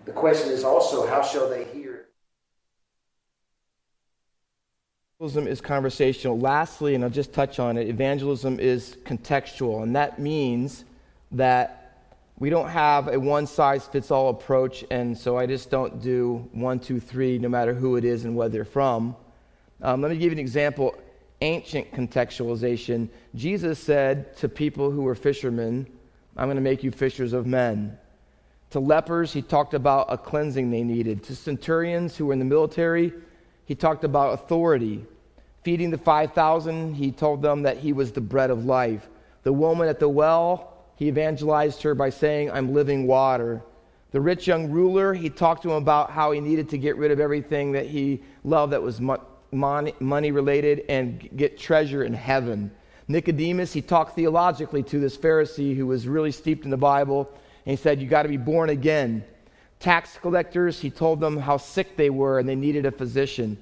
The 0.05 0.13
question 0.13 0.51
is 0.51 0.63
also, 0.63 1.05
"How 1.05 1.21
shall 1.21 1.49
they 1.49 1.65
hear?" 1.65 1.76
Evangelism 5.19 5.47
is 5.47 5.61
conversational. 5.61 6.37
Lastly, 6.37 6.93
and 6.93 7.03
I'll 7.03 7.09
just 7.09 7.33
touch 7.33 7.57
on 7.57 7.75
it, 7.75 7.87
evangelism 7.87 8.59
is 8.59 8.97
contextual, 9.03 9.81
and 9.81 9.95
that 9.95 10.19
means 10.19 10.85
that 11.31 12.03
we 12.37 12.51
don't 12.51 12.69
have 12.69 13.07
a 13.07 13.19
one 13.19 13.47
size 13.47 13.87
fits 13.87 14.11
all 14.11 14.29
approach, 14.29 14.85
and 14.91 15.17
so 15.17 15.35
I 15.35 15.47
just 15.47 15.71
don't 15.71 16.03
do 16.03 16.47
one, 16.51 16.79
two, 16.79 16.99
three, 16.99 17.39
no 17.39 17.49
matter 17.49 17.73
who 17.73 17.95
it 17.95 18.05
is 18.05 18.25
and 18.25 18.35
where 18.35 18.47
they're 18.47 18.63
from. 18.63 19.15
Um, 19.81 20.03
let 20.03 20.11
me 20.11 20.17
give 20.17 20.25
you 20.25 20.33
an 20.33 20.37
example 20.37 20.95
ancient 21.41 21.91
contextualization. 21.93 23.09
Jesus 23.33 23.79
said 23.79 24.37
to 24.37 24.47
people 24.47 24.91
who 24.91 25.01
were 25.01 25.15
fishermen, 25.15 25.87
I'm 26.35 26.45
going 26.45 26.57
to 26.57 26.61
make 26.61 26.83
you 26.83 26.91
fishers 26.91 27.33
of 27.33 27.47
men. 27.47 27.97
To 28.69 28.79
lepers, 28.79 29.33
he 29.33 29.41
talked 29.41 29.73
about 29.73 30.13
a 30.13 30.17
cleansing 30.19 30.69
they 30.69 30.83
needed. 30.83 31.23
To 31.23 31.35
centurions 31.35 32.15
who 32.15 32.27
were 32.27 32.33
in 32.33 32.39
the 32.39 32.45
military, 32.45 33.13
he 33.67 33.75
talked 33.75 34.05
about 34.05 34.33
authority. 34.33 35.05
Feeding 35.63 35.91
the 35.91 35.97
5,000, 35.97 36.95
he 36.95 37.11
told 37.11 37.41
them 37.41 37.63
that 37.63 37.77
he 37.77 37.91
was 37.91 38.13
the 38.13 38.21
bread 38.21 38.49
of 38.49 38.63
life. 38.63 39.07
The 39.43 39.51
woman 39.51 39.89
at 39.89 39.99
the 39.99 40.07
well, 40.07 40.73
he 40.95 41.09
evangelized 41.09 41.83
her 41.83 41.93
by 41.93 42.09
saying, 42.09 42.49
I'm 42.49 42.73
living 42.73 43.05
water. 43.05 43.61
The 44.11 44.21
rich 44.21 44.47
young 44.47 44.71
ruler, 44.71 45.13
he 45.13 45.29
talked 45.29 45.63
to 45.63 45.71
him 45.71 45.75
about 45.75 46.11
how 46.11 46.31
he 46.31 46.39
needed 46.39 46.69
to 46.69 46.77
get 46.77 46.95
rid 46.95 47.11
of 47.11 47.19
everything 47.19 47.73
that 47.73 47.85
he 47.85 48.23
loved 48.45 48.71
that 48.71 48.81
was 48.81 49.01
money 49.01 50.31
related 50.31 50.85
and 50.87 51.29
get 51.35 51.59
treasure 51.59 52.05
in 52.05 52.13
heaven. 52.13 52.71
Nicodemus, 53.09 53.73
he 53.73 53.81
talked 53.81 54.15
theologically 54.15 54.83
to 54.83 54.99
this 54.99 55.17
Pharisee 55.17 55.75
who 55.75 55.87
was 55.87 56.07
really 56.07 56.31
steeped 56.31 56.63
in 56.63 56.71
the 56.71 56.77
Bible, 56.77 57.29
and 57.65 57.77
he 57.77 57.81
said, 57.81 58.01
You 58.01 58.07
got 58.07 58.23
to 58.23 58.29
be 58.29 58.37
born 58.37 58.69
again. 58.69 59.25
Tax 59.79 60.17
collectors, 60.21 60.79
he 60.79 60.89
told 60.89 61.19
them 61.19 61.37
how 61.37 61.57
sick 61.57 61.97
they 61.97 62.09
were 62.09 62.39
and 62.39 62.49
they 62.49 62.55
needed 62.55 62.85
a 62.85 62.91
physician. 62.91 63.57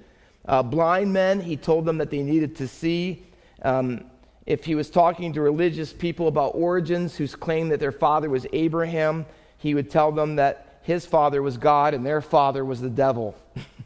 Uh, 0.47 0.63
blind 0.63 1.11
men, 1.11 1.41
he 1.41 1.57
told 1.57 1.85
them 1.85 1.97
that 1.97 2.09
they 2.09 2.21
needed 2.21 2.55
to 2.57 2.67
see. 2.67 3.23
Um, 3.63 4.05
if 4.45 4.63
he 4.63 4.75
was 4.75 4.89
talking 4.89 5.33
to 5.33 5.41
religious 5.41 5.91
people 5.91 6.27
about 6.27 6.53
origins 6.53 7.15
whose 7.15 7.35
claimed 7.35 7.71
that 7.71 7.79
their 7.79 7.91
father 7.91 8.29
was 8.29 8.45
Abraham, 8.53 9.25
he 9.57 9.73
would 9.73 9.89
tell 9.89 10.11
them 10.11 10.35
that 10.35 10.79
his 10.83 11.05
father 11.05 11.41
was 11.41 11.57
God 11.57 11.95
and 11.95 12.05
their 12.05 12.21
father 12.21 12.63
was 12.63 12.79
the 12.79 12.89
devil. 12.89 13.35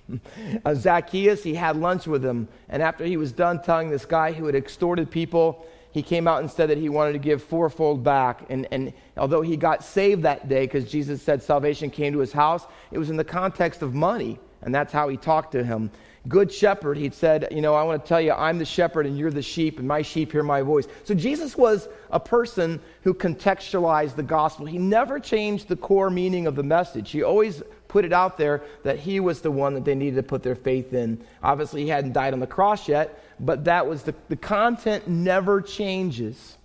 uh, 0.66 0.76
Zacchaeus, 0.76 1.44
he 1.44 1.56
had 1.56 1.78
lunch 1.78 2.08
with 2.08 2.24
him. 2.24 2.50
And 2.68 2.84
after 2.84 3.06
he 3.06 3.16
was 3.16 3.32
done 3.32 3.62
telling 3.62 3.90
this 3.90 4.06
guy 4.06 4.34
who 4.34 4.46
had 4.46 4.56
extorted 4.56 5.10
people, 5.10 5.66
he 5.92 6.04
came 6.04 6.28
out 6.28 6.42
and 6.42 6.52
said 6.52 6.70
that 6.70 6.78
he 6.78 6.90
wanted 6.90 7.14
to 7.14 7.20
give 7.20 7.42
fourfold 7.42 8.04
back. 8.04 8.46
And, 8.50 8.68
and 8.72 8.94
although 9.18 9.42
he 9.42 9.58
got 9.58 9.84
saved 9.84 10.24
that 10.24 10.48
day, 10.48 10.66
because 10.66 10.90
Jesus 10.90 11.22
said 11.22 11.42
salvation 11.42 11.90
came 11.90 12.14
to 12.14 12.20
his 12.20 12.32
house, 12.32 12.66
it 12.92 13.00
was 13.00 13.10
in 13.10 13.18
the 13.18 13.24
context 13.24 13.82
of 13.82 13.94
money. 13.94 14.40
And 14.62 14.76
that's 14.76 14.94
how 14.94 15.08
he 15.08 15.18
talked 15.18 15.54
to 15.54 15.64
him. 15.64 15.90
Good 16.28 16.52
shepherd, 16.52 16.98
he 16.98 17.10
said, 17.10 17.48
You 17.50 17.62
know, 17.62 17.74
I 17.74 17.84
want 17.84 18.04
to 18.04 18.08
tell 18.08 18.20
you, 18.20 18.34
I'm 18.34 18.60
the 18.60 18.66
shepherd 18.66 19.06
and 19.06 19.18
you're 19.18 19.32
the 19.32 19.42
sheep, 19.42 19.80
and 19.80 19.88
my 19.88 20.02
sheep 20.02 20.34
hear 20.34 20.44
my 20.44 20.62
voice. 20.62 20.86
So 21.06 21.16
Jesus 21.16 21.56
was 21.56 21.88
a 22.12 22.20
person 22.20 22.82
who 23.04 23.14
contextualized 23.14 24.16
the 24.16 24.24
gospel. 24.24 24.66
He 24.66 24.78
never 24.78 25.20
changed 25.20 25.70
the 25.70 25.78
core 25.78 26.10
meaning 26.10 26.46
of 26.46 26.56
the 26.56 26.64
message. 26.64 27.10
He 27.10 27.24
always 27.24 27.64
put 27.90 28.06
it 28.06 28.14
out 28.14 28.38
there 28.38 28.64
that 28.84 29.00
he 29.00 29.20
was 29.20 29.42
the 29.42 29.52
one 29.52 29.74
that 29.74 29.84
they 29.84 29.96
needed 29.96 30.16
to 30.16 30.24
put 30.24 30.42
their 30.42 30.56
faith 30.56 30.94
in. 30.94 31.22
Obviously, 31.44 31.84
he 31.84 31.90
hadn't 31.90 32.14
died 32.14 32.32
on 32.32 32.40
the 32.40 32.48
cross 32.48 32.88
yet, 32.88 33.22
but 33.42 33.66
that 33.66 33.86
was 33.86 34.04
the, 34.04 34.16
the 34.30 34.38
content 34.38 35.10
never 35.10 35.60
changes. 35.60 36.58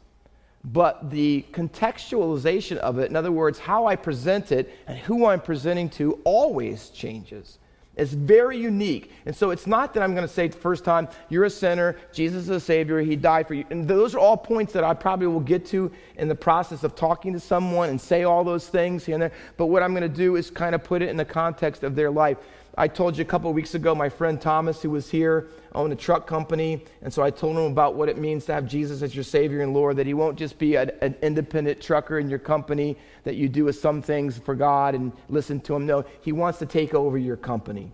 But 0.65 1.11
the 1.11 1.45
contextualization 1.53 2.77
of 2.77 2.99
it, 2.99 3.11
in 3.11 3.17
other 3.17 3.33
words, 3.33 3.59
how 3.59 3.87
I 3.87 3.97
present 3.97 4.53
it 4.53 4.73
and 4.87 4.97
who 4.99 5.27
I'm 5.27 5.41
presenting 5.41 5.91
to, 5.91 6.21
always 6.25 6.91
changes. 6.91 7.59
It's 7.97 8.13
very 8.13 8.59
unique. 8.59 9.13
And 9.25 9.35
so 9.35 9.51
it's 9.51 9.67
not 9.67 9.95
that 9.95 10.03
I'm 10.03 10.15
going 10.15 10.27
to 10.27 10.33
say 10.33 10.49
the 10.49 10.57
first 10.57 10.85
time, 10.85 11.09
you're 11.29 11.45
a 11.45 11.51
sinner, 11.51 11.97
Jesus 12.13 12.45
is 12.45 12.49
a 12.51 12.61
Savior, 12.61 13.01
He 13.01 13.15
died 13.15 13.47
for 13.47 13.55
you. 13.55 13.65
And 13.71 13.87
those 13.87 14.15
are 14.15 14.19
all 14.19 14.37
points 14.37 14.73
that 14.73 14.83
I 14.83 14.95
probably 14.95 15.29
will 15.29 15.41
get 15.41 15.65
to 15.67 15.93
in 16.17 16.27
the 16.27 16.35
process 16.35 16.83
of 16.83 16.97
talking 16.97 17.33
to 17.35 17.41
someone 17.41 17.91
and 17.91 18.01
say 18.01 18.25
all 18.25 18.43
those 18.43 18.69
things 18.69 19.05
here 19.05 19.15
and 19.15 19.23
there. 19.23 19.33
But 19.57 19.67
what 19.67 19.83
I'm 19.83 19.93
going 19.93 20.03
to 20.03 20.09
do 20.09 20.37
is 20.37 20.51
kind 20.51 20.75
of 20.75 20.83
put 20.83 21.03
it 21.03 21.09
in 21.09 21.17
the 21.17 21.25
context 21.25 21.85
of 21.85 21.95
their 21.95 22.11
life. 22.11 22.39
I 22.77 22.89
told 22.89 23.17
you 23.17 23.23
a 23.23 23.27
couple 23.27 23.53
weeks 23.53 23.75
ago, 23.75 23.95
my 23.95 24.09
friend 24.09 24.41
Thomas, 24.41 24.83
who 24.83 24.91
was 24.91 25.09
here, 25.09 25.49
owned 25.75 25.93
a 25.93 25.97
truck 25.97 26.27
company. 26.27 26.85
And 27.03 27.13
so 27.13 27.23
I 27.23 27.31
told 27.31 27.57
him 27.57 27.71
about 27.71 27.95
what 27.95 28.09
it 28.09 28.19
means 28.19 28.47
to 28.47 28.55
have 28.55 28.67
Jesus 28.67 29.01
as 29.03 29.15
your 29.15 29.23
Savior 29.23 29.61
and 29.61 29.73
Lord, 29.73 29.97
that 29.97 30.07
he 30.07 30.15
won't 30.15 30.37
just 30.37 30.59
be 30.59 30.75
an, 30.75 30.91
an 31.01 31.15
independent 31.23 31.81
trucker 31.81 32.19
in 32.19 32.29
your 32.29 32.41
company, 32.41 32.97
that 33.23 33.37
you 33.37 33.49
do 33.49 33.71
some 33.71 34.03
things 34.03 34.39
for 34.39 34.57
God 34.57 34.97
and 34.97 35.13
listen 35.29 35.61
to 35.63 35.77
him. 35.77 35.87
No, 35.87 36.05
he 36.21 36.33
wants 36.33 36.59
to 36.59 36.67
take 36.67 36.95
over 36.95 37.17
your 37.17 37.37
company. 37.37 37.93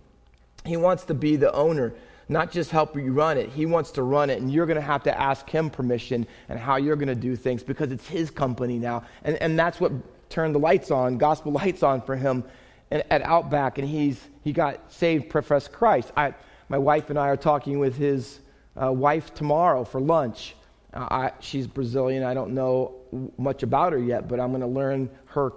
He 0.65 0.77
wants 0.77 1.03
to 1.05 1.13
be 1.13 1.35
the 1.35 1.53
owner, 1.53 1.93
not 2.27 2.51
just 2.51 2.71
help 2.71 2.95
you 2.95 3.13
run 3.13 3.37
it. 3.37 3.49
He 3.49 3.67
wants 3.67 3.91
to 3.91 4.03
run 4.03 4.31
it, 4.31 4.41
and 4.41 4.51
you're 4.51 4.65
going 4.65 4.75
to 4.75 4.81
have 4.81 5.03
to 5.03 5.19
ask 5.19 5.47
him 5.47 5.69
permission 5.69 6.25
and 6.49 6.59
how 6.59 6.77
you're 6.77 6.95
going 6.95 7.07
to 7.07 7.15
do 7.15 7.35
things 7.35 7.61
because 7.61 7.91
it's 7.91 8.07
his 8.07 8.31
company 8.31 8.79
now. 8.79 9.03
And, 9.23 9.35
and 9.37 9.59
that's 9.59 9.79
what 9.79 9.91
turned 10.29 10.55
the 10.55 10.59
lights 10.59 10.89
on, 10.89 11.19
gospel 11.19 11.51
lights 11.63 11.83
on 11.83 12.01
for 12.01 12.15
him 12.15 12.43
at 12.91 13.21
Outback, 13.21 13.77
and 13.77 13.87
he's, 13.87 14.19
he 14.43 14.51
got 14.51 14.91
saved, 14.91 15.29
professed 15.29 15.71
Christ. 15.71 16.11
I, 16.17 16.33
my 16.69 16.77
wife 16.77 17.09
and 17.09 17.17
I 17.17 17.29
are 17.29 17.37
talking 17.37 17.79
with 17.79 17.95
his 17.95 18.39
uh, 18.81 18.91
wife 18.91 19.33
tomorrow 19.33 19.83
for 19.83 20.01
lunch. 20.01 20.55
Uh, 20.93 21.07
I, 21.09 21.31
she's 21.39 21.67
Brazilian. 21.67 22.23
I 22.23 22.33
don't 22.33 22.53
know 22.53 22.95
much 23.37 23.63
about 23.63 23.93
her 23.93 23.99
yet, 23.99 24.27
but 24.27 24.39
I'm 24.39 24.49
going 24.49 24.61
to 24.61 24.67
learn 24.67 25.09
her 25.27 25.53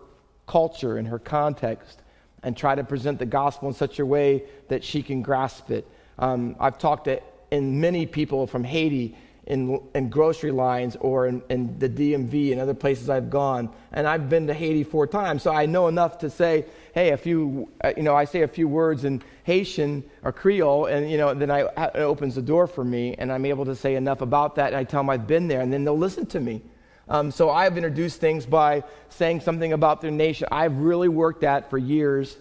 culture 0.47 0.99
and 0.99 1.09
her 1.09 1.19
context 1.19 2.03
and 2.43 2.57
try 2.57 2.75
to 2.75 2.85
present 2.85 3.19
the 3.19 3.27
gospel 3.27 3.69
in 3.69 3.75
such 3.75 3.99
a 3.99 4.07
way 4.07 4.45
that 4.69 4.85
she 4.85 5.03
can 5.03 5.23
grasp 5.23 5.71
it. 5.71 5.89
Um, 6.19 6.57
I've 6.61 6.79
talked 6.79 7.07
to 7.07 7.21
in 7.51 7.81
many 7.81 8.07
people 8.07 8.47
from 8.47 8.65
Haiti 8.65 9.17
in, 9.47 9.81
in 9.95 10.09
grocery 10.09 10.51
lines 10.51 10.97
or 11.01 11.27
in, 11.27 11.43
in, 11.51 11.79
the 11.79 11.89
DMV 11.89 12.53
and 12.53 12.61
other 12.61 12.73
places 12.73 13.11
I've 13.11 13.29
gone. 13.29 13.69
And 13.93 14.07
I've 14.07 14.29
been 14.29 14.47
to 14.47 14.55
Haiti 14.55 14.85
four 14.85 15.07
times, 15.07 15.43
so 15.43 15.53
I 15.53 15.67
know 15.67 15.89
enough 15.89 16.19
to 16.19 16.31
say, 16.31 16.65
hey, 16.95 17.11
a 17.11 17.17
few, 17.17 17.69
uh, 17.83 17.93
you 17.97 18.03
know, 18.03 18.15
I 18.15 18.25
say 18.25 18.43
a 18.43 18.49
few 18.49 18.67
words 18.67 19.05
in 19.05 19.23
Haitian 19.45 20.03
or 20.23 20.33
Creole, 20.33 20.87
and, 20.87 21.11
you 21.11 21.19
know, 21.19 21.35
then 21.35 21.51
I, 21.51 21.61
it 21.61 21.97
opens 21.97 22.37
the 22.37 22.43
door 22.43 22.67
for 22.67 22.85
me, 22.85 23.15
and 23.19 23.31
I'm 23.31 23.45
able 23.45 23.67
to 23.67 23.77
say 23.77 23.97
enough 23.97 24.23
about 24.23 24.55
that, 24.57 24.69
and 24.69 24.77
I 24.77 24.85
tell 24.85 25.01
them 25.01 25.11
I've 25.11 25.27
been 25.27 25.49
there, 25.49 25.61
and 25.61 25.73
then 25.73 25.85
they'll 25.85 25.99
listen 25.99 26.25
to 26.27 26.41
me. 26.41 26.63
Um, 27.07 27.31
so 27.31 27.51
I've 27.51 27.77
introduced 27.77 28.21
things 28.21 28.47
by 28.47 28.83
saying 29.11 29.41
something 29.41 29.75
about 29.75 30.01
their 30.01 30.11
nation. 30.11 30.49
I've 30.51 30.79
really 30.79 31.09
worked 31.09 31.45
at 31.45 31.69
for 31.69 31.77
years. 31.77 32.35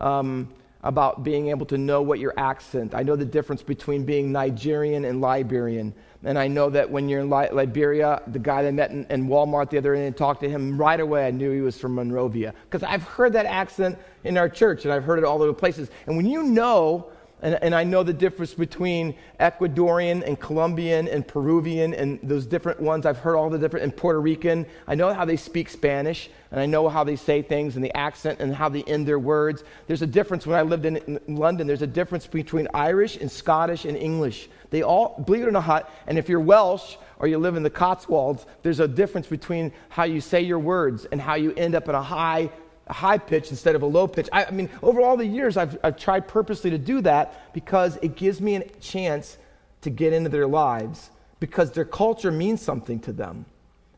Um, 0.00 0.48
about 0.82 1.24
being 1.24 1.48
able 1.48 1.66
to 1.66 1.76
know 1.76 2.02
what 2.02 2.18
your 2.18 2.32
accent. 2.36 2.94
I 2.94 3.02
know 3.02 3.16
the 3.16 3.24
difference 3.24 3.62
between 3.62 4.04
being 4.04 4.30
Nigerian 4.30 5.04
and 5.04 5.20
Liberian. 5.20 5.92
And 6.24 6.36
I 6.38 6.48
know 6.48 6.68
that 6.70 6.90
when 6.90 7.08
you're 7.08 7.20
in 7.20 7.30
Liberia, 7.30 8.20
the 8.26 8.40
guy 8.40 8.62
that 8.62 8.68
I 8.68 8.72
met 8.72 8.90
in, 8.90 9.06
in, 9.08 9.28
Walmart 9.28 9.70
the 9.70 9.78
other 9.78 9.94
day 9.94 10.06
and 10.06 10.16
talked 10.16 10.40
to 10.40 10.50
him, 10.50 10.76
right 10.76 10.98
away 10.98 11.26
I 11.26 11.30
knew 11.30 11.52
he 11.52 11.60
was 11.60 11.78
from 11.78 11.94
Monrovia. 11.94 12.54
Because 12.64 12.82
I've 12.82 13.04
heard 13.04 13.34
that 13.34 13.46
accent 13.46 13.96
in 14.24 14.36
our 14.36 14.48
church 14.48 14.84
and 14.84 14.92
I've 14.92 15.04
heard 15.04 15.18
it 15.18 15.24
all 15.24 15.40
over 15.40 15.52
places. 15.52 15.90
And 16.06 16.16
when 16.16 16.26
you 16.26 16.42
know 16.42 17.10
and, 17.42 17.58
and, 17.62 17.74
I 17.74 17.84
know 17.84 18.02
the 18.02 18.12
difference 18.12 18.54
between 18.54 19.14
Ecuadorian 19.38 20.26
and 20.26 20.38
Colombian 20.40 21.06
and 21.06 21.26
Peruvian 21.26 21.94
and 21.94 22.18
those 22.22 22.46
different 22.46 22.80
ones. 22.80 23.06
I've 23.06 23.18
heard 23.18 23.36
all 23.36 23.48
the 23.48 23.58
different, 23.58 23.84
and 23.84 23.96
Puerto 23.96 24.20
Rican. 24.20 24.66
I 24.86 24.94
know 24.94 25.14
how 25.14 25.24
they 25.24 25.36
speak 25.36 25.68
Spanish, 25.68 26.30
and 26.50 26.60
I 26.60 26.66
know 26.66 26.88
how 26.88 27.04
they 27.04 27.16
say 27.16 27.42
things 27.42 27.76
and 27.76 27.84
the 27.84 27.96
accent 27.96 28.40
and 28.40 28.54
how 28.54 28.68
they 28.68 28.82
end 28.84 29.06
their 29.06 29.18
words. 29.18 29.62
There's 29.86 30.02
a 30.02 30.06
difference 30.06 30.46
when 30.46 30.58
I 30.58 30.62
lived 30.62 30.84
in, 30.84 30.96
in 30.96 31.36
London, 31.36 31.66
there's 31.66 31.82
a 31.82 31.86
difference 31.86 32.26
between 32.26 32.66
Irish 32.74 33.16
and 33.16 33.30
Scottish 33.30 33.84
and 33.84 33.96
English. 33.96 34.48
They 34.70 34.82
all, 34.82 35.22
believe 35.24 35.42
it 35.42 35.48
or 35.48 35.52
not, 35.52 35.90
and 36.06 36.18
if 36.18 36.28
you're 36.28 36.40
Welsh 36.40 36.96
or 37.18 37.28
you 37.28 37.38
live 37.38 37.56
in 37.56 37.62
the 37.62 37.70
Cotswolds, 37.70 38.46
there's 38.62 38.80
a 38.80 38.88
difference 38.88 39.26
between 39.26 39.72
how 39.88 40.04
you 40.04 40.20
say 40.20 40.40
your 40.40 40.58
words 40.58 41.04
and 41.06 41.20
how 41.20 41.34
you 41.34 41.52
end 41.54 41.74
up 41.74 41.88
in 41.88 41.94
a 41.94 42.02
high 42.02 42.50
a 42.88 42.92
high 42.92 43.18
pitch 43.18 43.50
instead 43.50 43.74
of 43.74 43.82
a 43.82 43.86
low 43.86 44.08
pitch. 44.08 44.28
I, 44.32 44.46
I, 44.46 44.50
mean, 44.50 44.70
over 44.82 45.00
all 45.00 45.16
the 45.16 45.26
years, 45.26 45.56
I've, 45.56 45.78
I've 45.84 45.96
tried 45.96 46.26
purposely 46.26 46.70
to 46.70 46.78
do 46.78 47.00
that 47.02 47.52
because 47.52 47.98
it 48.02 48.16
gives 48.16 48.40
me 48.40 48.56
a 48.56 48.64
chance 48.80 49.36
to 49.82 49.90
get 49.90 50.12
into 50.12 50.30
their 50.30 50.46
lives 50.46 51.10
because 51.40 51.72
their 51.72 51.84
culture 51.84 52.30
means 52.30 52.60
something 52.62 52.98
to 53.00 53.12
them. 53.12 53.44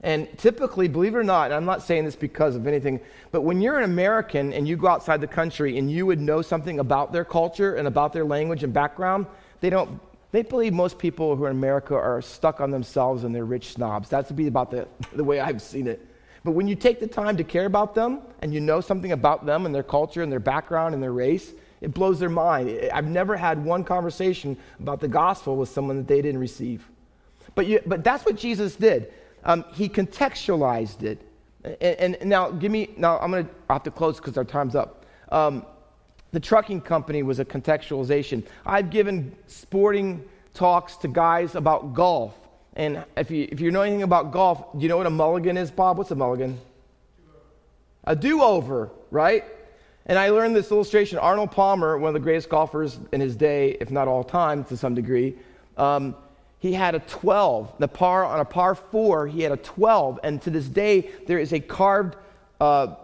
And 0.03 0.29
typically, 0.38 0.88
believe 0.88 1.14
it 1.14 1.18
or 1.18 1.24
not, 1.24 1.46
and 1.46 1.55
I'm 1.55 1.66
not 1.66 1.83
saying 1.83 2.07
this 2.07 2.16
because 2.16 2.57
of 2.57 2.66
anything, 2.66 3.00
but 3.33 3.42
when 3.42 3.61
you're 3.61 3.79
an 3.79 3.85
American 3.85 4.53
and 4.53 4.66
you 4.66 4.76
go 4.76 4.88
outside 4.88 5.20
the 5.20 5.26
country 5.26 5.76
and 5.76 5.90
you 5.90 6.07
would 6.07 6.20
know 6.20 6.40
something 6.40 6.79
about 6.79 7.12
their 7.12 7.24
culture 7.24 7.76
and 7.76 7.87
about 7.87 8.14
their 8.14 8.24
language 8.24 8.64
and 8.64 8.72
background, 8.72 9.26
they 9.61 9.70
don't. 9.70 10.00
They 10.33 10.42
believe 10.42 10.72
most 10.72 10.96
people 10.96 11.35
who 11.35 11.44
are 11.44 11.50
in 11.50 11.57
America 11.57 11.94
are 11.94 12.22
stuck 12.22 12.61
on 12.61 12.70
themselves 12.70 13.24
and 13.24 13.35
they're 13.35 13.44
rich 13.44 13.72
snobs. 13.72 14.09
That's 14.09 14.31
be 14.31 14.46
about 14.46 14.70
the, 14.70 14.87
the 15.12 15.24
way 15.24 15.40
I've 15.40 15.61
seen 15.61 15.88
it. 15.88 16.07
But 16.44 16.53
when 16.53 16.66
you 16.66 16.74
take 16.74 17.00
the 17.00 17.07
time 17.07 17.37
to 17.37 17.44
care 17.44 17.66
about 17.66 17.94
them 17.94 18.20
and 18.40 18.53
you 18.55 18.61
know 18.61 18.81
something 18.81 19.12
about 19.12 19.44
them 19.44 19.66
and 19.66 19.74
their 19.74 19.83
culture 19.83 20.22
and 20.22 20.33
their 20.33 20.40
background 20.40 20.94
and 20.94 21.03
their 21.03 21.12
race, 21.12 21.53
it 21.81 21.92
blows 21.94 22.18
their 22.18 22.31
mind. 22.31 22.90
I've 22.92 23.09
never 23.09 23.37
had 23.37 23.62
one 23.62 23.85
conversation 23.85 24.57
about 24.79 25.00
the 25.00 25.09
gospel 25.09 25.57
with 25.57 25.68
someone 25.68 25.96
that 25.96 26.09
they 26.09 26.22
didn't 26.22 26.40
receive. 26.40 26.88
But, 27.55 27.66
you, 27.66 27.81
but 27.87 28.05
that's 28.05 28.24
what 28.24 28.37
Jesus 28.37 28.76
did. 28.76 29.12
Um, 29.44 29.64
he 29.72 29.88
contextualized 29.88 31.03
it. 31.03 31.26
And, 31.64 32.16
and, 32.16 32.31
now, 32.31 32.50
give 32.50 32.72
me, 32.72 32.90
now 32.96 33.18
I'm 33.18 33.31
going 33.31 33.44
to 33.44 33.50
have 33.68 33.83
to 33.83 33.90
close 33.90 34.16
because 34.16 34.38
our 34.38 34.44
time's 34.44 34.74
up. 34.74 35.05
Um, 35.31 35.64
the 36.33 36.40
trucking 36.40 36.83
company 36.83 37.22
was 37.22 37.38
a 37.38 37.44
contextualization. 37.44 38.46
I've 38.64 38.90
given 38.90 39.35
sporting 39.46 40.24
talks 40.55 40.96
to 40.96 41.09
guys 41.09 41.55
about 41.55 41.92
golf 41.92 42.39
and 42.75 43.05
if 43.17 43.31
you, 43.31 43.49
if 43.51 43.61
you 43.61 43.71
know 43.71 43.83
anything 43.83 44.03
about 44.03 44.33
golf, 44.33 44.73
do 44.73 44.81
you 44.81 44.89
know 44.89 44.97
what 44.97 45.07
a 45.07 45.11
mulligan 45.11 45.57
is, 45.57 45.71
Bob? 45.71 45.99
What's 45.99 46.11
a 46.11 46.15
mulligan? 46.15 46.61
A 48.05 48.17
do 48.17 48.43
over, 48.43 48.91
right? 49.11 49.45
And 50.07 50.19
I 50.19 50.31
learned 50.31 50.57
this 50.57 50.71
illustration. 50.71 51.19
Arnold 51.19 51.51
Palmer, 51.51 51.99
one 51.99 52.09
of 52.09 52.15
the 52.15 52.21
greatest 52.21 52.49
golfers 52.49 52.99
in 53.13 53.21
his 53.21 53.37
day, 53.37 53.77
if 53.81 53.91
not 53.91 54.09
all 54.09 54.25
time 54.25 54.65
to 54.65 54.77
some 54.77 54.95
degree, 54.95 55.37
um, 55.77 56.15
he 56.59 56.73
had 56.73 56.95
a 56.95 57.01
12. 57.01 57.75
The 57.79 57.89
par 57.89 58.25
on 58.25 58.41
a 58.41 58.45
par 58.45 58.75
four, 58.75 59.27
he 59.27 59.43
had 59.43 59.53
a 59.53 59.57
12. 59.57 60.21
And 60.23 60.41
to 60.43 60.51
this 60.51 60.67
day, 60.67 61.11
there 61.27 61.39
is 61.39 61.53
a 61.53 61.61
carved 61.61 62.17
uh, 62.61 62.95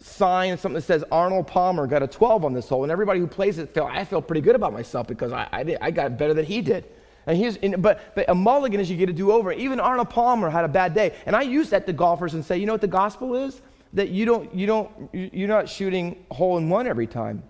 sign, 0.00 0.56
something 0.58 0.74
that 0.74 0.82
says 0.82 1.04
Arnold 1.10 1.46
Palmer 1.46 1.86
got 1.86 2.02
a 2.02 2.06
12 2.06 2.44
on 2.44 2.52
this 2.52 2.68
hole. 2.68 2.82
And 2.84 2.92
everybody 2.92 3.20
who 3.20 3.26
plays 3.26 3.58
it 3.58 3.76
I 3.76 4.04
feel 4.04 4.22
pretty 4.22 4.40
good 4.40 4.54
about 4.54 4.72
myself 4.72 5.06
because 5.06 5.32
I, 5.32 5.48
I, 5.50 5.62
did, 5.62 5.78
I 5.80 5.90
got 5.90 6.18
better 6.18 6.34
than 6.34 6.44
he 6.44 6.60
did. 6.60 6.84
And 7.26 7.38
he's, 7.38 7.58
but, 7.78 8.14
but 8.14 8.28
a 8.28 8.34
mulligan 8.34 8.80
is 8.80 8.90
you 8.90 8.96
get 8.96 9.06
to 9.06 9.12
do 9.12 9.32
over. 9.32 9.52
Even 9.52 9.80
Arnold 9.80 10.10
Palmer 10.10 10.50
had 10.50 10.64
a 10.64 10.68
bad 10.68 10.94
day. 10.94 11.14
And 11.26 11.34
I 11.34 11.42
use 11.42 11.70
that 11.70 11.86
to 11.86 11.92
golfers 11.92 12.34
and 12.34 12.44
say, 12.44 12.58
you 12.58 12.66
know 12.66 12.72
what 12.74 12.80
the 12.80 12.86
gospel 12.86 13.34
is? 13.34 13.62
That 13.94 14.10
you 14.10 14.24
don't, 14.24 14.54
you 14.54 14.66
don't, 14.66 14.90
you're 15.12 15.48
not 15.48 15.68
shooting 15.68 16.24
hole 16.30 16.58
in 16.58 16.68
one 16.68 16.86
every 16.86 17.06
time. 17.06 17.42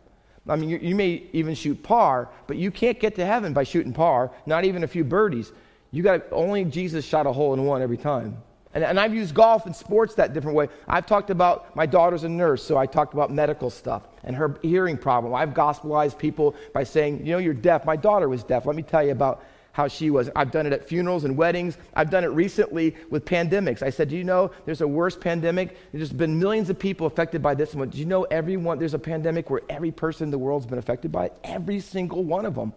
I 0.49 0.57
mean, 0.57 0.68
you, 0.68 0.79
you 0.79 0.95
may 0.95 1.25
even 1.33 1.55
shoot 1.55 1.83
par, 1.83 2.29
but 2.47 2.57
you 2.57 2.70
can't 2.70 3.01
get 3.01 3.14
to 3.16 3.25
heaven 3.25 3.55
by 3.55 3.64
shooting 3.64 3.95
par, 3.95 4.31
not 4.45 4.64
even 4.64 4.85
a 4.85 4.87
few 4.87 5.03
birdies. 5.03 5.53
You 5.91 6.03
got 6.03 6.22
only 6.33 6.64
Jesus 6.64 7.05
shot 7.05 7.27
a 7.27 7.33
hole 7.33 7.55
in 7.55 7.64
one 7.64 7.81
every 7.81 7.97
time. 7.97 8.37
And, 8.75 8.83
and, 8.83 8.99
I've 8.99 9.14
used 9.14 9.35
golf 9.35 9.66
and 9.66 9.75
sports 9.75 10.16
that 10.16 10.35
different 10.35 10.57
way. 10.57 10.68
I've 10.89 11.07
talked 11.07 11.31
about 11.31 11.75
my 11.77 11.87
daughter's 11.87 12.25
a 12.25 12.29
nurse, 12.29 12.62
so 12.62 12.77
I 12.77 12.87
talked 12.87 13.14
about 13.14 13.31
medical 13.31 13.70
stuff 13.70 14.03
and 14.25 14.35
her 14.35 14.59
hearing 14.62 14.99
problem. 14.99 15.33
I've 15.33 15.51
gospelized 15.51 16.18
people 16.18 16.57
by 16.72 16.83
saying, 16.83 17.25
you 17.25 17.33
know, 17.33 17.39
you're 17.39 17.55
deaf. 17.55 17.85
My 17.85 17.95
daughter 17.95 18.29
was 18.29 18.43
deaf. 18.43 18.66
Let 18.66 18.75
me 18.75 18.83
tell 18.83 19.05
you 19.05 19.12
about 19.12 19.45
how 19.75 19.89
she 19.89 20.09
was. 20.09 20.31
I've 20.37 20.53
done 20.53 20.66
it 20.66 20.72
at 20.72 20.89
funerals 20.89 21.25
and 21.25 21.37
weddings. 21.37 21.79
I've 21.95 22.09
done 22.09 22.22
it 22.22 22.29
recently 22.29 22.95
with 23.11 23.25
pandemics. 23.25 23.83
I 23.83 23.91
said, 23.91 24.09
Do 24.09 24.16
you 24.16 24.22
know 24.22 24.53
there's 24.66 24.83
a 24.83 24.87
worse 24.89 25.16
pandemic? 25.16 25.77
There's 25.93 26.12
been 26.12 26.39
millions 26.39 26.70
of 26.70 26.79
people 26.79 27.09
affected 27.09 27.43
by 27.43 27.57
this 27.57 27.75
one. 27.75 27.89
Do 27.89 27.99
you 27.99 28.05
know 28.05 28.22
everyone, 28.22 28.79
there's 28.79 28.95
a 28.95 29.01
pandemic 29.01 29.51
where 29.51 29.62
every 29.68 29.91
person 29.91 30.27
in 30.27 30.31
the 30.31 30.39
world's 30.39 30.64
been 30.64 30.79
affected 30.79 31.11
by 31.11 31.27
it? 31.27 31.37
Every 31.43 31.81
single 31.81 32.22
one 32.22 32.47
of 32.47 32.55
them. 32.55 32.72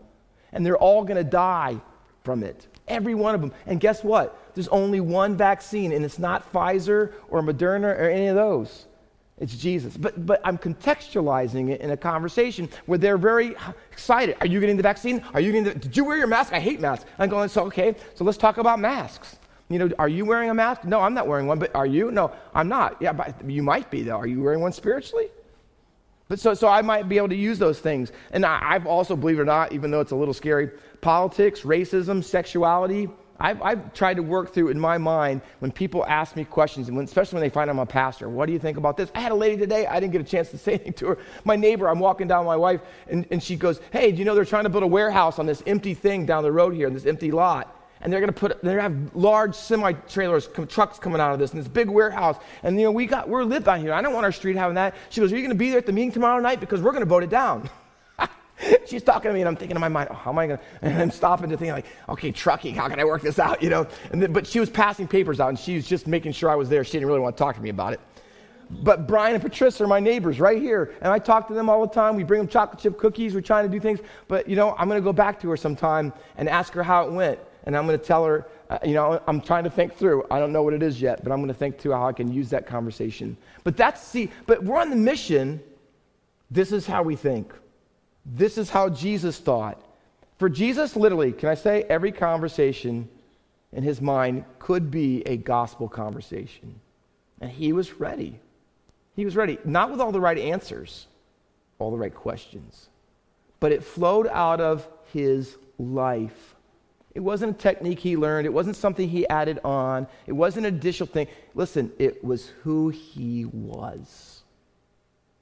And 0.52 0.66
they're 0.66 0.78
all 0.78 1.04
going 1.04 1.24
to 1.24 1.24
die 1.24 1.80
from 2.24 2.42
it. 2.42 2.66
Every 2.88 3.14
one 3.14 3.36
of 3.36 3.42
them. 3.42 3.52
And 3.68 3.80
guess 3.80 4.04
what? 4.04 4.56
There's 4.56 4.68
only 4.70 5.00
one 5.00 5.38
vaccine, 5.38 5.92
and 5.92 6.04
it's 6.04 6.18
not 6.18 6.52
Pfizer 6.52 7.14
or 7.30 7.44
Moderna 7.44 7.96
or 7.96 8.10
any 8.10 8.26
of 8.26 8.36
those. 8.36 8.88
It's 9.40 9.56
Jesus. 9.56 9.96
But, 9.96 10.26
but 10.26 10.42
I'm 10.44 10.58
contextualizing 10.58 11.70
it 11.70 11.82
in 11.82 11.92
a 11.92 11.98
conversation 11.98 12.70
where 12.88 12.98
they're 12.98 13.20
very 13.20 13.56
excited. 13.92 14.36
Are 14.42 14.48
you 14.48 14.60
getting 14.60 14.78
the 14.78 14.84
vaccine? 14.84 15.24
Are 15.34 15.40
you 15.40 15.52
getting 15.52 15.64
the, 15.64 15.76
did 15.76 15.96
you 15.96 16.06
wear 16.06 16.18
your 16.18 16.28
mask? 16.28 16.54
I 16.54 16.60
hate 16.60 16.80
masks. 16.80 17.06
I'm 17.20 17.30
going, 17.30 17.50
so 17.50 17.66
okay, 17.66 17.96
so 18.16 18.24
let's 18.24 18.38
talk 18.38 18.58
about 18.58 18.80
masks. 18.80 19.38
You 19.70 19.80
know, 19.80 19.90
are 20.00 20.08
you 20.08 20.26
wearing 20.26 20.50
a 20.50 20.54
mask? 20.54 20.86
No, 20.86 21.02
I'm 21.02 21.14
not 21.14 21.28
wearing 21.28 21.46
one, 21.46 21.60
but 21.60 21.76
are 21.76 21.86
you? 21.86 22.10
No, 22.10 22.32
I'm 22.56 22.68
not. 22.68 23.00
Yeah, 23.02 23.14
but 23.14 23.48
you 23.50 23.62
might 23.62 23.92
be 23.92 24.02
though. 24.02 24.18
Are 24.18 24.28
you 24.28 24.42
wearing 24.42 24.62
one 24.62 24.72
spiritually? 24.72 25.28
But 26.30 26.40
so, 26.40 26.54
so 26.54 26.68
I 26.68 26.82
might 26.82 27.08
be 27.08 27.18
able 27.18 27.30
to 27.30 27.36
use 27.36 27.60
those 27.60 27.80
things. 27.80 28.12
And 28.32 28.46
I, 28.46 28.60
I've 28.62 28.88
also, 28.88 29.16
believe 29.16 29.38
it 29.38 29.42
or 29.42 29.46
not, 29.46 29.72
even 29.72 29.92
though 29.92 30.02
it's 30.02 30.12
a 30.12 30.16
little 30.16 30.34
scary, 30.34 30.72
politics, 31.00 31.62
racism, 31.62 32.24
sexuality, 32.24 33.08
I've, 33.40 33.62
I've, 33.62 33.94
tried 33.94 34.16
to 34.16 34.24
work 34.24 34.54
through 34.54 34.70
in 34.70 34.80
my 34.80 34.98
mind 34.98 35.42
when 35.60 35.72
people 35.72 36.06
ask 36.06 36.36
me 36.36 36.44
questions, 36.44 36.88
and 36.88 36.98
when, 36.98 37.06
especially 37.06 37.38
when 37.38 37.44
they 37.44 37.54
find 37.54 37.70
I'm 37.70 37.80
a 37.80 37.86
pastor. 37.86 38.30
What 38.30 38.48
do 38.48 38.54
you 38.54 38.60
think 38.60 38.78
about 38.78 38.98
this? 38.98 39.12
I 39.14 39.20
had 39.20 39.32
a 39.32 39.36
lady 39.36 39.58
today, 39.58 39.86
I 39.86 40.00
didn't 40.00 40.14
get 40.14 40.22
a 40.22 40.26
chance 40.26 40.50
to 40.50 40.58
say 40.58 40.74
anything 40.74 40.94
to 40.94 41.08
her. 41.08 41.18
My 41.44 41.56
neighbor, 41.56 41.88
I'm 41.88 42.00
walking 42.00 42.28
down 42.28 42.40
with 42.40 42.48
my 42.48 42.58
wife, 42.58 42.82
and, 43.08 43.26
and 43.32 43.42
she 43.42 43.56
goes, 43.56 43.80
Hey, 43.92 44.12
do 44.12 44.18
you 44.18 44.26
know 44.26 44.36
they're 44.36 44.46
trying 44.46 44.64
to 44.64 44.70
build 44.70 44.84
a 44.84 44.88
warehouse 44.88 45.40
on 45.40 45.46
this 45.46 45.62
empty 45.68 45.94
thing 45.94 46.26
down 46.26 46.44
the 46.44 46.52
road 46.52 46.74
here, 46.74 46.88
in 46.88 46.94
this 46.94 47.06
empty 47.06 47.32
lot? 47.32 47.74
And 48.02 48.14
they're 48.14 48.20
going 48.20 48.34
to 48.34 48.40
put, 48.40 48.62
they're 48.62 48.78
going 48.78 48.92
to 48.92 49.00
have 49.00 49.16
large 49.16 49.56
semi 49.56 49.92
trailers, 49.92 50.48
trucks 50.68 51.00
coming 51.00 51.20
out 51.20 51.34
of 51.34 51.40
this, 51.40 51.52
and 51.52 51.60
this 51.60 51.68
big 51.68 51.90
warehouse. 51.90 52.38
And, 52.64 52.78
you 52.78 52.86
know, 52.86 52.92
we 52.92 53.08
got, 53.08 53.28
we're 53.28 53.44
live 53.44 53.64
down 53.64 53.82
here. 53.82 53.94
I 53.94 54.02
don't 54.02 54.14
want 54.14 54.26
our 54.26 54.32
street 54.32 54.56
having 54.56 54.76
that. 54.76 54.96
She 55.10 55.20
goes, 55.22 55.32
Are 55.32 55.36
you 55.36 55.42
going 55.42 55.50
to 55.50 55.56
be 55.56 55.70
there 55.70 55.80
at 55.80 55.86
the 55.86 55.94
meeting 55.94 56.12
tomorrow 56.12 56.40
night? 56.40 56.60
Because 56.60 56.82
we're 56.82 56.92
going 56.92 57.04
to 57.04 57.10
vote 57.10 57.24
it 57.24 57.30
down. 57.30 57.70
She's 58.86 59.04
talking 59.04 59.30
to 59.30 59.34
me, 59.34 59.42
and 59.42 59.48
I'm 59.48 59.56
thinking 59.56 59.76
in 59.76 59.82
my 59.82 59.90
mind, 59.90 60.10
oh, 60.12 60.16
how 60.16 60.32
am 60.32 60.40
I 60.40 60.48
going 60.48 60.60
to? 60.60 60.64
And 60.82 61.02
I'm 61.02 61.12
stopping 61.12 61.50
to 61.50 61.58
think, 61.58 61.72
like, 61.72 61.86
okay, 62.10 62.32
trucking, 62.32 62.76
how 62.76 62.88
can 62.90 63.00
I 63.00 63.06
work 63.06 63.22
this 63.22 63.40
out? 63.40 63.62
You 63.62 63.70
know? 63.70 63.88
Then, 64.12 64.32
but 64.34 64.48
she 64.48 64.60
was 64.60 64.70
passing 64.70 65.08
papers 65.08 65.40
out, 65.40 65.50
and 65.50 65.60
she 65.60 65.76
was 65.76 65.88
just 65.88 66.08
making 66.08 66.32
sure 66.34 66.50
I 66.50 66.56
was 66.56 66.70
there. 66.70 66.84
She 66.84 66.94
didn't 66.94 67.08
really 67.08 67.20
want 67.20 67.38
to 67.38 67.44
talk 67.44 67.56
to 67.56 67.62
me 67.62 67.70
about 67.70 67.94
it. 67.94 68.00
But 68.70 69.08
Brian 69.08 69.34
and 69.34 69.42
Patricia 69.42 69.86
are 69.86 69.88
my 69.88 70.00
neighbors 70.00 70.40
right 70.40 70.62
here, 70.62 70.94
and 71.02 71.12
I 71.12 71.20
talk 71.20 71.48
to 71.48 71.54
them 71.54 71.70
all 71.70 71.86
the 71.86 71.94
time. 71.94 72.16
We 72.16 72.24
bring 72.24 72.40
them 72.40 72.48
chocolate 72.48 72.80
chip 72.80 72.98
cookies. 72.98 73.34
We're 73.34 73.42
trying 73.42 73.66
to 73.66 73.72
do 73.72 73.80
things. 73.80 74.00
But, 74.28 74.50
you 74.50 74.56
know, 74.56 74.76
I'm 74.78 74.90
going 74.90 75.02
to 75.02 75.04
go 75.04 75.14
back 75.14 75.40
to 75.42 75.50
her 75.50 75.58
sometime 75.58 76.12
and 76.36 76.50
ask 76.50 76.74
her 76.74 76.84
how 76.84 77.08
it 77.08 77.12
went. 77.12 77.40
And 77.64 77.76
I'm 77.76 77.86
going 77.86 78.00
to 78.00 78.06
tell 78.06 78.26
her, 78.26 78.48
uh, 78.70 78.80
you 78.86 78.94
know, 78.94 79.22
I'm 79.28 79.42
trying 79.42 79.64
to 79.66 79.70
think 79.70 79.94
through. 79.96 80.26
I 80.32 80.40
don't 80.40 80.52
know 80.52 80.64
what 80.64 80.74
it 80.74 80.84
is 80.84 81.02
yet, 81.02 81.24
but 81.24 81.32
I'm 81.32 81.40
going 81.40 81.50
to 81.50 81.54
think 81.54 81.78
through 81.78 81.94
how 81.94 82.08
I 82.08 82.14
can 82.14 82.32
use 82.32 82.50
that 82.50 82.66
conversation. 82.66 83.38
But 83.64 83.78
that's, 83.78 84.02
see, 84.02 84.32
but 84.46 84.64
we're 84.64 84.80
on 84.80 84.90
the 84.90 84.96
mission. 84.96 85.62
This 86.52 86.72
is 86.72 86.86
how 86.86 87.04
we 87.04 87.16
think. 87.16 87.54
This 88.28 88.58
is 88.58 88.70
how 88.70 88.90
Jesus 88.90 89.40
thought. 89.40 89.82
For 90.38 90.50
Jesus, 90.50 90.96
literally, 90.96 91.32
can 91.32 91.50
I 91.50 91.56
say, 91.56 91.84
every 91.84 92.12
conversation 92.12 93.08
in 93.72 93.84
his 93.84 94.02
mind 94.02 94.44
could 94.60 94.92
be 94.92 95.24
a 95.26 95.38
gospel 95.38 95.88
conversation. 95.88 96.80
And 97.42 97.50
he 97.50 97.72
was 97.74 97.94
ready. 97.94 98.40
He 99.16 99.26
was 99.26 99.36
ready, 99.36 99.58
not 99.66 99.90
with 99.90 100.00
all 100.00 100.12
the 100.12 100.22
right 100.22 100.38
answers, 100.38 101.08
all 101.80 101.90
the 101.90 101.98
right 101.98 102.14
questions, 102.14 102.90
but 103.60 103.72
it 103.72 103.84
flowed 103.84 104.28
out 104.28 104.62
of 104.62 104.88
his 105.12 105.58
life. 105.80 106.56
It 107.16 107.22
wasn't 107.22 107.56
a 107.56 107.60
technique 107.60 107.98
he 107.98 108.16
learned, 108.16 108.46
it 108.46 108.54
wasn't 108.54 108.76
something 108.76 109.10
he 109.10 109.28
added 109.28 109.60
on, 109.64 110.06
it 110.28 110.34
wasn't 110.34 110.68
an 110.68 110.76
additional 110.76 111.08
thing. 111.08 111.28
Listen, 111.56 111.92
it 111.98 112.24
was 112.24 112.48
who 112.62 112.90
he 112.90 113.46
was. 113.46 114.44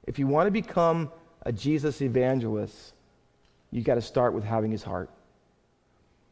If 0.06 0.18
you 0.18 0.26
want 0.26 0.46
to 0.46 0.50
become 0.50 1.10
a 1.46 1.52
Jesus 1.52 2.02
evangelist, 2.02 2.92
you 3.70 3.80
got 3.80 3.94
to 3.94 4.02
start 4.02 4.34
with 4.34 4.42
having 4.42 4.72
his 4.72 4.82
heart. 4.82 5.08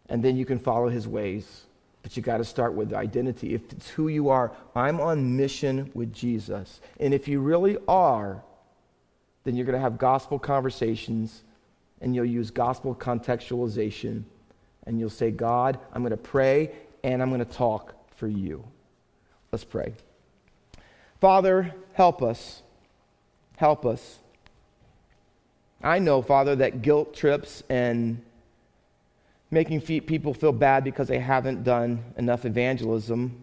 And 0.08 0.22
then 0.22 0.36
you 0.36 0.44
can 0.44 0.58
follow 0.58 0.88
his 0.88 1.06
ways. 1.06 1.62
But 2.02 2.16
you 2.16 2.22
got 2.22 2.38
to 2.38 2.44
start 2.44 2.74
with 2.74 2.92
identity. 2.92 3.54
If 3.54 3.72
it's 3.72 3.88
who 3.88 4.08
you 4.08 4.28
are, 4.28 4.52
I'm 4.74 5.00
on 5.00 5.36
mission 5.36 5.90
with 5.94 6.12
Jesus. 6.12 6.80
And 6.98 7.14
if 7.14 7.28
you 7.28 7.40
really 7.40 7.78
are, 7.86 8.42
then 9.44 9.54
you're 9.54 9.64
going 9.64 9.76
to 9.76 9.80
have 9.80 9.98
gospel 9.98 10.38
conversations 10.38 11.42
and 12.00 12.14
you'll 12.14 12.24
use 12.24 12.50
gospel 12.50 12.94
contextualization 12.94 14.24
and 14.84 14.98
you'll 14.98 15.10
say, 15.10 15.30
God, 15.30 15.78
I'm 15.92 16.02
going 16.02 16.10
to 16.10 16.16
pray 16.16 16.72
and 17.04 17.22
I'm 17.22 17.30
going 17.30 17.38
to 17.44 17.50
talk 17.50 17.94
for 18.16 18.26
you. 18.26 18.64
Let's 19.52 19.64
pray. 19.64 19.94
Father, 21.20 21.72
help 21.92 22.20
us. 22.20 22.62
Help 23.56 23.86
us. 23.86 24.18
I 25.84 25.98
know, 25.98 26.22
Father, 26.22 26.56
that 26.56 26.80
guilt 26.80 27.14
trips 27.14 27.62
and 27.68 28.22
making 29.50 29.82
people 29.82 30.32
feel 30.32 30.50
bad 30.52 30.82
because 30.82 31.08
they 31.08 31.18
haven't 31.18 31.62
done 31.62 32.02
enough 32.16 32.46
evangelism, 32.46 33.42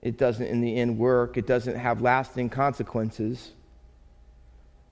it 0.00 0.16
doesn't 0.16 0.46
in 0.46 0.60
the 0.60 0.76
end 0.76 0.96
work. 0.96 1.36
It 1.36 1.48
doesn't 1.48 1.76
have 1.76 2.00
lasting 2.00 2.50
consequences. 2.50 3.50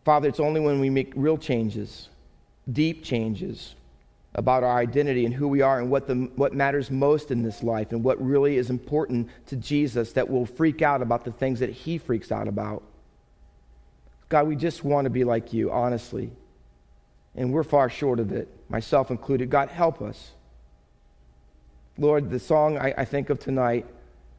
Father, 0.04 0.28
it's 0.28 0.40
only 0.40 0.60
when 0.60 0.80
we 0.80 0.90
make 0.90 1.12
real 1.14 1.38
changes, 1.38 2.08
deep 2.72 3.04
changes 3.04 3.76
about 4.34 4.64
our 4.64 4.76
identity 4.76 5.24
and 5.24 5.32
who 5.32 5.46
we 5.46 5.60
are 5.60 5.78
and 5.78 5.88
what, 5.88 6.08
the, 6.08 6.28
what 6.34 6.52
matters 6.52 6.90
most 6.90 7.30
in 7.30 7.44
this 7.44 7.62
life 7.62 7.92
and 7.92 8.02
what 8.02 8.20
really 8.20 8.56
is 8.56 8.68
important 8.68 9.28
to 9.46 9.54
Jesus 9.54 10.12
that 10.12 10.28
we'll 10.28 10.44
freak 10.44 10.82
out 10.82 11.00
about 11.00 11.24
the 11.24 11.30
things 11.30 11.60
that 11.60 11.70
he 11.70 11.96
freaks 11.96 12.32
out 12.32 12.48
about. 12.48 12.82
God, 14.28 14.48
we 14.48 14.56
just 14.56 14.82
want 14.82 15.04
to 15.04 15.10
be 15.10 15.22
like 15.22 15.52
you, 15.52 15.70
honestly 15.70 16.32
and 17.35 17.53
we're 17.53 17.64
far 17.64 17.89
short 17.89 18.20
of 18.20 18.32
it, 18.32 18.49
myself 18.68 19.11
included. 19.11 19.51
God, 19.51 19.68
help 19.68 20.01
us. 20.01 20.32
Lord, 21.99 22.30
the 22.30 22.39
song 22.39 22.78
I, 22.78 22.95
I, 22.99 23.05
think 23.05 23.30
of 23.30 23.39
tonight, 23.39 23.87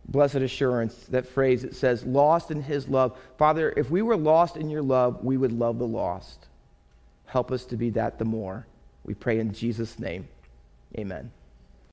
Blessed 0.08 0.36
Assurance, 0.36 0.96
that 1.10 1.26
phrase, 1.26 1.64
it 1.64 1.76
says, 1.76 2.04
lost 2.04 2.52
in 2.52 2.62
his 2.62 2.88
love. 2.88 3.18
Father, 3.38 3.74
if 3.78 3.89
we 3.89 4.02
were 4.02 4.18
lost 4.18 4.58
in 4.58 4.70
your 4.70 4.82
love, 4.82 5.24
we 5.24 5.38
would 5.38 5.54
love 5.54 5.80
the 5.80 5.88
lost. 5.88 6.48
Help 7.28 7.52
us 7.52 7.66
to 7.66 7.78
be 7.78 7.89
that 7.91 8.20
the 8.20 8.26
more. 8.26 8.68
We 9.04 9.14
pray 9.14 9.39
in 9.39 9.54
Jesus' 9.54 10.00
name. 10.00 10.28
Amen. 10.98 11.32